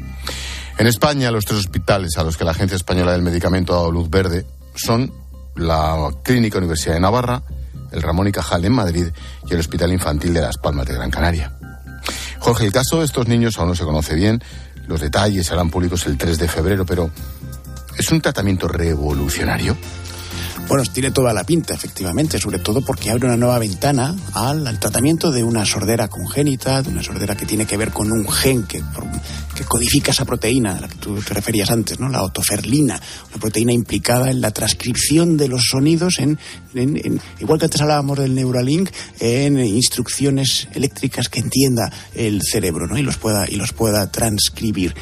En 0.78 0.88
España, 0.88 1.30
los 1.32 1.45
tres 1.45 1.59
hospitales 1.59 2.17
a 2.17 2.24
los 2.24 2.38
que 2.38 2.43
la 2.43 2.51
Agencia 2.51 2.76
Española 2.76 3.11
del 3.11 3.22
Medicamento 3.22 3.74
ha 3.74 3.78
dado 3.78 3.91
luz 3.91 4.09
verde 4.09 4.45
son 4.74 5.13
la 5.55 6.09
Clínica 6.24 6.57
Universidad 6.57 6.95
de 6.95 7.01
Navarra, 7.01 7.43
el 7.91 8.01
Ramón 8.01 8.28
y 8.28 8.32
Cajal 8.32 8.65
en 8.65 8.74
Madrid 8.74 9.07
y 9.47 9.53
el 9.53 9.59
Hospital 9.59 9.91
Infantil 9.91 10.34
de 10.34 10.41
Las 10.41 10.57
Palmas 10.57 10.88
de 10.88 10.95
Gran 10.95 11.11
Canaria. 11.11 11.53
Jorge, 12.39 12.65
el 12.65 12.72
caso 12.72 12.99
de 12.99 13.05
estos 13.05 13.28
niños 13.28 13.57
aún 13.59 13.69
no 13.69 13.76
se 13.76 13.84
conoce 13.84 14.15
bien. 14.15 14.41
Los 14.88 15.01
detalles 15.01 15.45
serán 15.45 15.69
públicos 15.69 16.07
el 16.07 16.17
3 16.17 16.39
de 16.39 16.47
febrero, 16.47 16.86
pero 16.86 17.11
¿es 17.97 18.11
un 18.11 18.22
tratamiento 18.22 18.67
revolucionario? 18.67 19.78
Bueno, 20.72 20.86
tiene 20.86 21.11
toda 21.11 21.34
la 21.34 21.43
pinta, 21.43 21.74
efectivamente, 21.74 22.39
sobre 22.39 22.57
todo 22.57 22.80
porque 22.80 23.11
abre 23.11 23.26
una 23.26 23.36
nueva 23.36 23.59
ventana 23.59 24.15
al, 24.32 24.80
tratamiento 24.80 25.30
de 25.30 25.43
una 25.43 25.65
sordera 25.65 26.07
congénita, 26.07 26.82
de 26.82 26.91
una 26.91 27.03
sordera 27.03 27.36
que 27.36 27.45
tiene 27.45 27.65
que 27.65 27.76
ver 27.76 27.91
con 27.91 28.09
un 28.09 28.26
gen 28.32 28.63
que, 28.63 28.82
que 29.53 29.65
codifica 29.65 30.11
esa 30.11 30.24
proteína 30.24 30.78
a 30.78 30.80
la 30.80 30.88
que 30.88 30.95
tú 30.95 31.15
te 31.15 31.34
referías 31.34 31.72
antes, 31.72 31.99
¿no? 31.99 32.07
La 32.07 32.24
otoferlina, 32.24 33.01
una 33.32 33.38
proteína 33.38 33.74
implicada 33.74 34.32
en 34.32 34.39
la 34.39 34.51
transcripción 34.51 35.36
de 35.36 35.49
los 35.49 35.65
sonidos 35.65 36.19
en, 36.19 36.39
igual 37.41 37.59
que 37.59 37.65
antes 37.65 37.82
hablábamos 37.82 38.19
del 38.19 38.34
Neuralink, 38.34 38.91
en 39.19 39.59
instrucciones 39.59 40.69
eléctricas 40.74 41.28
que 41.28 41.41
entienda 41.41 41.91
el 42.15 42.41
cerebro, 42.49 42.88
¿no? 42.88 42.97
Y 42.97 43.01
los 43.01 43.17
pueda, 43.17 43.45
y 43.49 43.55
los 43.55 43.74
pueda 43.74 44.09
transcribir 44.09 44.95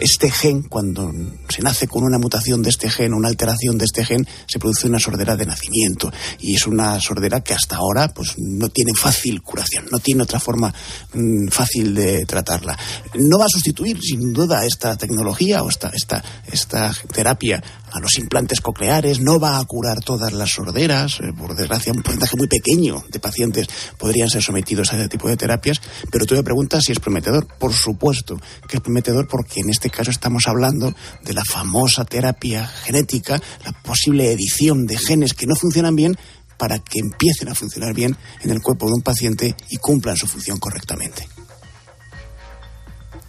este 0.00 0.30
gen, 0.30 0.62
cuando 0.62 1.10
se 1.48 1.62
nace 1.62 1.86
con 1.86 2.04
una 2.04 2.18
mutación 2.18 2.62
de 2.62 2.70
este 2.70 2.90
gen, 2.90 3.14
una 3.14 3.28
alteración 3.28 3.78
de 3.78 3.84
este 3.84 4.04
gen, 4.04 4.26
se 4.46 4.58
produce 4.58 4.86
una 4.86 4.98
sordera 4.98 5.36
de 5.36 5.46
nacimiento. 5.46 6.10
Y 6.38 6.56
es 6.56 6.66
una 6.66 7.00
sordera 7.00 7.40
que 7.40 7.54
hasta 7.54 7.76
ahora 7.76 8.08
pues, 8.08 8.34
no 8.38 8.68
tiene 8.68 8.92
fácil 8.94 9.42
curación, 9.42 9.86
no 9.90 9.98
tiene 9.98 10.22
otra 10.22 10.40
forma 10.40 10.72
mm, 11.12 11.48
fácil 11.48 11.94
de 11.94 12.24
tratarla. 12.24 12.78
No 13.14 13.38
va 13.38 13.44
a 13.44 13.52
sustituir, 13.52 14.00
sin 14.00 14.32
duda, 14.32 14.64
esta 14.64 14.96
tecnología 14.96 15.62
o 15.62 15.68
esta, 15.68 15.90
esta, 15.94 16.22
esta 16.50 16.92
terapia 17.12 17.62
a 17.92 18.00
los 18.00 18.18
implantes 18.18 18.60
cocleares, 18.60 19.20
no 19.20 19.38
va 19.38 19.58
a 19.58 19.64
curar 19.64 20.00
todas 20.00 20.32
las 20.32 20.50
sorderas, 20.50 21.20
eh, 21.20 21.32
por 21.36 21.54
desgracia 21.54 21.92
un 21.92 22.02
porcentaje 22.02 22.36
muy 22.36 22.46
pequeño 22.46 23.04
de 23.08 23.20
pacientes 23.20 23.68
podrían 23.98 24.28
ser 24.28 24.42
sometidos 24.42 24.92
a 24.92 24.96
ese 24.96 25.08
tipo 25.08 25.28
de 25.28 25.36
terapias, 25.36 25.80
pero 26.10 26.26
tú 26.26 26.34
me 26.34 26.42
preguntas 26.42 26.84
si 26.84 26.92
es 26.92 27.00
prometedor. 27.00 27.46
Por 27.58 27.72
supuesto 27.72 28.40
que 28.68 28.76
es 28.76 28.82
prometedor 28.82 29.28
porque 29.28 29.60
en 29.60 29.70
este 29.70 29.90
caso 29.90 30.10
estamos 30.10 30.46
hablando 30.46 30.94
de 31.22 31.34
la 31.34 31.44
famosa 31.44 32.04
terapia 32.04 32.66
genética, 32.66 33.40
la 33.64 33.72
posible 33.72 34.32
edición 34.32 34.86
de 34.86 34.98
genes 34.98 35.34
que 35.34 35.46
no 35.46 35.54
funcionan 35.56 35.96
bien 35.96 36.16
para 36.58 36.78
que 36.78 36.98
empiecen 37.00 37.48
a 37.48 37.54
funcionar 37.54 37.94
bien 37.94 38.16
en 38.42 38.50
el 38.50 38.60
cuerpo 38.60 38.86
de 38.86 38.92
un 38.92 39.02
paciente 39.02 39.56
y 39.70 39.76
cumplan 39.78 40.16
su 40.16 40.26
función 40.26 40.58
correctamente. 40.58 41.26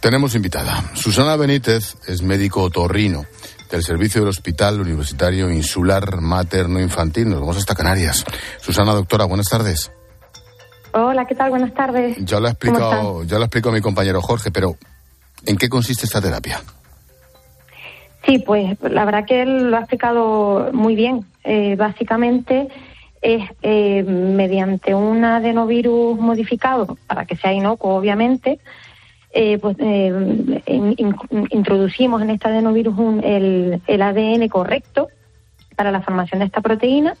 Tenemos 0.00 0.34
invitada. 0.34 0.90
Susana 0.94 1.36
Benítez 1.36 1.96
es 2.08 2.22
médico 2.22 2.62
otorrino 2.62 3.24
del 3.76 3.82
servicio 3.82 4.20
del 4.20 4.28
Hospital 4.28 4.80
Universitario 4.80 5.50
Insular 5.50 6.20
Materno 6.20 6.80
Infantil. 6.80 7.30
Nos 7.30 7.40
vamos 7.40 7.56
hasta 7.56 7.74
Canarias. 7.74 8.24
Susana, 8.60 8.92
doctora, 8.92 9.24
buenas 9.24 9.48
tardes. 9.48 9.90
Hola, 10.92 11.26
¿qué 11.26 11.34
tal? 11.34 11.50
Buenas 11.50 11.72
tardes. 11.72 12.18
Ya 12.18 12.38
lo 12.38 12.48
ha 12.48 12.50
explicado, 12.50 13.24
ya 13.24 13.38
lo 13.38 13.44
explico 13.44 13.70
a 13.70 13.72
mi 13.72 13.80
compañero 13.80 14.20
Jorge, 14.20 14.50
pero 14.50 14.76
¿en 15.46 15.56
qué 15.56 15.70
consiste 15.70 16.04
esta 16.04 16.20
terapia? 16.20 16.60
Sí, 18.26 18.38
pues 18.38 18.76
la 18.82 19.04
verdad 19.06 19.24
que 19.26 19.42
él 19.42 19.70
lo 19.70 19.76
ha 19.78 19.80
explicado 19.80 20.70
muy 20.72 20.94
bien. 20.94 21.24
Eh, 21.42 21.74
básicamente 21.76 22.68
es 23.22 23.48
eh, 23.62 24.02
mediante 24.02 24.94
un 24.94 25.24
adenovirus 25.24 26.18
modificado 26.18 26.98
para 27.06 27.24
que 27.24 27.36
sea 27.36 27.52
inocuo, 27.52 27.94
obviamente, 27.94 28.60
eh, 29.34 29.58
pues, 29.58 29.76
eh, 29.80 30.12
introducimos 31.50 32.20
en 32.20 32.30
este 32.30 32.48
adenovirus 32.48 32.94
el, 33.24 34.02
ADN 34.02 34.48
correcto 34.48 35.08
para 35.74 35.90
la 35.90 36.02
formación 36.02 36.40
de 36.40 36.46
esta 36.46 36.60
proteína, 36.60 37.14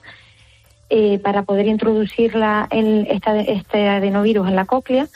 eh, 0.90 1.18
para 1.20 1.44
poder 1.44 1.66
introducirla 1.66 2.68
en 2.70 3.06
este 3.08 3.88
adenovirus 3.88 4.46
en 4.46 4.56
la 4.56 4.66
cóclea 4.66 5.06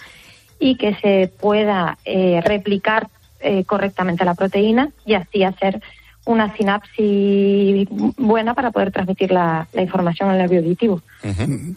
y 0.59 0.77
que 0.77 0.95
se 0.95 1.31
pueda 1.39 1.99
replicar 2.43 3.09
correctamente 3.67 4.25
la 4.25 4.35
proteína 4.35 4.91
y 5.05 5.15
así 5.15 5.45
hacer 5.45 5.83
una 6.25 6.57
sinapsis 6.57 7.89
buena 8.17 8.55
para 8.55 8.71
poder 8.71 8.91
transmitir 8.91 9.31
la, 9.31 9.69
información 9.75 10.31
al 10.31 10.39
nervio 10.39 10.61
auditivo. 10.61 11.03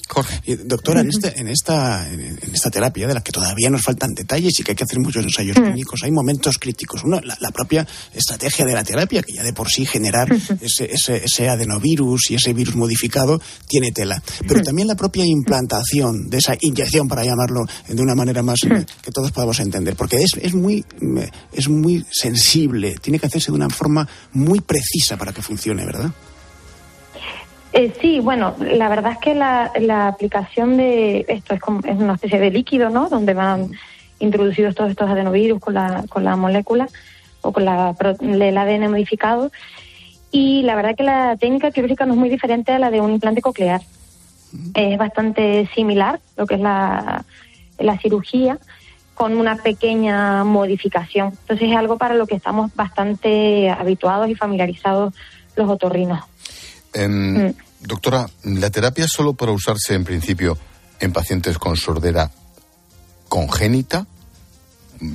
Jorge. 0.08 0.42
Y, 0.46 0.56
doctora, 0.56 1.02
en, 1.02 1.10
este, 1.10 1.40
en, 1.40 1.48
esta, 1.48 2.10
en 2.12 2.40
esta 2.54 2.70
terapia, 2.70 3.08
de 3.08 3.14
la 3.14 3.22
que 3.22 3.32
todavía 3.32 3.70
nos 3.70 3.82
faltan 3.82 4.14
detalles 4.14 4.60
y 4.60 4.64
que 4.64 4.72
hay 4.72 4.76
que 4.76 4.84
hacer 4.84 5.00
muchos 5.00 5.24
ensayos 5.24 5.56
clínicos, 5.58 6.04
hay 6.04 6.12
momentos 6.12 6.58
críticos. 6.58 7.04
Uno, 7.04 7.20
la, 7.22 7.38
la, 7.40 7.52
propia 7.52 7.88
estrategia 8.14 8.66
de 8.66 8.74
la 8.74 8.84
terapia, 8.84 9.22
que 9.24 9.34
ya 9.34 9.44
de 9.44 9.54
por 9.54 9.70
sí 9.70 9.86
generar 9.86 10.32
ese, 10.62 10.92
ese, 10.92 11.24
ese, 11.24 11.50
adenovirus 11.50 12.32
y 12.32 12.36
ese 12.36 12.54
virus 12.54 12.76
modificado 12.76 13.42
tiene 13.68 13.92
tela. 13.92 14.22
Pero 14.48 14.62
también 14.62 14.88
la 14.88 14.96
propia 14.96 15.26
implantación 15.26 16.30
de 16.30 16.38
esa 16.38 16.56
inyección, 16.62 17.08
para 17.08 17.24
llamarlo 17.24 17.66
de 17.88 18.02
una 18.02 18.16
manera 18.16 18.44
más 18.44 18.60
que 18.60 19.12
todos 19.12 19.32
podamos 19.32 19.60
entender. 19.60 19.96
Porque 19.96 20.18
es, 20.18 20.34
es, 20.42 20.54
muy, 20.54 20.86
es 21.54 21.70
muy 21.70 22.06
sensible, 22.12 22.96
tiene 23.02 23.20
que 23.20 23.28
hacerse 23.28 23.52
de 23.52 23.56
una 23.56 23.70
forma 23.70 24.08
muy 24.34 24.62
precisa 24.62 25.18
para 25.18 25.34
que 25.34 25.42
funcione, 25.42 25.86
¿verdad? 25.86 26.12
Eh, 27.72 27.94
sí, 28.02 28.20
bueno, 28.20 28.56
la 28.60 28.90
verdad 28.90 29.14
es 29.14 29.18
que 29.20 29.36
la, 29.36 29.72
la 29.80 30.08
aplicación 30.08 30.78
de 30.78 31.26
esto 31.28 31.54
es, 31.54 31.62
como, 31.62 31.82
es 31.86 31.98
una 31.98 32.14
especie 32.14 32.40
de 32.40 32.50
líquido, 32.50 32.90
¿no? 32.90 33.10
Donde 33.10 33.34
van 33.34 33.72
introducidos 34.20 34.76
todos 34.76 34.90
estos 34.90 35.10
adenovirus 35.10 35.60
con 35.60 35.76
la, 35.76 36.04
con 36.10 36.24
la 36.24 36.36
molécula 36.36 36.88
o 37.42 37.52
con 37.52 37.66
la, 37.66 37.96
el 38.22 38.58
ADN 38.58 38.90
modificado. 38.90 39.52
Y 40.32 40.64
la 40.64 40.76
verdad 40.76 40.96
que 40.96 41.04
la 41.04 41.38
técnica 41.38 41.72
quirúrgica 41.72 42.06
no 42.06 42.14
es 42.14 42.20
muy 42.20 42.30
diferente 42.30 42.72
a 42.72 42.80
la 42.80 42.92
de 42.92 43.02
un 43.02 43.12
implante 43.12 43.42
coclear. 43.42 43.82
Es 44.74 44.98
bastante 44.98 45.70
similar 45.76 46.20
lo 46.38 46.48
que 46.48 46.56
es 46.56 46.62
la, 46.62 47.24
la 47.78 47.98
cirugía 48.00 48.58
con 49.14 49.38
una 49.38 49.58
pequeña 49.58 50.44
modificación. 50.44 51.28
Entonces 51.42 51.70
es 51.70 51.76
algo 51.76 51.98
para 51.98 52.16
lo 52.16 52.26
que 52.26 52.36
estamos 52.36 52.74
bastante 52.76 53.70
habituados 53.70 54.30
y 54.30 54.36
familiarizados 54.36 55.14
los 55.56 55.70
otorrinos. 55.70 56.29
Eh, 56.94 57.54
Doctora, 57.82 58.26
¿la 58.44 58.70
terapia 58.70 59.08
solo 59.08 59.34
para 59.34 59.54
usarse 59.54 59.94
en 59.94 60.04
principio 60.04 60.58
en 61.00 61.14
pacientes 61.14 61.58
con 61.58 61.78
sordera 61.78 62.30
congénita? 63.30 64.06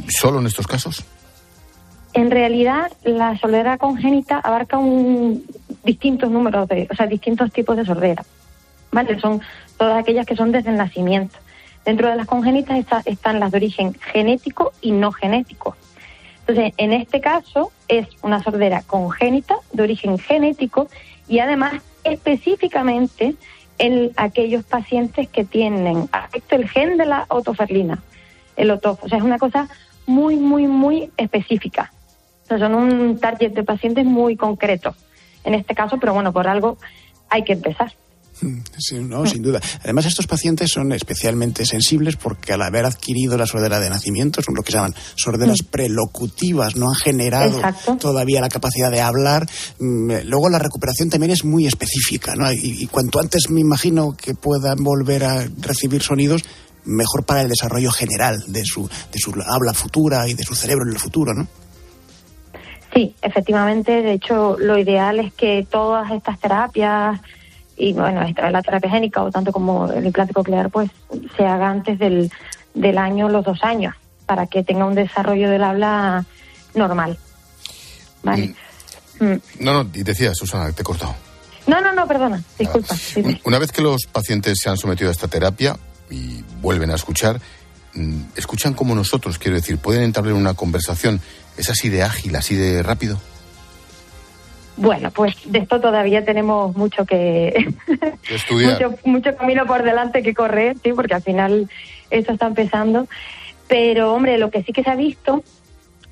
¿Solo 0.09 0.41
en 0.41 0.47
estos 0.47 0.67
casos? 0.67 1.05
En 2.15 2.31
realidad, 2.31 2.91
la 3.03 3.37
sordera 3.39 3.77
congénita 3.77 4.39
abarca 4.39 4.79
un 4.79 5.45
distintos 5.85 6.31
números 6.31 6.67
de, 6.69 6.89
o 6.91 6.95
sea, 6.95 7.07
distintos 7.07 7.53
tipos 7.53 7.77
de 7.77 7.85
sordera. 7.85 8.25
¿Vale? 8.91 9.21
Son 9.21 9.43
todas 9.77 9.99
aquellas 9.99 10.25
que 10.25 10.37
son 10.37 10.51
desde 10.51 10.71
el 10.71 10.77
nacimiento. 10.77 11.37
Dentro 11.85 12.09
de 12.09 12.17
las 12.17 12.27
congénitas 12.27 12.79
está, 12.79 13.03
están 13.05 13.41
las 13.41 13.51
de 13.51 13.59
origen 13.59 13.95
genético 14.13 14.73
y 14.81 14.93
no 14.93 15.13
genético. 15.13 15.77
Entonces, 16.47 16.75
en 16.77 16.93
este 16.93 17.21
caso 17.21 17.73
es 17.89 18.07
una 18.23 18.43
sordera 18.43 18.83
congénita 18.83 19.57
de 19.73 19.83
origen 19.83 20.19
genético 20.19 20.89
y 21.27 21.39
además 21.39 21.83
específicamente 22.05 23.35
en 23.79 24.13
aquellos 24.17 24.63
pacientes 24.65 25.29
que 25.29 25.45
tienen 25.45 26.09
afecto 26.13 26.55
el 26.55 26.69
gen 26.69 26.99
de 26.99 27.07
la 27.07 27.25
otoferlina, 27.29 28.03
el 28.57 28.71
otof. 28.71 29.03
O 29.03 29.09
sea, 29.09 29.19
es 29.19 29.25
una 29.25 29.39
cosa 29.39 29.69
muy, 30.07 30.37
muy, 30.37 30.67
muy 30.67 31.11
específica. 31.17 31.93
O 32.45 32.47
sea, 32.47 32.59
son 32.59 32.75
un 32.75 33.19
target 33.19 33.53
de 33.53 33.65
pacientes 33.65 34.05
muy 34.05 34.37
concreto 34.37 34.95
en 35.45 35.55
este 35.55 35.75
caso, 35.75 35.99
pero 35.99 36.15
bueno, 36.15 36.33
por 36.33 36.49
algo 36.49 36.79
hay 37.29 37.45
que 37.45 37.53
empezar. 37.53 37.93
Sí, 38.79 38.99
no, 38.99 39.27
sin 39.27 39.43
duda. 39.43 39.61
Además, 39.83 40.07
estos 40.07 40.27
pacientes 40.27 40.71
son 40.71 40.93
especialmente 40.93 41.65
sensibles 41.65 42.17
porque 42.17 42.53
al 42.53 42.63
haber 42.63 42.85
adquirido 42.85 43.39
la 43.39 43.47
sordera 43.47 43.81
de 43.81 43.89
nacimiento, 43.91 44.43
son 44.43 44.55
lo 44.55 44.63
que 44.63 44.73
se 44.73 44.79
llaman 44.79 44.95
sorderas 45.15 45.63
prelocutivas, 45.63 46.77
no 46.77 46.89
han 46.89 46.97
generado 46.97 47.57
Exacto. 47.57 47.97
todavía 47.97 48.41
la 48.41 48.49
capacidad 48.49 48.91
de 48.91 49.01
hablar. 49.01 49.47
Mm, 49.79 50.13
Luego 50.25 50.49
la 50.49 50.59
recuperación 50.59 51.11
también 51.11 51.33
es 51.33 51.45
muy 51.45 51.67
específica, 51.67 52.35
¿no? 52.35 52.53
Y, 52.53 52.83
y 52.83 52.87
cuanto 52.87 53.21
antes 53.21 53.49
me 53.51 53.61
imagino 53.61 54.17
que 54.17 54.35
puedan 54.35 54.83
volver 54.83 55.25
a 55.25 55.47
recibir 55.61 56.03
sonidos, 56.03 56.43
mejor 56.85 57.25
para 57.25 57.43
el 57.43 57.49
desarrollo 57.49 57.91
general 57.91 58.43
de 58.49 58.65
su, 58.65 58.89
de 58.89 59.19
su 59.19 59.33
habla 59.47 59.73
futura 59.73 60.29
y 60.29 60.35
de 60.35 60.45
su 60.45 60.55
cerebro 60.55 60.85
en 60.87 60.93
el 60.93 60.99
futuro, 60.99 61.33
¿no? 61.35 61.47
Sí, 62.95 63.15
efectivamente. 63.23 64.03
De 64.03 64.13
hecho, 64.13 64.57
lo 64.59 64.79
ideal 64.79 65.19
es 65.19 65.33
que 65.35 65.67
todas 65.69 66.13
estas 66.13 66.39
terapias 66.39 67.21
y 67.77 67.93
bueno, 67.93 68.23
esta- 68.23 68.51
la 68.51 68.63
terapia 68.63 68.91
génica 68.91 69.23
o 69.23 69.31
tanto 69.31 69.53
como 69.53 69.91
el 69.91 70.05
implante 70.07 70.33
coclear, 70.33 70.71
pues 70.71 70.91
se 71.37 71.45
haga 71.47 71.69
antes 71.71 71.99
del, 71.99 72.31
del 72.75 72.99
año, 72.99 73.29
los 73.29 73.45
dos 73.45 73.63
años, 73.63 73.95
para 74.27 74.47
que 74.47 74.63
tenga 74.63 74.85
un 74.85 74.95
desarrollo 74.95 75.51
del 75.51 75.63
habla 75.65 76.25
normal. 76.75 77.19
¿Vale? 78.23 78.55
Mm. 79.21 79.35
No, 79.61 79.83
no, 79.85 79.91
y 79.95 80.03
decía, 80.03 80.35
Susana, 80.35 80.73
te 80.73 80.83
he 80.83 80.85
cortado. 80.85 81.15
No, 81.67 81.81
no, 81.81 81.93
no, 81.93 82.07
perdona, 82.07 82.43
disculpa. 82.59 82.95
dime. 83.15 83.41
Una 83.45 83.59
vez 83.59 83.73
que 83.73 83.81
los 83.83 84.03
pacientes 84.07 84.59
se 84.63 84.69
han 84.69 84.77
sometido 84.77 85.09
a 85.09 85.13
esta 85.13 85.29
terapia 85.29 85.77
y 86.11 86.43
vuelven 86.61 86.91
a 86.91 86.95
escuchar, 86.95 87.41
mm, 87.95 88.21
escuchan 88.37 88.75
como 88.75 88.95
nosotros, 88.95 89.39
quiero 89.39 89.57
decir, 89.57 89.79
pueden 89.79 90.03
entablar 90.03 90.35
una 90.35 90.55
conversación. 90.55 91.21
¿Es 91.57 91.71
así 91.71 91.89
de 91.89 92.03
ágil, 92.03 92.35
así 92.37 92.55
de 92.57 92.83
rápido? 92.83 93.19
Bueno, 94.77 95.11
pues 95.13 95.37
de 95.51 95.61
esto 95.61 95.81
todavía 95.81 96.25
tenemos 96.25 96.77
mucho 96.77 97.05
que 97.07 97.69
estudiar. 98.29 98.73
mucho, 98.91 98.99
mucho 99.05 99.37
camino 99.37 99.67
por 99.67 99.83
delante 99.83 100.23
que 100.23 100.35
correr, 100.35 100.77
sí, 100.83 100.93
porque 100.93 101.15
al 101.15 101.23
final 101.23 101.69
esto 102.11 102.33
está 102.33 102.47
empezando. 102.47 103.07
Pero, 103.69 104.13
hombre, 104.13 104.37
lo 104.39 104.51
que 104.51 104.63
sí 104.63 104.73
que 104.73 104.83
se 104.83 104.91
ha 104.91 104.97
visto 104.97 105.43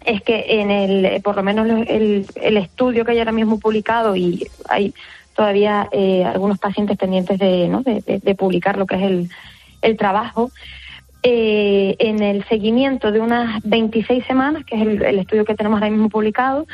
es 0.05 0.23
que 0.23 0.61
en 0.61 0.71
el, 0.71 1.05
eh, 1.05 1.21
por 1.23 1.37
lo 1.37 1.43
menos 1.43 1.67
el, 1.87 2.27
el 2.37 2.57
estudio 2.57 3.05
que 3.05 3.13
hay 3.13 3.19
ahora 3.19 3.33
mismo 3.33 3.59
publicado 3.61 4.17
y 4.17 4.47
hay 4.69 4.95
todavía 5.35 5.89
eh, 5.93 6.25
algunos 6.25 6.59
pacientes 6.59 6.97
pendientes 6.99 7.39
de, 7.39 7.69
¿no? 7.69 7.83
de, 7.83 8.01
de- 8.01 8.19
de 8.19 8.35
publicar 8.35 8.77
lo 8.79 8.87
que 8.87 8.97
es 8.97 9.03
el, 9.03 9.31
el 9.83 9.97
trabajo, 9.97 10.51
eh, 11.23 11.95
en 12.01 12.21
el 12.23 12.45
seguimiento 12.49 13.13
de 13.13 13.21
unas 13.21 13.63
26 13.63 14.25
semanas, 14.27 14.65
que 14.65 14.75
es 14.77 14.83
el, 14.83 15.03
el 15.03 15.19
estudio 15.21 15.45
que 15.45 15.55
tenemos 15.55 15.79
ahora 15.81 15.91
mismo 15.91 16.09
publicado, 16.09 16.67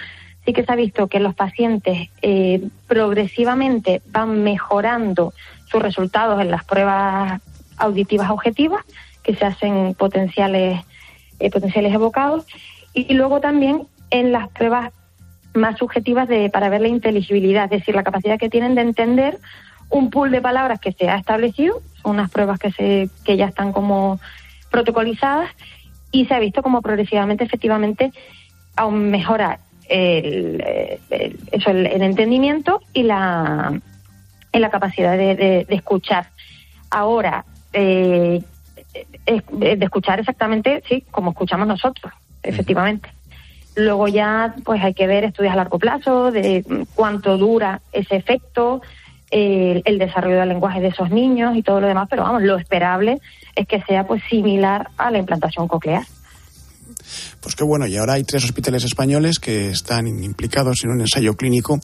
sí 0.49 0.55
que 0.55 0.65
se 0.65 0.73
ha 0.73 0.77
visto 0.77 1.09
que 1.09 1.21
los 1.21 1.35
pacientes 1.35 2.09
eh, 2.23 2.67
progresivamente 2.87 4.01
van 4.11 4.43
mejorando 4.43 5.35
sus 5.67 5.83
resultados 5.83 6.41
en 6.41 6.51
las 6.51 6.65
pruebas 6.65 7.43
auditivas 7.77 8.31
objetivas 8.31 8.83
que 9.23 9.35
se 9.35 9.45
hacen 9.45 9.93
potenciales 9.93 10.81
eh, 11.39 11.51
potenciales 11.51 11.93
evocados 11.93 12.47
y 12.95 13.13
luego 13.13 13.41
también 13.41 13.89
en 14.09 14.33
las 14.33 14.49
pruebas 14.49 14.91
más 15.53 15.77
subjetivas 15.77 16.27
de 16.27 16.49
para 16.49 16.71
ver 16.71 16.81
la 16.81 16.89
inteligibilidad, 16.89 17.65
es 17.65 17.81
decir, 17.81 17.95
la 17.95 18.03
capacidad 18.03 18.39
que 18.39 18.49
tienen 18.49 18.75
de 18.75 18.81
entender 18.81 19.39
un 19.91 20.09
pool 20.09 20.31
de 20.31 20.41
palabras 20.41 20.81
que 20.81 20.93
se 20.93 21.11
ha 21.11 21.17
establecido, 21.17 21.83
son 22.01 22.13
unas 22.13 22.31
pruebas 22.31 22.59
que 22.59 22.73
se 22.73 23.11
que 23.23 23.37
ya 23.37 23.45
están 23.45 23.75
como 23.75 24.19
protocolizadas 24.71 25.51
y 26.11 26.25
se 26.25 26.33
ha 26.33 26.39
visto 26.39 26.63
como 26.63 26.81
progresivamente 26.81 27.45
efectivamente 27.45 28.13
aún 28.77 29.11
mejora 29.11 29.61
el, 29.89 30.65
el- 31.11 31.39
eso, 31.53 31.71
el, 31.71 31.87
el 31.87 32.03
entendimiento 32.03 32.81
y 32.93 33.03
la, 33.05 33.79
y 34.53 34.59
la 34.59 34.71
capacidad 34.71 35.17
de, 35.17 35.35
de- 35.37 35.65
de 35.69 35.75
escuchar. 35.75 36.27
Ahora, 36.91 37.45
eh, 37.73 38.41
es- 39.27 39.43
de 39.53 39.79
escuchar 39.85 40.21
exactamente, 40.21 40.83
sí, 40.89 41.05
como 41.11 41.31
escuchamos 41.31 41.67
nosotros, 41.67 42.13
efectivamente. 42.43 43.09
Luego 43.77 44.09
ya, 44.09 44.55
pues 44.65 44.83
hay 44.83 44.95
que 44.95 45.07
ver 45.07 45.25
estudios 45.25 45.53
a 45.53 45.57
largo 45.57 45.79
plazo 45.79 46.33
de 46.33 46.65
cuánto 46.95 47.37
dura 47.39 47.81
ese 47.93 48.17
efecto, 48.17 48.83
eh, 49.31 49.83
el 49.85 49.99
desarrollo 49.99 50.39
del 50.41 50.49
lenguaje 50.49 50.81
de 50.81 50.89
esos 50.89 51.11
niños 51.11 51.55
y 51.55 51.63
todo 51.63 51.81
lo 51.81 51.87
demás, 51.87 52.09
pero 52.11 52.23
vamos, 52.25 52.43
lo 52.43 52.57
esperable 52.57 53.19
es 53.55 53.69
que 53.69 53.81
sea 53.83 54.05
pues 54.07 54.23
similar 54.31 54.89
a 54.97 55.11
la 55.11 55.19
implantación 55.19 55.69
coclear. 55.69 56.03
Pues 57.41 57.55
qué 57.55 57.65
bueno, 57.65 57.87
y 57.87 57.97
ahora 57.97 58.15
hay 58.15 58.25
tres 58.25 58.45
hospitales 58.45 58.85
españoles 58.85 59.39
que 59.39 59.71
están 59.71 60.07
implicados 60.07 60.85
en 60.85 60.91
un 60.91 61.01
ensayo 61.01 61.35
clínico 61.35 61.81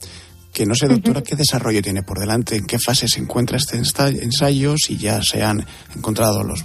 que 0.53 0.65
no 0.65 0.73
sé, 0.73 0.87
doctora, 0.87 1.21
qué 1.21 1.35
desarrollo 1.35 1.81
tiene 1.81 2.01
por 2.01 2.17
delante, 2.17 2.55
en 2.55 2.65
qué 2.65 2.79
fase 2.79 3.09
se 3.09 3.19
encuentra 3.19 3.57
este 3.57 3.75
ensayo, 3.75 4.75
si 4.77 4.95
ya 4.95 5.21
se 5.21 5.43
han 5.43 5.65
encontrado 5.93 6.43
los, 6.43 6.63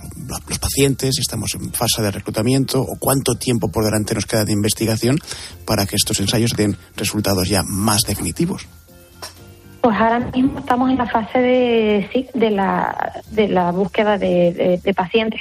los 0.48 0.58
pacientes, 0.61 1.16
si 1.16 1.22
estamos 1.22 1.56
en 1.56 1.72
fase 1.72 2.00
de 2.00 2.12
reclutamiento 2.12 2.80
o 2.80 2.96
cuánto 3.00 3.34
tiempo 3.34 3.68
por 3.72 3.84
delante 3.84 4.14
nos 4.14 4.26
queda 4.26 4.44
de 4.44 4.52
investigación 4.52 5.18
para 5.64 5.86
que 5.86 5.96
estos 5.96 6.20
ensayos 6.20 6.52
den 6.52 6.76
resultados 6.96 7.48
ya 7.48 7.64
más 7.64 8.02
definitivos. 8.02 8.64
Pues 9.80 9.96
ahora 9.98 10.20
mismo 10.20 10.61
estamos 10.61 10.88
en 10.90 10.96
la 10.98 11.06
fase 11.08 11.38
de, 11.40 12.11
sí, 12.12 12.26
de, 12.32 12.50
la, 12.50 13.22
de 13.32 13.48
la 13.48 13.72
búsqueda 13.72 14.18
de, 14.18 14.52
de- 14.52 14.80
de 14.84 14.94
pacientes, 14.94 15.40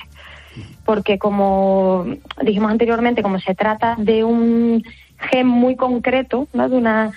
porque 0.85 1.17
como 1.17 2.05
dijimos 2.41 2.71
anteriormente, 2.71 3.23
como 3.23 3.39
se 3.39 3.55
trata 3.55 3.95
de 3.97 4.23
un 4.23 4.83
gen 5.17 5.47
muy 5.47 5.75
concreto, 5.75 6.47
¿no? 6.53 6.69
de 6.69 6.77
una 6.77 7.11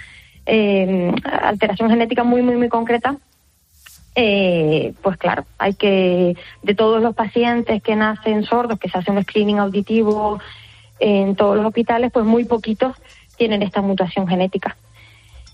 eh, 0.47 1.13
alteración 1.25 1.91
genética 1.91 2.25
muy, 2.25 2.43
muy, 2.43 2.57
muy 2.57 2.69
concreta, 2.69 3.17
eh, 4.15 4.93
pues 5.03 5.17
claro, 5.17 5.45
hay 5.59 5.75
que, 5.75 6.37
de 6.63 6.75
todos 6.75 7.03
los 7.03 7.15
pacientes 7.15 7.83
que 7.83 7.97
nacen 7.97 8.45
sordos, 8.45 8.79
que 8.79 8.91
se 8.91 8.99
hace 8.99 9.11
un 9.11 9.23
screening 9.23 9.59
auditivo 9.59 10.39
en 11.01 11.35
todos 11.35 11.57
los 11.57 11.67
hospitales, 11.67 12.13
pues 12.13 12.27
muy 12.27 12.45
poquitos 12.45 12.95
tienen 13.37 13.63
esta 13.63 13.81
mutación 13.81 14.29
genética. 14.29 14.77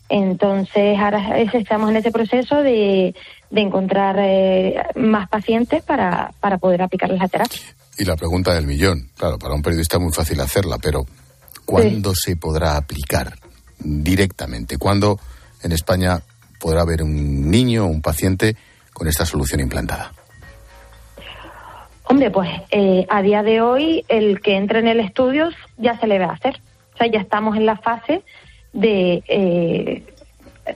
Entonces, 0.08 0.98
ahora 0.98 1.38
estamos 1.38 1.90
en 1.90 1.96
ese 1.96 2.10
proceso 2.10 2.62
de, 2.62 3.14
de 3.50 3.60
encontrar 3.60 4.16
eh, 4.18 4.82
más 4.96 5.28
pacientes 5.28 5.82
para, 5.82 6.32
para 6.40 6.58
poder 6.58 6.82
aplicarles 6.82 7.18
la 7.18 7.28
terapia. 7.28 7.60
Y 7.98 8.04
la 8.04 8.16
pregunta 8.16 8.54
del 8.54 8.66
millón, 8.66 9.10
claro, 9.16 9.38
para 9.38 9.54
un 9.54 9.62
periodista 9.62 9.96
es 9.96 10.02
muy 10.02 10.12
fácil 10.12 10.40
hacerla, 10.40 10.78
pero 10.78 11.04
¿cuándo 11.64 12.14
se 12.14 12.36
podrá 12.36 12.76
aplicar 12.76 13.34
directamente? 13.78 14.78
¿Cuándo 14.78 15.18
en 15.62 15.72
España 15.72 16.22
podrá 16.60 16.82
haber 16.82 17.02
un 17.02 17.50
niño, 17.50 17.86
un 17.86 18.00
paciente 18.00 18.56
con 18.92 19.08
esta 19.08 19.26
solución 19.26 19.60
implantada? 19.60 20.12
Hombre, 22.04 22.30
pues 22.30 22.48
eh, 22.70 23.04
a 23.10 23.20
día 23.20 23.42
de 23.42 23.60
hoy 23.60 24.04
el 24.08 24.40
que 24.40 24.56
entre 24.56 24.78
en 24.78 24.88
el 24.88 25.00
estudio 25.00 25.50
ya 25.76 25.98
se 25.98 26.06
le 26.06 26.18
va 26.18 26.26
a 26.26 26.32
hacer. 26.34 26.60
O 26.94 26.96
sea, 26.96 27.06
ya 27.06 27.20
estamos 27.20 27.56
en 27.56 27.66
la 27.66 27.76
fase 27.76 28.22
de, 28.78 29.22
eh, 29.28 30.02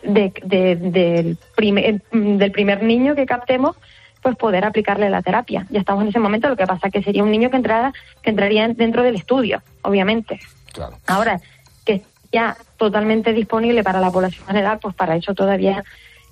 de- 0.03 0.33
de- 0.45 0.77
del, 0.77 1.39
primer, 1.55 2.03
del 2.11 2.53
primer 2.53 2.83
niño 2.83 3.15
que 3.15 3.27
captemos, 3.27 3.77
pues 4.23 4.37
poder 4.37 4.65
aplicarle 4.65 5.11
la 5.11 5.23
terapia. 5.23 5.67
Ya 5.71 5.81
estamos 5.81 6.03
en 6.03 6.09
ese 6.11 6.19
momento. 6.19 6.49
Lo 6.49 6.57
que 6.57 6.67
pasa 6.67 6.91
que 6.91 7.03
sería 7.03 7.23
un 7.23 7.31
niño 7.31 7.51
que 7.51 7.57
entrara, 7.57 7.93
que 8.23 8.31
entraría 8.31 8.69
dentro 8.69 9.03
del 9.03 9.17
estudio, 9.17 9.63
obviamente. 9.83 10.41
Claro. 10.73 10.97
Ahora 11.07 11.41
que 11.85 12.03
ya 12.33 12.57
totalmente 12.77 13.33
disponible 13.33 13.83
para 13.83 14.01
la 14.01 14.11
población 14.11 14.47
general, 14.47 14.79
pues 14.81 14.95
para 14.95 15.17
eso 15.17 15.35
todavía 15.35 15.85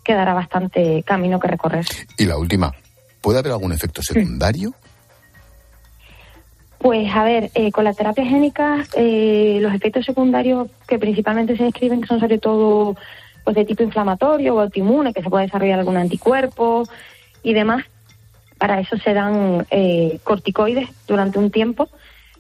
quedará 0.05 0.35
bastante 0.35 1.03
camino 1.05 1.39
que 1.41 1.49
recorrer. 1.49 1.85
Y 2.17 2.25
la 2.25 2.39
última, 2.39 2.73
¿puede 3.21 3.39
haber 3.41 3.53
algún 3.53 3.73
efecto 3.73 4.03
secundario? 4.03 4.73
Pues 6.81 7.15
a 7.15 7.25
ver, 7.25 7.51
eh, 7.55 7.71
con 7.73 7.85
la 7.85 7.93
terapia 7.93 8.25
génica, 8.25 8.87
eh, 8.97 9.59
los 9.61 9.75
efectos 9.75 10.07
secundarios 10.07 10.71
que 10.89 10.99
principalmente 10.99 11.55
se 11.55 11.65
describen 11.65 12.07
son 12.07 12.21
sobre 12.21 12.39
todo 12.39 12.97
pues 13.45 13.55
de 13.55 13.67
tipo 13.67 13.83
inflamatorio 13.83 14.55
o 14.55 14.61
autoinmune, 14.61 15.13
que 15.13 15.23
se 15.23 15.29
puede 15.29 15.45
desarrollar 15.45 15.79
algún 15.79 15.99
anticuerpo 15.99 16.85
y 17.43 17.53
demás. 17.53 17.85
Para 18.57 18.81
eso 18.81 18.97
se 18.97 19.13
dan 19.13 19.67
eh, 19.71 20.21
corticoides 20.25 20.89
durante 21.07 21.39
un 21.39 21.51
tiempo 21.51 21.91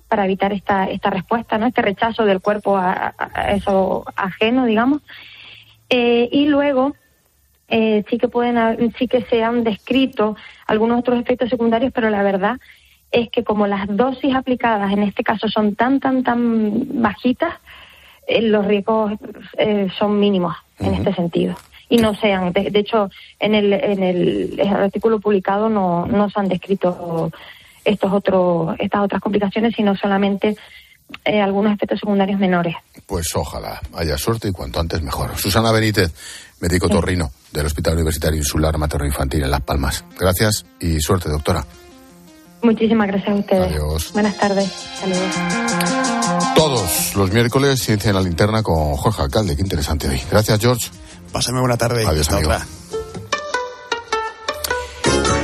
para 0.08 0.24
evitar 0.24 0.54
esta, 0.54 0.86
esta 0.86 1.10
respuesta, 1.10 1.58
¿no? 1.58 1.66
este 1.66 1.82
rechazo 1.82 2.24
del 2.24 2.40
cuerpo 2.40 2.78
a, 2.78 3.14
eso 3.52 4.06
ajeno, 4.16 4.64
digamos. 4.64 5.02
Eh, 5.90 6.30
y 6.32 6.46
luego 6.46 6.94
eh, 7.68 8.04
sí 8.08 8.16
que 8.16 8.28
pueden 8.28 8.94
sí 8.98 9.06
que 9.06 9.22
se 9.24 9.44
han 9.44 9.64
descrito 9.64 10.34
algunos 10.66 11.00
otros 11.00 11.20
efectos 11.20 11.50
secundarios, 11.50 11.92
pero 11.92 12.08
la 12.08 12.22
verdad 12.22 12.56
es 13.12 13.30
que 13.30 13.44
como 13.44 13.66
las 13.66 13.86
dosis 13.88 14.34
aplicadas 14.34 14.92
en 14.92 15.02
este 15.02 15.24
caso 15.24 15.48
son 15.48 15.74
tan 15.74 16.00
tan 16.00 16.22
tan 16.22 17.02
bajitas, 17.02 17.54
eh, 18.26 18.42
los 18.42 18.66
riesgos 18.66 19.12
eh, 19.58 19.88
son 19.98 20.18
mínimos 20.18 20.56
en 20.78 20.94
este 20.94 21.14
sentido 21.14 21.56
y 21.88 21.96
no 21.98 22.14
sean 22.14 22.52
de, 22.52 22.70
de 22.70 22.78
hecho 22.78 23.10
en 23.38 23.54
el 23.54 23.72
en 23.72 24.02
el, 24.02 24.60
artículo 24.60 25.20
publicado 25.20 25.68
no 25.68 26.06
no 26.06 26.30
se 26.30 26.40
han 26.40 26.48
descrito 26.48 27.30
estos 27.84 28.12
otros 28.12 28.76
estas 28.78 29.02
otras 29.02 29.20
complicaciones 29.20 29.74
sino 29.74 29.96
solamente 29.96 30.56
eh, 31.24 31.40
algunos 31.40 31.74
efectos 31.74 31.98
secundarios 31.98 32.38
menores. 32.38 32.76
Pues 33.06 33.34
ojalá 33.34 33.80
haya 33.94 34.16
suerte 34.16 34.48
y 34.48 34.52
cuanto 34.52 34.78
antes 34.78 35.02
mejor. 35.02 35.36
Susana 35.36 35.72
Benítez, 35.72 36.12
médico 36.60 36.88
torrino 36.88 37.32
del 37.52 37.66
Hospital 37.66 37.94
Universitario 37.94 38.38
Insular 38.38 38.78
Materno 38.78 39.06
Infantil 39.06 39.42
en 39.42 39.50
Las 39.50 39.62
Palmas. 39.62 40.04
Gracias 40.18 40.64
y 40.78 41.00
suerte, 41.00 41.28
doctora. 41.28 41.64
Muchísimas 42.62 43.06
gracias 43.08 43.30
a 43.30 43.34
ustedes. 43.38 44.12
Buenas 44.12 44.36
tardes. 44.38 44.70
Saludos. 44.98 45.34
Todos 46.54 47.16
los 47.16 47.30
miércoles 47.32 47.82
Ciencia 47.82 48.10
en 48.10 48.16
la 48.16 48.22
Linterna 48.22 48.62
con 48.62 48.96
Jorge 48.96 49.22
Alcalde. 49.22 49.56
Qué 49.56 49.62
interesante 49.62 50.08
hoy. 50.08 50.20
Gracias, 50.30 50.58
George. 50.60 50.90
Pásame 51.32 51.60
buena 51.60 51.76
tarde. 51.76 52.04
Adiós, 52.06 52.28
Hasta 52.28 52.36
amigo. 52.36 52.50
otra. 52.52 52.66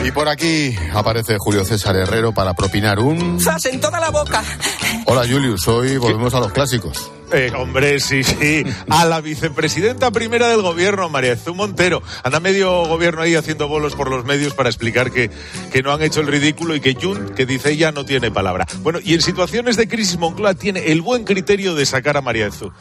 Y 0.05 0.11
por 0.13 0.29
aquí 0.29 0.77
aparece 0.95 1.37
Julio 1.39 1.65
César 1.65 1.97
Herrero 1.97 2.33
para 2.33 2.55
propinar 2.55 3.01
un... 3.01 3.41
¡Zas 3.41 3.65
en 3.67 3.81
toda 3.81 3.99
la 3.99 4.11
boca! 4.11 4.43
Hola, 5.07 5.23
Julius. 5.23 5.67
Hoy 5.67 5.97
volvemos 5.97 6.33
a 6.35 6.41
los 6.41 6.53
clásicos. 6.53 7.11
Eh, 7.33 7.51
hombre, 7.57 7.99
sí, 7.99 8.23
sí. 8.23 8.63
A 8.89 9.05
la 9.05 9.21
vicepresidenta 9.21 10.11
primera 10.11 10.49
del 10.49 10.63
gobierno, 10.63 11.09
María 11.09 11.37
Jesús 11.37 11.57
Montero. 11.57 12.03
Anda 12.23 12.39
medio 12.39 12.87
gobierno 12.87 13.23
ahí 13.23 13.35
haciendo 13.35 13.67
bolos 13.67 13.95
por 13.95 14.11
los 14.11 14.25
medios 14.25 14.55
para 14.55 14.69
explicar 14.69 15.11
que, 15.11 15.31
que 15.73 15.83
no 15.83 15.93
han 15.93 16.03
hecho 16.03 16.21
el 16.21 16.29
ridículo 16.29 16.75
y 16.75 16.81
que 16.81 16.95
Jun, 16.95 17.35
que 17.35 17.45
dice 17.45 17.73
ella, 17.73 17.91
no 17.91 18.05
tiene 18.05 18.31
palabra. 18.31 18.67
Bueno, 18.83 19.01
y 19.03 19.15
en 19.15 19.23
situaciones 19.23 19.77
de 19.77 19.89
crisis, 19.89 20.19
Moncloa 20.19 20.55
tiene 20.55 20.93
el 20.93 21.03
buen 21.03 21.25
criterio 21.25 21.75
de 21.75 21.85
sacar 21.85 22.17
a 22.17 22.23
María 22.23 22.47
Jesús. 22.47 22.73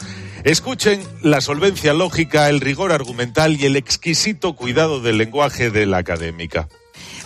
Escuchen 0.43 1.01
la 1.23 1.41
solvencia 1.41 1.93
lógica, 1.93 2.49
el 2.49 2.61
rigor 2.61 2.91
argumental 2.91 3.59
y 3.59 3.65
el 3.65 3.75
exquisito 3.75 4.55
cuidado 4.55 4.99
del 4.99 5.17
lenguaje 5.17 5.71
de 5.71 5.87
la 5.87 5.97
académica. 5.97 6.67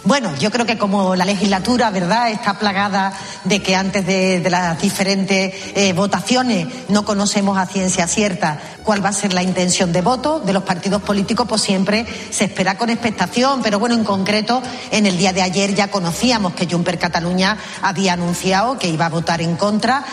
Bueno, 0.06 0.34
yo 0.38 0.50
creo 0.50 0.66
que 0.66 0.78
como 0.78 1.16
la 1.16 1.26
legislatura, 1.26 1.90
¿verdad?, 1.92 2.32
está 2.32 2.58
plagada 2.58 3.14
de 3.44 3.62
que 3.62 3.76
antes 3.76 4.06
de, 4.06 4.42
las 4.50 4.82
diferentes 4.82 5.54
eh, 5.76 5.92
votaciones 5.94 6.68
no 6.88 7.04
conocemos 7.04 7.58
a 7.58 7.66
ciencia 7.66 8.08
cierta 8.08 8.62
cuál 8.84 9.04
va 9.04 9.10
a 9.10 9.14
ser 9.14 9.34
la 9.34 9.44
intención 9.44 9.92
de 9.92 10.02
voto 10.02 10.40
de 10.40 10.54
los 10.54 10.64
partidos 10.64 11.02
políticos, 11.02 11.46
pues 11.50 11.62
siempre 11.62 12.06
se 12.32 12.46
espera 12.46 12.78
con 12.78 12.90
expectación. 12.90 13.62
Pero 13.62 13.78
bueno, 13.78 13.94
en 13.96 14.06
concreto, 14.06 14.64
en 14.92 15.06
el 15.06 15.18
día 15.18 15.34
de 15.34 15.42
ayer 15.42 15.76
ya 15.76 15.92
conocíamos 15.92 16.54
que 16.54 16.66
Juncker 16.66 16.98
Cataluña 16.98 17.58
había 17.82 18.14
anunciado 18.14 18.80
que 18.80 18.88
iba 18.88 19.08
a 19.08 19.10
votar 19.10 19.42
en 19.42 19.58
contra. 19.58 20.06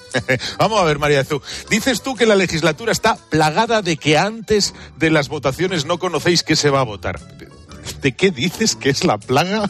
Vamos 0.58 0.80
a 0.80 0.84
ver, 0.84 0.98
María 0.98 1.22
Jesús. 1.22 1.42
Dices 1.68 2.00
tú 2.00 2.16
que 2.16 2.24
la 2.24 2.34
legislatura 2.34 2.92
está 2.92 3.16
plagada 3.16 3.82
de 3.82 3.98
que 3.98 4.16
antes 4.16 4.74
de 4.96 5.10
las 5.10 5.28
votaciones 5.28 5.84
no 5.84 5.98
conocéis 5.98 6.42
qué 6.42 6.56
se 6.56 6.70
va 6.70 6.80
a 6.80 6.84
votar. 6.84 7.20
¿De 8.00 8.12
qué 8.12 8.30
dices 8.30 8.76
que 8.76 8.90
es 8.90 9.04
la 9.04 9.18
plaga? 9.18 9.68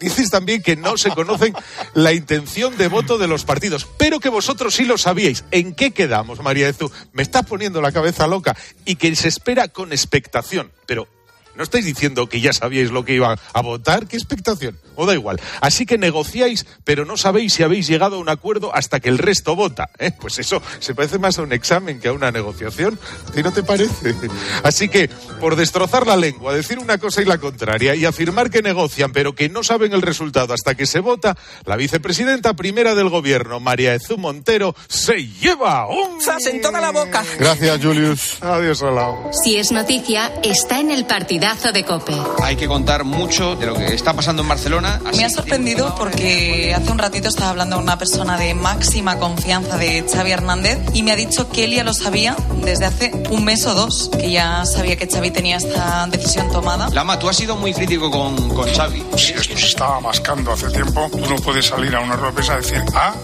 Dices 0.00 0.30
también 0.30 0.62
que 0.62 0.76
no 0.76 0.96
se 0.96 1.10
conocen 1.10 1.54
la 1.94 2.12
intención 2.12 2.76
de 2.78 2.88
voto 2.88 3.18
de 3.18 3.28
los 3.28 3.44
partidos, 3.44 3.86
pero 3.98 4.20
que 4.20 4.30
vosotros 4.30 4.74
sí 4.74 4.84
lo 4.84 4.96
sabíais. 4.96 5.44
¿En 5.50 5.74
qué 5.74 5.90
quedamos, 5.90 6.40
María 6.42 6.66
Jesús? 6.66 6.90
Me 7.12 7.22
estás 7.22 7.44
poniendo 7.44 7.82
la 7.82 7.92
cabeza 7.92 8.26
loca 8.26 8.56
y 8.84 8.96
que 8.96 9.14
se 9.16 9.28
espera 9.28 9.68
con 9.68 9.92
expectación. 9.92 10.72
Pero 10.86 11.08
¿No 11.56 11.62
estáis 11.62 11.84
diciendo 11.84 12.28
que 12.28 12.40
ya 12.40 12.52
sabíais 12.52 12.90
lo 12.90 13.04
que 13.04 13.14
iban 13.14 13.38
a 13.52 13.62
votar? 13.62 14.06
¿Qué 14.06 14.16
expectación? 14.16 14.78
O 14.94 15.06
da 15.06 15.14
igual. 15.14 15.40
Así 15.60 15.86
que 15.86 15.98
negociáis, 15.98 16.66
pero 16.84 17.04
no 17.04 17.16
sabéis 17.16 17.54
si 17.54 17.62
habéis 17.62 17.86
llegado 17.86 18.16
a 18.16 18.18
un 18.18 18.28
acuerdo 18.28 18.74
hasta 18.74 19.00
que 19.00 19.08
el 19.08 19.18
resto 19.18 19.56
vota. 19.56 19.90
¿eh? 19.98 20.12
Pues 20.18 20.38
eso 20.38 20.62
se 20.78 20.94
parece 20.94 21.18
más 21.18 21.38
a 21.38 21.42
un 21.42 21.52
examen 21.52 22.00
que 22.00 22.08
a 22.08 22.12
una 22.12 22.30
negociación. 22.30 22.98
¿A 23.28 23.32
ti 23.32 23.42
no 23.42 23.52
te 23.52 23.62
parece? 23.62 24.14
Así 24.62 24.88
que, 24.88 25.08
por 25.40 25.56
destrozar 25.56 26.06
la 26.06 26.16
lengua, 26.16 26.54
decir 26.54 26.78
una 26.78 26.98
cosa 26.98 27.22
y 27.22 27.24
la 27.24 27.38
contraria 27.38 27.94
y 27.94 28.04
afirmar 28.04 28.50
que 28.50 28.62
negocian, 28.62 29.12
pero 29.12 29.34
que 29.34 29.48
no 29.48 29.62
saben 29.64 29.92
el 29.92 30.02
resultado 30.02 30.54
hasta 30.54 30.74
que 30.74 30.86
se 30.86 31.00
vota, 31.00 31.36
la 31.64 31.76
vicepresidenta 31.76 32.54
primera 32.54 32.94
del 32.94 33.08
gobierno, 33.08 33.60
María 33.60 33.94
Ezú 33.94 34.18
Montero, 34.18 34.74
se 34.88 35.26
lleva 35.26 35.86
un... 35.88 36.20
¡Zas 36.20 36.46
en 36.46 36.60
toda 36.60 36.80
la 36.80 36.90
boca! 36.90 37.24
Gracias, 37.38 37.82
Julius. 37.82 38.42
Adiós, 38.42 38.82
Olao. 38.82 39.30
Si 39.32 39.56
es 39.56 39.72
noticia, 39.72 40.32
está 40.42 40.80
en 40.80 40.90
el 40.90 41.06
partidazo 41.46 41.72
de 41.72 41.84
Cope. 41.84 42.12
Hay 42.42 42.56
que 42.56 42.66
contar 42.66 43.04
mucho 43.04 43.54
de 43.54 43.66
lo 43.66 43.74
que 43.74 43.94
está 43.94 44.14
pasando 44.14 44.42
en 44.42 44.48
Barcelona. 44.48 45.00
Me 45.16 45.24
ha 45.24 45.30
sorprendido 45.30 45.94
porque 45.94 46.74
hace 46.74 46.90
un 46.90 46.98
ratito 46.98 47.28
estaba 47.28 47.50
hablando 47.50 47.76
con 47.76 47.84
una 47.84 47.98
persona 47.98 48.36
de 48.36 48.54
máxima 48.54 49.18
confianza 49.18 49.76
de 49.76 50.04
Xavi 50.12 50.32
Hernández 50.32 50.78
y 50.92 51.04
me 51.04 51.12
ha 51.12 51.16
dicho 51.16 51.48
que 51.48 51.64
él 51.64 51.72
ya 51.72 51.84
lo 51.84 51.94
sabía 51.94 52.34
desde 52.64 52.86
hace 52.86 53.12
un 53.30 53.44
mes 53.44 53.64
o 53.66 53.74
dos, 53.74 54.10
que 54.18 54.32
ya 54.32 54.64
sabía 54.66 54.96
que 54.96 55.06
Xavi 55.06 55.30
tenía 55.30 55.58
esta 55.58 56.08
decisión 56.10 56.50
tomada. 56.50 56.88
Lama, 56.90 57.18
tú 57.18 57.28
has 57.28 57.36
sido 57.36 57.56
muy 57.56 57.72
crítico 57.72 58.10
con, 58.10 58.48
con 58.48 58.68
Xavi. 58.68 59.04
Si 59.16 59.32
esto 59.32 59.56
se 59.56 59.66
estaba 59.66 60.00
mascando 60.00 60.52
hace 60.52 60.68
tiempo, 60.70 61.08
tú 61.12 61.30
no 61.30 61.36
puedes 61.36 61.66
salir 61.66 61.94
a 61.94 62.00
una 62.00 62.16
rueda 62.16 62.30
de 62.30 62.34
prensa 62.34 62.54
a 62.54 62.56
decir 62.56 62.82
A, 62.94 63.14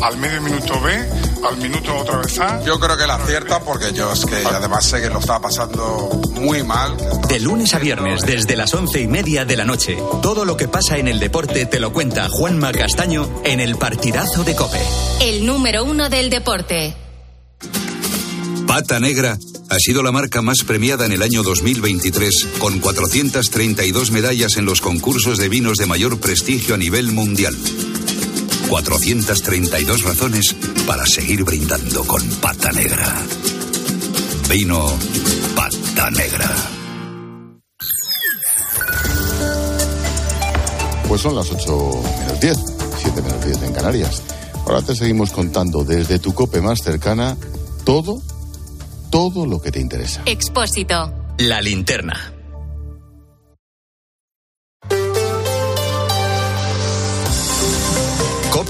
al 0.00 0.16
medio 0.16 0.40
minuto 0.40 0.80
B, 0.80 0.92
al 1.46 1.56
minuto 1.58 1.96
otra 1.96 2.18
vez 2.18 2.38
A. 2.38 2.62
Yo 2.64 2.78
creo 2.78 2.96
que 2.96 3.06
la 3.06 3.14
acierta 3.16 3.60
porque 3.60 3.92
yo 3.92 4.12
es 4.12 4.24
que 4.24 4.36
además 4.36 4.84
sé 4.84 5.00
que 5.00 5.08
lo 5.08 5.18
estaba 5.18 5.40
pasando 5.40 6.20
muy 6.34 6.62
mal. 6.62 6.96
De 7.28 7.40
lunes 7.40 7.74
a 7.74 7.78
viernes, 7.78 8.22
desde 8.22 8.56
las 8.56 8.72
once 8.74 9.00
y 9.00 9.06
media 9.06 9.44
de 9.44 9.56
la 9.56 9.64
noche, 9.64 9.96
todo 10.22 10.44
lo 10.44 10.56
que 10.56 10.68
pasa 10.68 10.98
en 10.98 11.08
el 11.08 11.18
deporte 11.18 11.66
te 11.66 11.80
lo 11.80 11.92
cuenta 11.92 12.28
Juanma 12.28 12.72
Castaño 12.72 13.28
en 13.44 13.60
el 13.60 13.76
partidazo 13.76 14.44
de 14.44 14.54
Cope. 14.54 14.80
El 15.20 15.46
número 15.46 15.84
uno 15.84 16.08
del 16.08 16.30
deporte. 16.30 16.96
Pata 18.66 19.00
Negra 19.00 19.36
ha 19.68 19.78
sido 19.78 20.02
la 20.02 20.12
marca 20.12 20.42
más 20.42 20.64
premiada 20.66 21.06
en 21.06 21.12
el 21.12 21.22
año 21.22 21.42
2023, 21.42 22.48
con 22.58 22.78
432 22.78 24.10
medallas 24.10 24.56
en 24.56 24.64
los 24.64 24.80
concursos 24.80 25.38
de 25.38 25.48
vinos 25.48 25.78
de 25.78 25.86
mayor 25.86 26.18
prestigio 26.20 26.74
a 26.74 26.78
nivel 26.78 27.12
mundial. 27.12 27.56
432 28.72 30.02
razones 30.02 30.56
para 30.86 31.04
seguir 31.04 31.44
brindando 31.44 32.06
con 32.06 32.26
Pata 32.40 32.72
Negra. 32.72 33.14
Vino 34.48 34.86
Pata 35.54 36.10
Negra. 36.10 36.50
Pues 41.06 41.20
son 41.20 41.36
las 41.36 41.50
8 41.50 42.02
menos 42.20 42.40
10, 42.40 42.58
7 43.02 43.20
menos 43.20 43.44
10 43.44 43.62
en 43.62 43.72
Canarias. 43.74 44.22
Ahora 44.64 44.80
te 44.80 44.96
seguimos 44.96 45.32
contando 45.32 45.84
desde 45.84 46.18
tu 46.18 46.32
cope 46.32 46.62
más 46.62 46.80
cercana 46.80 47.36
todo 47.84 48.22
todo 49.10 49.44
lo 49.44 49.60
que 49.60 49.70
te 49.70 49.80
interesa. 49.80 50.22
Expósito. 50.24 51.12
La 51.36 51.60
linterna. 51.60 52.41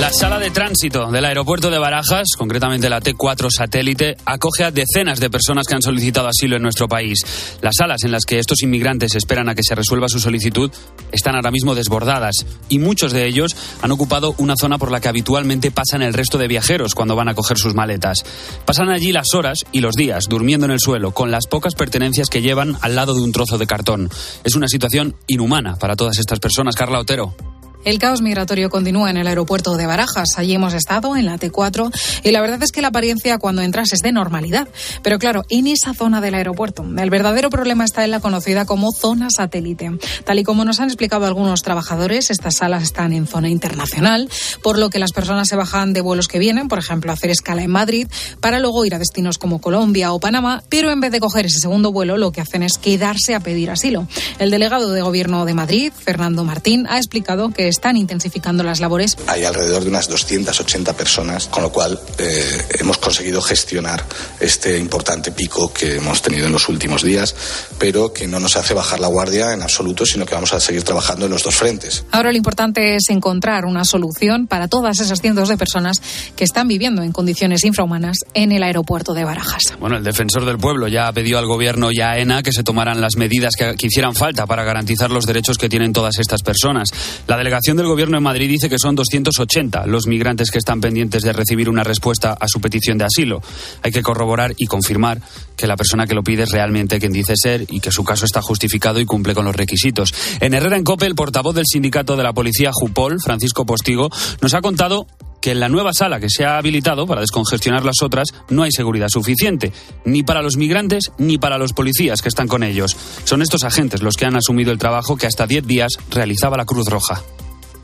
La 0.00 0.10
sala 0.12 0.40
de 0.40 0.50
tránsito 0.50 1.10
del 1.12 1.24
aeropuerto 1.24 1.70
de 1.70 1.78
Barajas, 1.78 2.30
concretamente 2.36 2.90
la 2.90 3.00
T4 3.00 3.48
satélite, 3.48 4.16
acoge 4.24 4.64
a 4.64 4.72
decenas 4.72 5.20
de 5.20 5.30
personas 5.30 5.68
que 5.68 5.76
han 5.76 5.82
solicitado 5.82 6.26
asilo 6.26 6.56
en 6.56 6.62
nuestro 6.62 6.88
país. 6.88 7.20
Las 7.62 7.76
salas 7.78 8.02
en 8.02 8.10
las 8.10 8.24
que 8.24 8.40
estos 8.40 8.62
inmigrantes 8.62 9.14
esperan 9.14 9.48
a 9.48 9.54
que 9.54 9.62
se 9.62 9.76
resuelva 9.76 10.08
su 10.08 10.18
solicitud 10.18 10.70
están 11.12 11.36
ahora 11.36 11.52
mismo 11.52 11.76
desbordadas 11.76 12.44
y 12.68 12.80
muchos 12.80 13.12
de 13.12 13.26
ellos 13.26 13.56
han 13.82 13.92
ocupado 13.92 14.34
una 14.38 14.56
zona 14.56 14.78
por 14.78 14.90
la 14.90 15.00
que 15.00 15.08
habitualmente 15.08 15.70
pasan 15.70 16.02
el 16.02 16.12
resto 16.12 16.38
de 16.38 16.48
viajeros 16.48 16.96
cuando 16.96 17.14
van 17.14 17.28
a 17.28 17.34
coger 17.34 17.56
sus 17.56 17.74
maletas. 17.74 18.24
Pasan 18.64 18.90
allí 18.90 19.12
las 19.12 19.32
horas 19.32 19.60
y 19.70 19.80
los 19.80 19.94
días 19.94 20.28
durmiendo 20.28 20.66
en 20.66 20.72
el 20.72 20.80
suelo 20.80 21.12
con 21.12 21.30
las 21.30 21.46
pocas 21.46 21.76
pertenencias 21.76 22.28
que 22.28 22.42
llevan 22.42 22.76
al 22.80 22.96
lado 22.96 23.14
de 23.14 23.20
un 23.20 23.30
trozo 23.30 23.58
de 23.58 23.68
cartón. 23.68 24.10
Es 24.42 24.56
una 24.56 24.66
situación 24.66 25.14
inhumana 25.28 25.76
para 25.76 25.94
todas 25.94 26.18
estas 26.18 26.40
personas. 26.40 26.74
Carla 26.74 26.98
Otero. 26.98 27.53
El 27.84 27.98
caos 27.98 28.22
migratorio 28.22 28.70
continúa 28.70 29.10
en 29.10 29.18
el 29.18 29.26
aeropuerto 29.26 29.76
de 29.76 29.86
Barajas. 29.86 30.38
Allí 30.38 30.54
hemos 30.54 30.72
estado, 30.72 31.16
en 31.16 31.26
la 31.26 31.38
T4, 31.38 31.92
y 32.22 32.30
la 32.30 32.40
verdad 32.40 32.62
es 32.62 32.72
que 32.72 32.80
la 32.80 32.88
apariencia 32.88 33.36
cuando 33.36 33.60
entras 33.60 33.92
es 33.92 34.00
de 34.00 34.10
normalidad. 34.10 34.68
Pero 35.02 35.18
claro, 35.18 35.44
en 35.50 35.66
esa 35.66 35.92
zona 35.92 36.22
del 36.22 36.34
aeropuerto, 36.34 36.82
el 36.82 37.10
verdadero 37.10 37.50
problema 37.50 37.84
está 37.84 38.02
en 38.02 38.10
la 38.10 38.20
conocida 38.20 38.64
como 38.64 38.90
zona 38.90 39.28
satélite. 39.28 39.98
Tal 40.24 40.38
y 40.38 40.44
como 40.44 40.64
nos 40.64 40.80
han 40.80 40.88
explicado 40.88 41.26
algunos 41.26 41.60
trabajadores, 41.60 42.30
estas 42.30 42.56
salas 42.56 42.82
están 42.82 43.12
en 43.12 43.26
zona 43.26 43.50
internacional, 43.50 44.30
por 44.62 44.78
lo 44.78 44.88
que 44.88 44.98
las 44.98 45.12
personas 45.12 45.48
se 45.48 45.56
bajan 45.56 45.92
de 45.92 46.00
vuelos 46.00 46.26
que 46.26 46.38
vienen, 46.38 46.68
por 46.68 46.78
ejemplo, 46.78 47.10
a 47.10 47.14
hacer 47.14 47.30
escala 47.30 47.62
en 47.62 47.70
Madrid, 47.70 48.08
para 48.40 48.60
luego 48.60 48.86
ir 48.86 48.94
a 48.94 48.98
destinos 48.98 49.36
como 49.36 49.60
Colombia 49.60 50.14
o 50.14 50.20
Panamá, 50.20 50.62
pero 50.70 50.90
en 50.90 51.00
vez 51.00 51.12
de 51.12 51.20
coger 51.20 51.44
ese 51.44 51.60
segundo 51.60 51.92
vuelo, 51.92 52.16
lo 52.16 52.32
que 52.32 52.40
hacen 52.40 52.62
es 52.62 52.78
quedarse 52.78 53.34
a 53.34 53.40
pedir 53.40 53.70
asilo. 53.70 54.08
El 54.38 54.50
delegado 54.50 54.90
de 54.90 55.02
Gobierno 55.02 55.44
de 55.44 55.52
Madrid, 55.52 55.92
Fernando 55.92 56.44
Martín, 56.44 56.86
ha 56.88 56.96
explicado 56.96 57.50
que 57.50 57.73
están 57.74 57.96
intensificando 57.96 58.62
las 58.62 58.80
labores. 58.80 59.16
Hay 59.26 59.44
alrededor 59.44 59.82
de 59.82 59.88
unas 59.88 60.08
280 60.08 60.92
personas, 60.94 61.48
con 61.48 61.62
lo 61.62 61.70
cual 61.70 62.00
eh, 62.18 62.66
hemos 62.78 62.98
conseguido 62.98 63.42
gestionar 63.42 64.04
este 64.40 64.78
importante 64.78 65.32
pico 65.32 65.72
que 65.72 65.96
hemos 65.96 66.22
tenido 66.22 66.46
en 66.46 66.52
los 66.52 66.68
últimos 66.68 67.02
días, 67.02 67.34
pero 67.78 68.12
que 68.12 68.26
no 68.26 68.38
nos 68.40 68.56
hace 68.56 68.74
bajar 68.74 69.00
la 69.00 69.08
guardia 69.08 69.52
en 69.52 69.62
absoluto, 69.62 70.06
sino 70.06 70.24
que 70.24 70.34
vamos 70.34 70.52
a 70.52 70.60
seguir 70.60 70.82
trabajando 70.82 71.26
en 71.26 71.32
los 71.32 71.42
dos 71.42 71.54
frentes. 71.54 72.04
Ahora 72.12 72.30
lo 72.30 72.36
importante 72.36 72.94
es 72.94 73.04
encontrar 73.10 73.64
una 73.64 73.84
solución 73.84 74.46
para 74.46 74.68
todas 74.68 75.00
esas 75.00 75.20
cientos 75.20 75.48
de 75.48 75.56
personas 75.56 76.00
que 76.36 76.44
están 76.44 76.68
viviendo 76.68 77.02
en 77.02 77.12
condiciones 77.12 77.64
infrahumanas 77.64 78.18
en 78.34 78.52
el 78.52 78.62
aeropuerto 78.62 79.14
de 79.14 79.24
Barajas. 79.24 79.62
Bueno, 79.80 79.96
el 79.96 80.04
defensor 80.04 80.44
del 80.44 80.58
pueblo 80.58 80.86
ya 80.86 81.08
ha 81.08 81.12
pedido 81.12 81.38
al 81.38 81.46
gobierno 81.46 81.90
y 81.90 82.00
a 82.00 82.12
AENA 82.12 82.42
que 82.42 82.52
se 82.52 82.62
tomaran 82.62 83.00
las 83.00 83.16
medidas 83.16 83.54
que, 83.58 83.74
que 83.74 83.88
hicieran 83.88 84.14
falta 84.14 84.46
para 84.46 84.62
garantizar 84.62 85.10
los 85.10 85.26
derechos 85.26 85.58
que 85.58 85.68
tienen 85.68 85.92
todas 85.92 86.18
estas 86.18 86.42
personas. 86.42 86.88
La 87.26 87.36
delegación 87.36 87.63
del 87.72 87.86
gobierno 87.86 88.18
en 88.18 88.22
Madrid 88.22 88.48
dice 88.48 88.68
que 88.68 88.78
son 88.78 88.94
280 88.94 89.86
los 89.86 90.06
migrantes 90.06 90.50
que 90.50 90.58
están 90.58 90.82
pendientes 90.82 91.22
de 91.22 91.32
recibir 91.32 91.70
una 91.70 91.82
respuesta 91.82 92.36
a 92.38 92.46
su 92.46 92.60
petición 92.60 92.98
de 92.98 93.06
asilo. 93.06 93.40
Hay 93.82 93.90
que 93.90 94.02
corroborar 94.02 94.52
y 94.58 94.66
confirmar 94.66 95.22
que 95.56 95.66
la 95.66 95.76
persona 95.76 96.06
que 96.06 96.14
lo 96.14 96.22
pide 96.22 96.42
es 96.42 96.50
realmente 96.50 97.00
quien 97.00 97.12
dice 97.12 97.34
ser 97.36 97.64
y 97.70 97.80
que 97.80 97.90
su 97.90 98.04
caso 98.04 98.26
está 98.26 98.42
justificado 98.42 99.00
y 99.00 99.06
cumple 99.06 99.34
con 99.34 99.46
los 99.46 99.56
requisitos. 99.56 100.12
En 100.40 100.52
Herrera 100.52 100.76
en 100.76 100.84
Cope, 100.84 101.06
el 101.06 101.14
portavoz 101.14 101.54
del 101.54 101.64
sindicato 101.66 102.16
de 102.16 102.22
la 102.22 102.34
policía 102.34 102.70
Jupol, 102.70 103.18
Francisco 103.18 103.64
Postigo, 103.64 104.10
nos 104.42 104.52
ha 104.52 104.60
contado 104.60 105.06
que 105.40 105.52
en 105.52 105.60
la 105.60 105.70
nueva 105.70 105.94
sala 105.94 106.20
que 106.20 106.28
se 106.28 106.44
ha 106.44 106.58
habilitado 106.58 107.06
para 107.06 107.22
descongestionar 107.22 107.84
las 107.84 108.02
otras 108.02 108.28
no 108.50 108.62
hay 108.62 108.72
seguridad 108.72 109.08
suficiente, 109.08 109.72
ni 110.04 110.22
para 110.22 110.42
los 110.42 110.56
migrantes 110.56 111.12
ni 111.16 111.38
para 111.38 111.56
los 111.58 111.72
policías 111.72 112.20
que 112.20 112.28
están 112.28 112.48
con 112.48 112.62
ellos. 112.62 112.94
Son 113.24 113.40
estos 113.40 113.64
agentes 113.64 114.02
los 114.02 114.16
que 114.16 114.26
han 114.26 114.36
asumido 114.36 114.70
el 114.70 114.78
trabajo 114.78 115.16
que 115.16 115.26
hasta 115.26 115.46
10 115.46 115.66
días 115.66 115.92
realizaba 116.10 116.56
la 116.56 116.66
Cruz 116.66 116.88
Roja. 116.88 117.22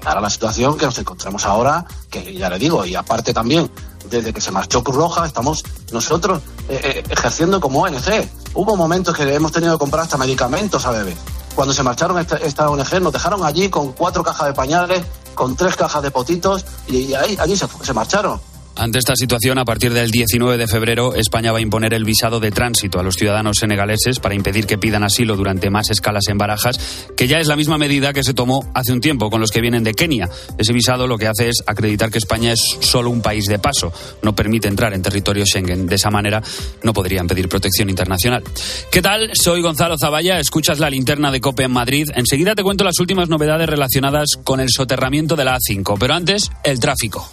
Ahora 0.04 0.20
la 0.20 0.30
situación 0.30 0.76
que 0.78 0.86
nos 0.86 0.98
encontramos 0.98 1.44
ahora, 1.44 1.84
que 2.10 2.34
ya 2.34 2.48
le 2.48 2.58
digo, 2.58 2.84
y 2.84 2.94
aparte 2.94 3.34
también, 3.34 3.70
desde 4.08 4.32
que 4.32 4.40
se 4.40 4.50
marchó 4.50 4.82
Cruz 4.82 4.96
Roja, 4.96 5.26
estamos 5.26 5.62
nosotros 5.92 6.42
eh, 6.68 6.80
eh, 6.82 7.02
ejerciendo 7.10 7.60
como 7.60 7.82
ONG. 7.82 8.28
Hubo 8.54 8.76
momentos 8.76 9.14
que 9.14 9.34
hemos 9.34 9.52
tenido 9.52 9.74
que 9.74 9.78
comprar 9.78 10.04
hasta 10.04 10.16
medicamentos 10.16 10.86
a 10.86 10.90
bebé. 10.90 11.14
Cuando 11.54 11.74
se 11.74 11.82
marcharon 11.82 12.18
esta, 12.18 12.36
esta 12.36 12.70
ONG, 12.70 13.00
nos 13.00 13.12
dejaron 13.12 13.44
allí 13.44 13.68
con 13.68 13.92
cuatro 13.92 14.22
cajas 14.22 14.48
de 14.48 14.54
pañales, 14.54 15.02
con 15.34 15.56
tres 15.56 15.76
cajas 15.76 16.02
de 16.02 16.10
potitos, 16.10 16.64
y, 16.86 17.12
ahí, 17.14 17.36
allí 17.38 17.56
se 17.56 17.92
marcharon. 17.92 18.40
Ante 18.76 18.98
esta 18.98 19.14
situación, 19.14 19.58
a 19.58 19.64
partir 19.64 19.92
del 19.92 20.10
19 20.10 20.56
de 20.56 20.66
febrero, 20.66 21.14
España 21.14 21.52
va 21.52 21.58
a 21.58 21.60
imponer 21.60 21.92
el 21.92 22.04
visado 22.04 22.40
de 22.40 22.50
tránsito 22.50 22.98
a 22.98 23.02
los 23.02 23.16
ciudadanos 23.16 23.58
senegaleses 23.58 24.20
para 24.20 24.34
impedir 24.34 24.66
que 24.66 24.78
pidan 24.78 25.02
asilo 25.02 25.36
durante 25.36 25.70
más 25.70 25.90
escalas 25.90 26.28
en 26.28 26.38
Barajas, 26.38 27.06
que 27.16 27.28
ya 27.28 27.40
es 27.40 27.46
la 27.46 27.56
misma 27.56 27.78
medida 27.78 28.12
que 28.12 28.24
se 28.24 28.32
tomó 28.32 28.70
hace 28.74 28.92
un 28.92 29.00
tiempo 29.00 29.28
con 29.28 29.40
los 29.40 29.50
que 29.50 29.60
vienen 29.60 29.84
de 29.84 29.92
Kenia. 29.92 30.30
Ese 30.56 30.72
visado 30.72 31.06
lo 31.06 31.18
que 31.18 31.26
hace 31.26 31.48
es 31.48 31.62
acreditar 31.66 32.10
que 32.10 32.18
España 32.18 32.52
es 32.52 32.60
solo 32.80 33.10
un 33.10 33.20
país 33.20 33.46
de 33.46 33.58
paso, 33.58 33.92
no 34.22 34.34
permite 34.34 34.68
entrar 34.68 34.94
en 34.94 35.02
territorio 35.02 35.44
Schengen. 35.44 35.86
De 35.86 35.96
esa 35.96 36.10
manera 36.10 36.42
no 36.82 36.92
podrían 36.92 37.26
pedir 37.26 37.48
protección 37.48 37.90
internacional. 37.90 38.42
¿Qué 38.90 39.02
tal? 39.02 39.30
Soy 39.34 39.60
Gonzalo 39.60 39.98
Zavalla, 39.98 40.38
escuchas 40.38 40.78
la 40.78 40.88
linterna 40.88 41.30
de 41.30 41.40
COPE 41.40 41.64
en 41.64 41.72
Madrid. 41.72 42.08
Enseguida 42.14 42.54
te 42.54 42.62
cuento 42.62 42.84
las 42.84 42.98
últimas 42.98 43.28
novedades 43.28 43.68
relacionadas 43.68 44.38
con 44.42 44.60
el 44.60 44.68
soterramiento 44.70 45.36
de 45.36 45.44
la 45.44 45.58
A5, 45.58 45.96
pero 45.98 46.14
antes, 46.14 46.50
el 46.64 46.80
tráfico. 46.80 47.30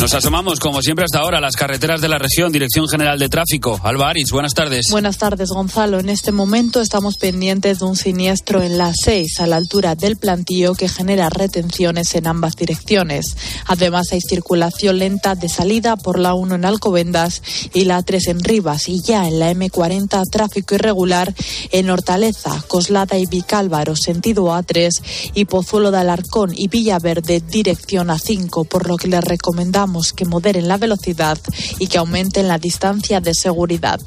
Nos 0.00 0.14
asomamos, 0.14 0.60
como 0.60 0.80
siempre 0.80 1.04
hasta 1.04 1.18
ahora, 1.18 1.38
a 1.38 1.40
las 1.40 1.56
carreteras 1.56 2.00
de 2.00 2.08
la 2.08 2.18
región, 2.18 2.52
Dirección 2.52 2.86
General 2.86 3.18
de 3.18 3.28
Tráfico. 3.28 3.80
Alba 3.82 4.10
Aris, 4.10 4.30
buenas 4.30 4.54
tardes. 4.54 4.86
Buenas 4.92 5.18
tardes, 5.18 5.48
Gonzalo. 5.50 5.98
En 5.98 6.08
este 6.08 6.30
momento 6.30 6.80
estamos 6.80 7.16
pendientes 7.16 7.80
de 7.80 7.84
un 7.84 7.96
siniestro 7.96 8.62
en 8.62 8.78
la 8.78 8.92
6, 8.94 9.40
a 9.40 9.48
la 9.48 9.56
altura 9.56 9.96
del 9.96 10.16
plantío, 10.16 10.74
que 10.74 10.88
genera 10.88 11.30
retenciones 11.30 12.14
en 12.14 12.28
ambas 12.28 12.54
direcciones. 12.54 13.36
Además, 13.66 14.12
hay 14.12 14.20
circulación 14.20 15.00
lenta 15.00 15.34
de 15.34 15.48
salida 15.48 15.96
por 15.96 16.20
la 16.20 16.32
1 16.32 16.54
en 16.54 16.64
Alcobendas 16.64 17.42
y 17.74 17.84
la 17.84 18.00
3 18.00 18.28
en 18.28 18.44
Rivas. 18.44 18.88
Y 18.88 19.02
ya 19.02 19.26
en 19.26 19.40
la 19.40 19.50
M40, 19.50 20.22
tráfico 20.30 20.76
irregular 20.76 21.34
en 21.72 21.90
Hortaleza, 21.90 22.62
Coslada 22.68 23.18
y 23.18 23.26
Vicálvaro, 23.26 23.96
sentido 23.96 24.44
A3, 24.44 25.32
y 25.34 25.46
Pozuelo 25.46 25.90
de 25.90 25.98
Alarcón 25.98 26.52
y 26.54 26.68
Villaverde, 26.68 27.40
dirección 27.40 28.08
A5, 28.08 28.68
por 28.68 28.86
lo 28.86 28.96
que 28.96 29.08
les 29.08 29.24
recomendamos 29.24 29.87
que 30.14 30.24
moderen 30.24 30.68
la 30.68 30.76
velocidad 30.76 31.38
y 31.78 31.86
que 31.86 31.98
aumenten 31.98 32.48
la 32.48 32.58
distancia 32.58 33.20
de 33.20 33.34
seguridad. 33.34 34.00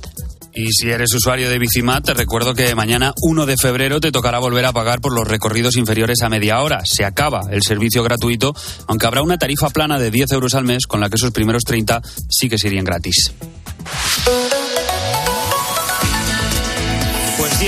Y 0.54 0.72
si 0.74 0.90
eres 0.90 1.14
usuario 1.14 1.50
de 1.50 1.60
Bicimat, 1.60 2.04
te 2.04 2.14
recuerdo 2.14 2.54
que 2.54 2.76
mañana 2.76 3.14
1 3.22 3.46
de 3.46 3.56
febrero 3.56 4.02
te 4.02 4.12
tocará 4.12 4.40
volver 4.40 4.66
a 4.66 4.74
pagar 4.74 5.00
por 5.00 5.14
los 5.14 5.28
recorridos 5.28 5.78
inferiores 5.78 6.22
a 6.22 6.30
media 6.30 6.62
hora. 6.62 6.82
Se 6.84 7.06
acaba 7.06 7.44
el 7.52 7.64
servicio 7.64 8.04
gratuito, 8.04 8.54
aunque 8.88 9.08
habrá 9.08 9.22
una 9.22 9.38
tarifa 9.38 9.70
plana 9.70 9.98
de 9.98 10.12
10 10.12 10.32
euros 10.34 10.54
al 10.54 10.66
mes 10.66 10.88
con 10.88 11.00
la 11.00 11.10
que 11.10 11.16
esos 11.16 11.32
primeros 11.32 11.64
30 11.64 12.02
sí 12.30 12.50
que 12.50 12.58
serían 12.58 12.84
gratis. 12.84 13.32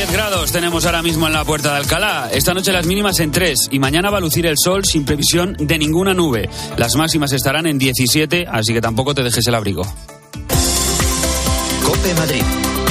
Pues 0.04 0.12
10 0.12 0.22
grados 0.22 0.52
tenemos 0.52 0.86
ahora 0.86 1.02
mismo 1.02 1.28
en 1.28 1.34
la 1.34 1.46
puerta 1.46 1.72
de 1.72 1.78
Alcalá. 1.78 2.30
Esta 2.30 2.54
noche 2.54 2.74
las 2.74 2.86
mínimas 2.86 3.22
en 3.22 3.32
3 3.32 3.70
y 3.72 3.80
mañana 3.80 4.10
va 4.10 4.18
a 4.18 4.20
lucir 4.20 4.46
el 4.46 4.58
sol 4.58 4.84
sin 4.84 5.06
previsión 5.06 5.56
de 5.58 5.78
ninguna 5.78 6.14
nube. 6.14 6.50
Las 6.76 6.98
máximas 6.98 7.32
estarán 7.32 7.68
en 7.68 7.78
17, 7.78 8.46
así 8.52 8.74
que 8.74 8.82
tampoco 8.82 9.16
te 9.16 9.24
dejes 9.24 9.48
el 9.48 9.56
abrigo. 9.56 9.84
Cope 11.86 12.14
Madrid. 12.16 12.44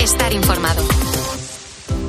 Estar 0.03 0.33
informado. 0.33 0.83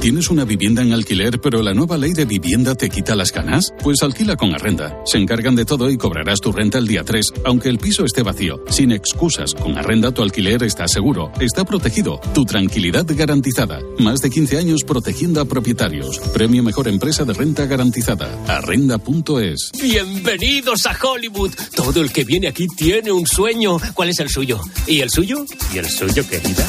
¿Tienes 0.03 0.29
una 0.29 0.43
vivienda 0.43 0.81
en 0.81 0.91
alquiler 0.91 1.39
pero 1.39 1.61
la 1.61 1.73
nueva 1.73 1.97
ley 1.97 2.11
de 2.11 2.25
vivienda 2.25 2.75
te 2.75 2.89
quita 2.89 3.15
las 3.15 3.31
ganas? 3.31 3.71
Pues 3.81 4.03
alquila 4.03 4.35
con 4.35 4.53
Arrenda. 4.53 4.97
Se 5.05 5.17
encargan 5.17 5.55
de 5.55 5.63
todo 5.63 5.89
y 5.89 5.95
cobrarás 5.95 6.41
tu 6.41 6.51
renta 6.51 6.77
el 6.77 6.87
día 6.87 7.05
3, 7.05 7.25
aunque 7.45 7.69
el 7.69 7.77
piso 7.77 8.03
esté 8.03 8.21
vacío. 8.21 8.61
Sin 8.69 8.91
excusas, 8.91 9.53
con 9.53 9.77
Arrenda 9.77 10.11
tu 10.11 10.21
alquiler 10.21 10.61
está 10.63 10.89
seguro, 10.89 11.31
está 11.39 11.63
protegido, 11.63 12.19
tu 12.33 12.43
tranquilidad 12.43 13.05
garantizada. 13.07 13.79
Más 13.97 14.19
de 14.19 14.29
15 14.29 14.57
años 14.57 14.83
protegiendo 14.85 15.39
a 15.39 15.45
propietarios. 15.45 16.19
Premio 16.33 16.63
Mejor 16.63 16.89
Empresa 16.89 17.23
de 17.23 17.31
Renta 17.31 17.65
Garantizada. 17.65 18.27
Arrenda.es. 18.49 19.71
Bienvenidos 19.81 20.85
a 20.85 20.97
Hollywood. 21.01 21.53
Todo 21.77 22.01
el 22.01 22.11
que 22.11 22.25
viene 22.25 22.49
aquí 22.49 22.67
tiene 22.75 23.13
un 23.13 23.25
sueño. 23.25 23.77
¿Cuál 23.93 24.09
es 24.09 24.19
el 24.19 24.27
suyo? 24.27 24.59
¿Y 24.85 24.99
el 24.99 25.09
suyo? 25.09 25.45
¿Y 25.73 25.77
el 25.77 25.89
suyo, 25.89 26.27
querida? 26.27 26.67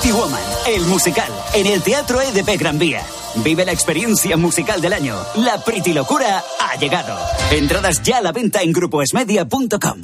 Pretty 0.00 0.16
Woman, 0.16 0.40
el 0.68 0.82
musical, 0.82 1.28
en 1.54 1.66
el 1.66 1.82
Teatro 1.82 2.20
EDP 2.20 2.56
Gran 2.56 2.78
Vía. 2.78 3.02
Vive 3.42 3.64
la 3.64 3.72
experiencia 3.72 4.36
musical 4.36 4.80
del 4.80 4.92
año. 4.92 5.16
La 5.38 5.58
Pretty 5.64 5.92
Locura 5.92 6.40
ha 6.60 6.76
llegado. 6.76 7.18
Entradas 7.50 8.00
ya 8.04 8.18
a 8.18 8.20
la 8.20 8.30
venta 8.30 8.62
en 8.62 8.70
grupoesmedia.com. 8.72 10.00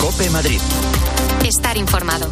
Cope 0.00 0.30
Madrid. 0.30 0.60
Estar 1.44 1.76
informado. 1.76 2.30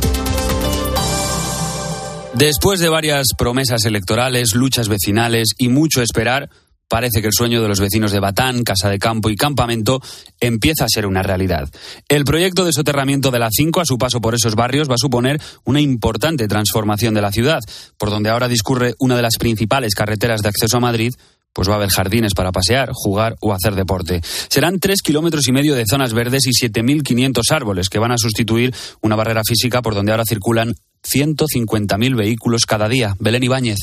Después 2.34 2.78
de 2.78 2.88
varias 2.88 3.28
promesas 3.36 3.84
electorales, 3.84 4.54
luchas 4.54 4.88
vecinales 4.88 5.54
y 5.58 5.68
mucho 5.68 6.02
esperar, 6.02 6.50
parece 6.88 7.20
que 7.20 7.28
el 7.28 7.32
sueño 7.32 7.62
de 7.62 7.68
los 7.68 7.80
vecinos 7.80 8.12
de 8.12 8.20
Batán, 8.20 8.64
Casa 8.64 8.88
de 8.88 8.98
Campo 8.98 9.30
y 9.30 9.36
Campamento 9.36 10.00
empieza 10.40 10.84
a 10.84 10.88
ser 10.88 11.06
una 11.06 11.22
realidad. 11.22 11.68
El 12.08 12.24
proyecto 12.24 12.64
de 12.64 12.72
soterramiento 12.72 13.30
de 13.30 13.38
la 13.38 13.48
5 13.50 13.80
a 13.80 13.84
su 13.84 13.98
paso 13.98 14.20
por 14.20 14.34
esos 14.34 14.54
barrios 14.54 14.88
va 14.88 14.94
a 14.94 14.98
suponer 14.98 15.40
una 15.64 15.80
importante 15.80 16.48
transformación 16.48 17.14
de 17.14 17.22
la 17.22 17.32
ciudad, 17.32 17.60
por 17.98 18.10
donde 18.10 18.30
ahora 18.30 18.48
discurre 18.48 18.94
una 18.98 19.16
de 19.16 19.22
las 19.22 19.36
principales 19.38 19.94
carreteras 19.94 20.42
de 20.42 20.48
acceso 20.48 20.76
a 20.76 20.80
Madrid, 20.80 21.14
pues 21.52 21.70
va 21.70 21.72
a 21.72 21.76
haber 21.76 21.88
jardines 21.88 22.34
para 22.34 22.52
pasear, 22.52 22.90
jugar 22.92 23.34
o 23.40 23.54
hacer 23.54 23.74
deporte. 23.74 24.20
Serán 24.22 24.78
tres 24.78 25.00
kilómetros 25.00 25.48
y 25.48 25.52
medio 25.52 25.74
de 25.74 25.86
zonas 25.88 26.12
verdes 26.12 26.42
y 26.46 26.50
7.500 26.50 27.40
árboles 27.50 27.88
que 27.88 27.98
van 27.98 28.12
a 28.12 28.18
sustituir 28.18 28.74
una 29.00 29.16
barrera 29.16 29.40
física 29.42 29.80
por 29.80 29.94
donde 29.94 30.12
ahora 30.12 30.24
circulan 30.28 30.74
150.000 31.02 32.14
vehículos 32.14 32.66
cada 32.66 32.88
día. 32.88 33.16
Belén 33.18 33.42
Ibáñez. 33.42 33.78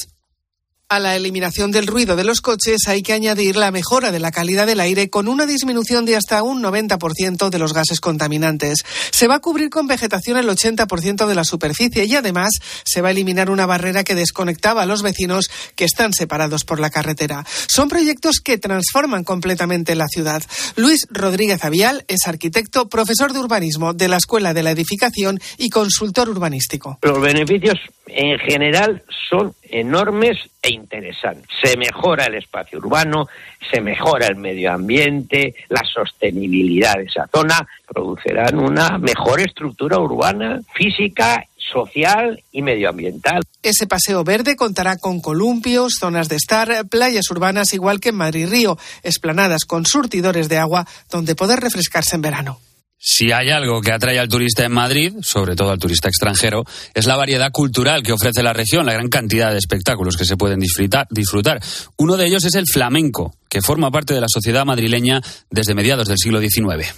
A 0.94 1.00
la 1.00 1.16
eliminación 1.16 1.72
del 1.72 1.88
ruido 1.88 2.16
de 2.16 2.24
los 2.24 2.40
coches 2.40 2.88
hay 2.88 3.02
que 3.02 3.14
añadir 3.14 3.56
la 3.56 3.72
mejora 3.72 4.12
de 4.12 4.20
la 4.20 4.30
calidad 4.30 4.68
del 4.68 4.80
aire 4.80 5.10
con 5.10 5.28
una 5.28 5.48
disminución 5.48 6.06
de 6.06 6.16
hasta 6.16 6.44
un 6.44 6.62
90% 6.62 7.50
de 7.50 7.58
los 7.58 7.74
gases 7.74 8.00
contaminantes. 8.00 8.84
Se 9.10 9.28
va 9.28 9.38
a 9.38 9.40
cubrir 9.40 9.72
con 9.72 9.88
vegetación 9.88 10.38
el 10.38 10.48
80% 10.48 11.26
de 11.26 11.34
la 11.34 11.46
superficie 11.46 12.06
y 12.06 12.16
además 12.16 12.52
se 12.86 13.02
va 13.02 13.08
a 13.08 13.12
eliminar 13.12 13.50
una 13.50 13.66
barrera 13.66 14.04
que 14.04 14.14
desconectaba 14.14 14.84
a 14.84 14.86
los 14.86 15.02
vecinos 15.02 15.50
que 15.76 15.86
están 15.86 16.14
separados 16.14 16.64
por 16.64 16.80
la 16.80 16.92
carretera. 16.92 17.44
Son 17.48 17.90
proyectos 17.90 18.40
que 18.40 18.60
transforman 18.60 19.24
completamente 19.24 19.96
la 19.96 20.06
ciudad. 20.06 20.44
Luis 20.76 21.08
Rodríguez 21.10 21.66
Avial 21.66 22.06
es 22.08 22.28
arquitecto, 22.28 22.88
profesor 22.88 23.34
de 23.34 23.40
urbanismo 23.40 23.94
de 23.94 24.10
la 24.10 24.18
Escuela 24.18 24.54
de 24.54 24.62
la 24.62 24.70
Edificación 24.70 25.40
y 25.58 25.72
consultor 25.72 26.30
urbanístico. 26.30 27.00
Los 27.02 27.20
beneficios 27.20 27.80
en 28.06 28.38
general 28.38 29.04
son 29.28 29.56
enormes 29.74 30.38
e 30.62 30.72
interesantes. 30.72 31.48
Se 31.62 31.76
mejora 31.78 32.26
el 32.26 32.36
espacio 32.36 32.78
urbano, 32.78 33.28
se 33.72 33.82
mejora 33.82 34.28
el 34.28 34.36
medio 34.36 34.72
ambiente, 34.72 35.56
la 35.70 35.82
sostenibilidad 35.84 36.94
de 36.96 37.06
esa 37.06 37.28
zona, 37.34 37.68
producerán 37.88 38.60
una 38.60 39.00
mejor 39.00 39.42
estructura 39.42 39.98
urbana, 39.98 40.62
física, 40.76 41.44
social 41.58 42.42
y 42.52 42.62
medioambiental. 42.62 43.42
Ese 43.64 43.88
paseo 43.88 44.24
verde 44.24 44.56
contará 44.56 44.98
con 44.98 45.22
columpios, 45.22 45.96
zonas 46.00 46.30
de 46.30 46.36
estar, 46.36 46.88
playas 46.88 47.32
urbanas 47.32 47.74
igual 47.74 48.00
que 48.00 48.10
en 48.10 48.16
Madrid 48.16 48.48
Río, 48.48 48.78
esplanadas 49.02 49.66
con 49.66 49.86
surtidores 49.86 50.50
de 50.50 50.60
agua 50.60 50.86
donde 51.10 51.36
poder 51.36 51.60
refrescarse 51.60 52.16
en 52.16 52.22
verano. 52.22 52.60
Si 53.06 53.34
hay 53.34 53.50
algo 53.50 53.82
que 53.82 53.92
atrae 53.92 54.18
al 54.18 54.30
turista 54.30 54.64
en 54.64 54.72
Madrid, 54.72 55.16
sobre 55.24 55.58
todo 55.58 55.72
al 55.72 55.78
turista 55.78 56.08
extranjero, 56.08 56.64
es 56.94 57.06
la 57.06 57.18
variedad 57.18 57.52
cultural 57.52 58.02
que 58.02 58.14
ofrece 58.14 58.42
la 58.42 58.54
región, 58.54 58.86
la 58.86 58.94
gran 58.94 59.10
cantidad 59.10 59.52
de 59.52 59.58
espectáculos 59.58 60.16
que 60.16 60.24
se 60.24 60.38
pueden 60.38 60.62
disfrutar. 60.62 61.60
Uno 61.98 62.16
de 62.16 62.28
ellos 62.28 62.46
es 62.46 62.56
el 62.56 62.66
flamenco, 62.66 63.36
que 63.50 63.62
forma 63.62 63.92
parte 63.92 64.14
de 64.14 64.22
la 64.22 64.30
sociedad 64.30 64.64
madrileña 64.64 65.22
desde 65.52 65.76
mediados 65.76 66.08
del 66.08 66.18
siglo 66.18 66.40
XIX. 66.40 66.96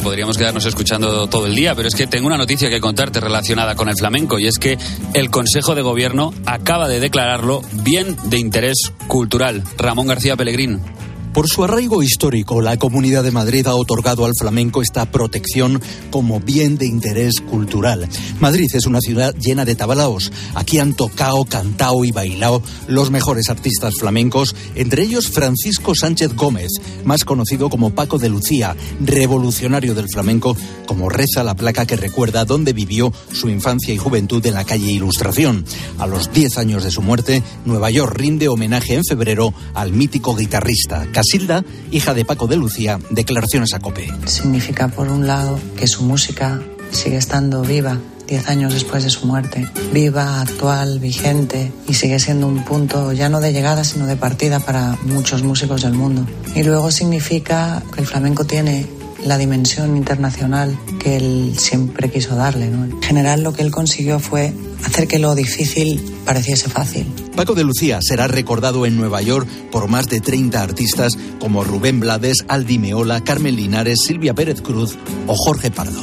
Podríamos 0.00 0.38
quedarnos 0.38 0.64
escuchando 0.66 1.26
todo 1.26 1.46
el 1.46 1.54
día, 1.54 1.74
pero 1.74 1.88
es 1.88 1.94
que 1.94 2.06
tengo 2.06 2.26
una 2.26 2.36
noticia 2.36 2.70
que 2.70 2.80
contarte 2.80 3.20
relacionada 3.20 3.74
con 3.74 3.88
el 3.88 3.96
flamenco 3.96 4.38
y 4.38 4.46
es 4.46 4.58
que 4.58 4.78
el 5.14 5.30
Consejo 5.30 5.74
de 5.74 5.82
Gobierno 5.82 6.32
acaba 6.46 6.88
de 6.88 7.00
declararlo 7.00 7.62
bien 7.82 8.16
de 8.24 8.38
interés 8.38 8.92
cultural. 9.06 9.62
Ramón 9.76 10.06
García 10.06 10.36
Pellegrín. 10.36 10.80
Por 11.32 11.48
su 11.48 11.64
arraigo 11.64 12.02
histórico, 12.02 12.60
la 12.60 12.76
Comunidad 12.76 13.24
de 13.24 13.30
Madrid 13.30 13.66
ha 13.66 13.74
otorgado 13.74 14.26
al 14.26 14.34
flamenco 14.38 14.82
esta 14.82 15.10
protección 15.10 15.80
como 16.10 16.40
bien 16.40 16.76
de 16.76 16.84
interés 16.84 17.40
cultural. 17.40 18.06
Madrid 18.38 18.68
es 18.74 18.84
una 18.84 19.00
ciudad 19.00 19.34
llena 19.36 19.64
de 19.64 19.74
tabalaos. 19.74 20.30
Aquí 20.54 20.78
han 20.78 20.92
tocado, 20.92 21.46
cantado 21.46 22.04
y 22.04 22.12
bailado 22.12 22.62
los 22.86 23.10
mejores 23.10 23.48
artistas 23.48 23.94
flamencos, 23.98 24.54
entre 24.74 25.04
ellos 25.04 25.28
Francisco 25.28 25.94
Sánchez 25.94 26.34
Gómez, 26.34 26.70
más 27.04 27.24
conocido 27.24 27.70
como 27.70 27.94
Paco 27.94 28.18
de 28.18 28.28
Lucía, 28.28 28.76
revolucionario 29.00 29.94
del 29.94 30.10
flamenco, 30.12 30.54
como 30.86 31.08
reza 31.08 31.42
la 31.44 31.54
placa 31.54 31.86
que 31.86 31.96
recuerda 31.96 32.44
dónde 32.44 32.74
vivió 32.74 33.10
su 33.32 33.48
infancia 33.48 33.94
y 33.94 33.96
juventud 33.96 34.44
en 34.44 34.52
la 34.52 34.64
calle 34.64 34.92
Ilustración. 34.92 35.64
A 35.98 36.06
los 36.06 36.30
10 36.30 36.58
años 36.58 36.84
de 36.84 36.90
su 36.90 37.00
muerte, 37.00 37.42
Nueva 37.64 37.90
York 37.90 38.14
rinde 38.16 38.48
homenaje 38.48 38.96
en 38.96 39.04
febrero 39.04 39.54
al 39.72 39.92
mítico 39.92 40.36
guitarrista. 40.36 41.06
Silda, 41.22 41.64
hija 41.90 42.14
de 42.14 42.24
Paco 42.24 42.46
de 42.46 42.56
Lucía, 42.56 42.98
declaraciones 43.10 43.74
a 43.74 43.80
COPE. 43.80 44.12
Significa, 44.26 44.88
por 44.88 45.08
un 45.08 45.26
lado, 45.26 45.58
que 45.76 45.86
su 45.86 46.02
música 46.02 46.60
sigue 46.90 47.16
estando 47.16 47.62
viva 47.62 47.98
diez 48.26 48.48
años 48.48 48.72
después 48.72 49.04
de 49.04 49.10
su 49.10 49.26
muerte, 49.26 49.68
viva, 49.92 50.40
actual, 50.40 51.00
vigente 51.00 51.70
y 51.86 51.94
sigue 51.94 52.18
siendo 52.18 52.46
un 52.46 52.64
punto 52.64 53.12
ya 53.12 53.28
no 53.28 53.40
de 53.40 53.52
llegada 53.52 53.84
sino 53.84 54.06
de 54.06 54.16
partida 54.16 54.60
para 54.60 54.96
muchos 55.02 55.42
músicos 55.42 55.82
del 55.82 55.92
mundo. 55.92 56.26
Y 56.54 56.62
luego 56.62 56.90
significa 56.90 57.82
que 57.92 58.00
el 58.00 58.06
flamenco 58.06 58.44
tiene 58.44 58.86
la 59.24 59.38
dimensión 59.38 59.96
internacional 59.96 60.78
que 60.98 61.16
él 61.16 61.54
siempre 61.58 62.10
quiso 62.10 62.34
darle. 62.34 62.66
En 62.66 63.02
general 63.02 63.42
lo 63.42 63.52
que 63.52 63.62
él 63.62 63.70
consiguió 63.70 64.18
fue 64.18 64.52
hacer 64.84 65.08
que 65.08 65.18
lo 65.18 65.34
difícil 65.34 66.00
pareciese 66.24 66.68
fácil. 66.68 67.06
Paco 67.36 67.54
de 67.54 67.64
Lucía 67.64 68.00
será 68.02 68.26
recordado 68.26 68.86
en 68.86 68.96
Nueva 68.96 69.22
York 69.22 69.48
por 69.70 69.88
más 69.88 70.08
de 70.08 70.20
30 70.20 70.62
artistas 70.62 71.16
como 71.38 71.64
Rubén 71.64 72.00
Blades, 72.00 72.44
Aldi 72.48 72.78
Meola, 72.78 73.22
Carmen 73.22 73.56
Linares, 73.56 73.98
Silvia 74.06 74.34
Pérez 74.34 74.60
Cruz 74.60 74.96
o 75.26 75.34
Jorge 75.34 75.70
Pardo. 75.70 76.02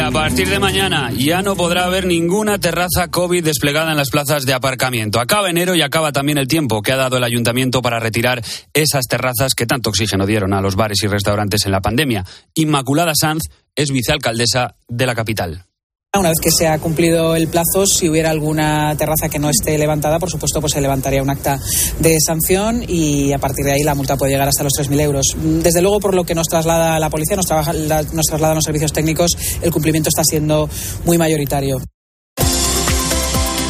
A 0.00 0.10
partir 0.10 0.48
de 0.48 0.58
mañana 0.58 1.10
ya 1.10 1.42
no 1.42 1.54
podrá 1.54 1.84
haber 1.84 2.06
ninguna 2.06 2.58
terraza 2.58 3.08
COVID 3.10 3.44
desplegada 3.44 3.90
en 3.90 3.96
las 3.96 4.10
plazas 4.10 4.46
de 4.46 4.54
aparcamiento. 4.54 5.20
Acaba 5.20 5.50
enero 5.50 5.74
y 5.74 5.82
acaba 5.82 6.12
también 6.12 6.38
el 6.38 6.48
tiempo 6.48 6.80
que 6.82 6.92
ha 6.92 6.96
dado 6.96 7.18
el 7.18 7.24
ayuntamiento 7.24 7.82
para 7.82 8.00
retirar 8.00 8.42
esas 8.72 9.06
terrazas 9.06 9.54
que 9.54 9.66
tanto 9.66 9.90
oxígeno 9.90 10.24
dieron 10.24 10.54
a 10.54 10.60
los 10.60 10.76
bares 10.76 11.02
y 11.02 11.08
restaurantes 11.08 11.66
en 11.66 11.72
la 11.72 11.80
pandemia. 11.80 12.24
Inmaculada 12.54 13.12
Sanz 13.14 13.44
es 13.76 13.90
vicealcaldesa 13.90 14.76
de 14.88 15.06
la 15.06 15.14
capital. 15.14 15.67
Una 16.16 16.30
vez 16.30 16.38
que 16.40 16.50
se 16.50 16.66
ha 16.66 16.78
cumplido 16.78 17.36
el 17.36 17.48
plazo, 17.48 17.84
si 17.86 18.08
hubiera 18.08 18.30
alguna 18.30 18.96
terraza 18.96 19.28
que 19.28 19.38
no 19.38 19.50
esté 19.50 19.76
levantada, 19.76 20.18
por 20.18 20.30
supuesto, 20.30 20.58
pues 20.58 20.72
se 20.72 20.80
levantaría 20.80 21.22
un 21.22 21.28
acta 21.28 21.60
de 21.98 22.16
sanción 22.18 22.82
y 22.88 23.34
a 23.34 23.38
partir 23.38 23.66
de 23.66 23.72
ahí 23.72 23.82
la 23.82 23.94
multa 23.94 24.16
puede 24.16 24.32
llegar 24.32 24.48
hasta 24.48 24.64
los 24.64 24.72
3.000 24.72 25.00
euros. 25.02 25.26
Desde 25.36 25.82
luego, 25.82 26.00
por 26.00 26.14
lo 26.14 26.24
que 26.24 26.34
nos 26.34 26.46
traslada 26.46 26.98
la 26.98 27.10
policía, 27.10 27.36
nos, 27.36 27.44
trabaja, 27.44 27.74
nos 27.74 28.24
trasladan 28.24 28.54
los 28.54 28.64
servicios 28.64 28.90
técnicos, 28.90 29.32
el 29.60 29.70
cumplimiento 29.70 30.08
está 30.08 30.24
siendo 30.24 30.70
muy 31.04 31.18
mayoritario. 31.18 31.78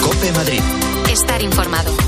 Cope 0.00 0.32
Madrid. 0.32 0.60
Estar 1.10 1.42
informado. 1.42 2.07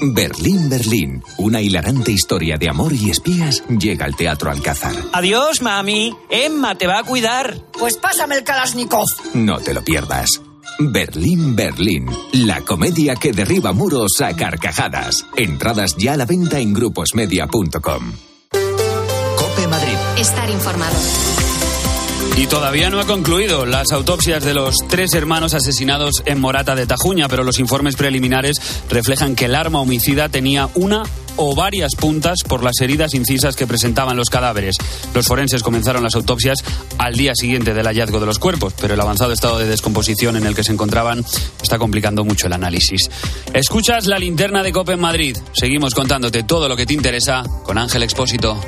Berlín, 0.00 0.68
Berlín. 0.68 1.22
Una 1.38 1.60
hilarante 1.60 2.12
historia 2.12 2.56
de 2.56 2.68
amor 2.68 2.92
y 2.92 3.10
espías 3.10 3.62
llega 3.68 4.04
al 4.04 4.16
Teatro 4.16 4.50
Alcázar. 4.50 4.94
Adiós, 5.12 5.62
mami. 5.62 6.14
Emma 6.30 6.76
te 6.76 6.86
va 6.86 6.98
a 6.98 7.04
cuidar. 7.04 7.56
Pues 7.78 7.96
pásame 7.96 8.36
el 8.36 8.44
Kalashnikov. 8.44 9.06
No 9.34 9.58
te 9.58 9.74
lo 9.74 9.82
pierdas. 9.82 10.40
Berlín, 10.78 11.56
Berlín. 11.56 12.06
La 12.32 12.60
comedia 12.60 13.16
que 13.16 13.32
derriba 13.32 13.72
muros 13.72 14.20
a 14.20 14.34
carcajadas. 14.36 15.24
Entradas 15.36 15.96
ya 15.96 16.12
a 16.12 16.16
la 16.16 16.26
venta 16.26 16.58
en 16.58 16.72
gruposmedia.com. 16.74 18.12
Cope 19.36 19.68
Madrid. 19.68 19.96
Estar 20.18 20.50
informado. 20.50 20.96
Y 22.36 22.46
todavía 22.46 22.90
no 22.90 23.00
ha 23.00 23.06
concluido 23.06 23.66
las 23.66 23.92
autopsias 23.92 24.44
de 24.44 24.54
los 24.54 24.76
tres 24.88 25.14
hermanos 25.14 25.54
asesinados 25.54 26.22
en 26.24 26.40
Morata 26.40 26.74
de 26.74 26.86
Tajuña, 26.86 27.28
pero 27.28 27.44
los 27.44 27.58
informes 27.58 27.96
preliminares 27.96 28.56
reflejan 28.88 29.34
que 29.34 29.46
el 29.46 29.54
arma 29.54 29.80
homicida 29.80 30.28
tenía 30.28 30.68
una 30.74 31.04
o 31.36 31.54
varias 31.54 31.94
puntas 31.94 32.38
por 32.46 32.62
las 32.62 32.80
heridas 32.80 33.14
incisas 33.14 33.56
que 33.56 33.66
presentaban 33.66 34.16
los 34.16 34.30
cadáveres. 34.30 34.76
Los 35.14 35.26
forenses 35.26 35.62
comenzaron 35.62 36.02
las 36.02 36.14
autopsias 36.14 36.58
al 36.98 37.14
día 37.14 37.34
siguiente 37.34 37.74
del 37.74 37.86
hallazgo 37.86 38.20
de 38.20 38.26
los 38.26 38.38
cuerpos, 38.38 38.74
pero 38.80 38.94
el 38.94 39.00
avanzado 39.00 39.32
estado 39.32 39.58
de 39.58 39.66
descomposición 39.66 40.36
en 40.36 40.46
el 40.46 40.54
que 40.54 40.64
se 40.64 40.72
encontraban 40.72 41.24
está 41.62 41.78
complicando 41.78 42.24
mucho 42.24 42.46
el 42.46 42.52
análisis. 42.52 43.10
Escuchas 43.52 44.06
la 44.06 44.18
linterna 44.18 44.62
de 44.62 44.72
Cope 44.72 44.92
en 44.92 45.00
Madrid. 45.00 45.36
Seguimos 45.52 45.94
contándote 45.94 46.42
todo 46.42 46.68
lo 46.68 46.76
que 46.76 46.86
te 46.86 46.94
interesa 46.94 47.44
con 47.64 47.78
Ángel 47.78 48.02
Expósito. 48.02 48.60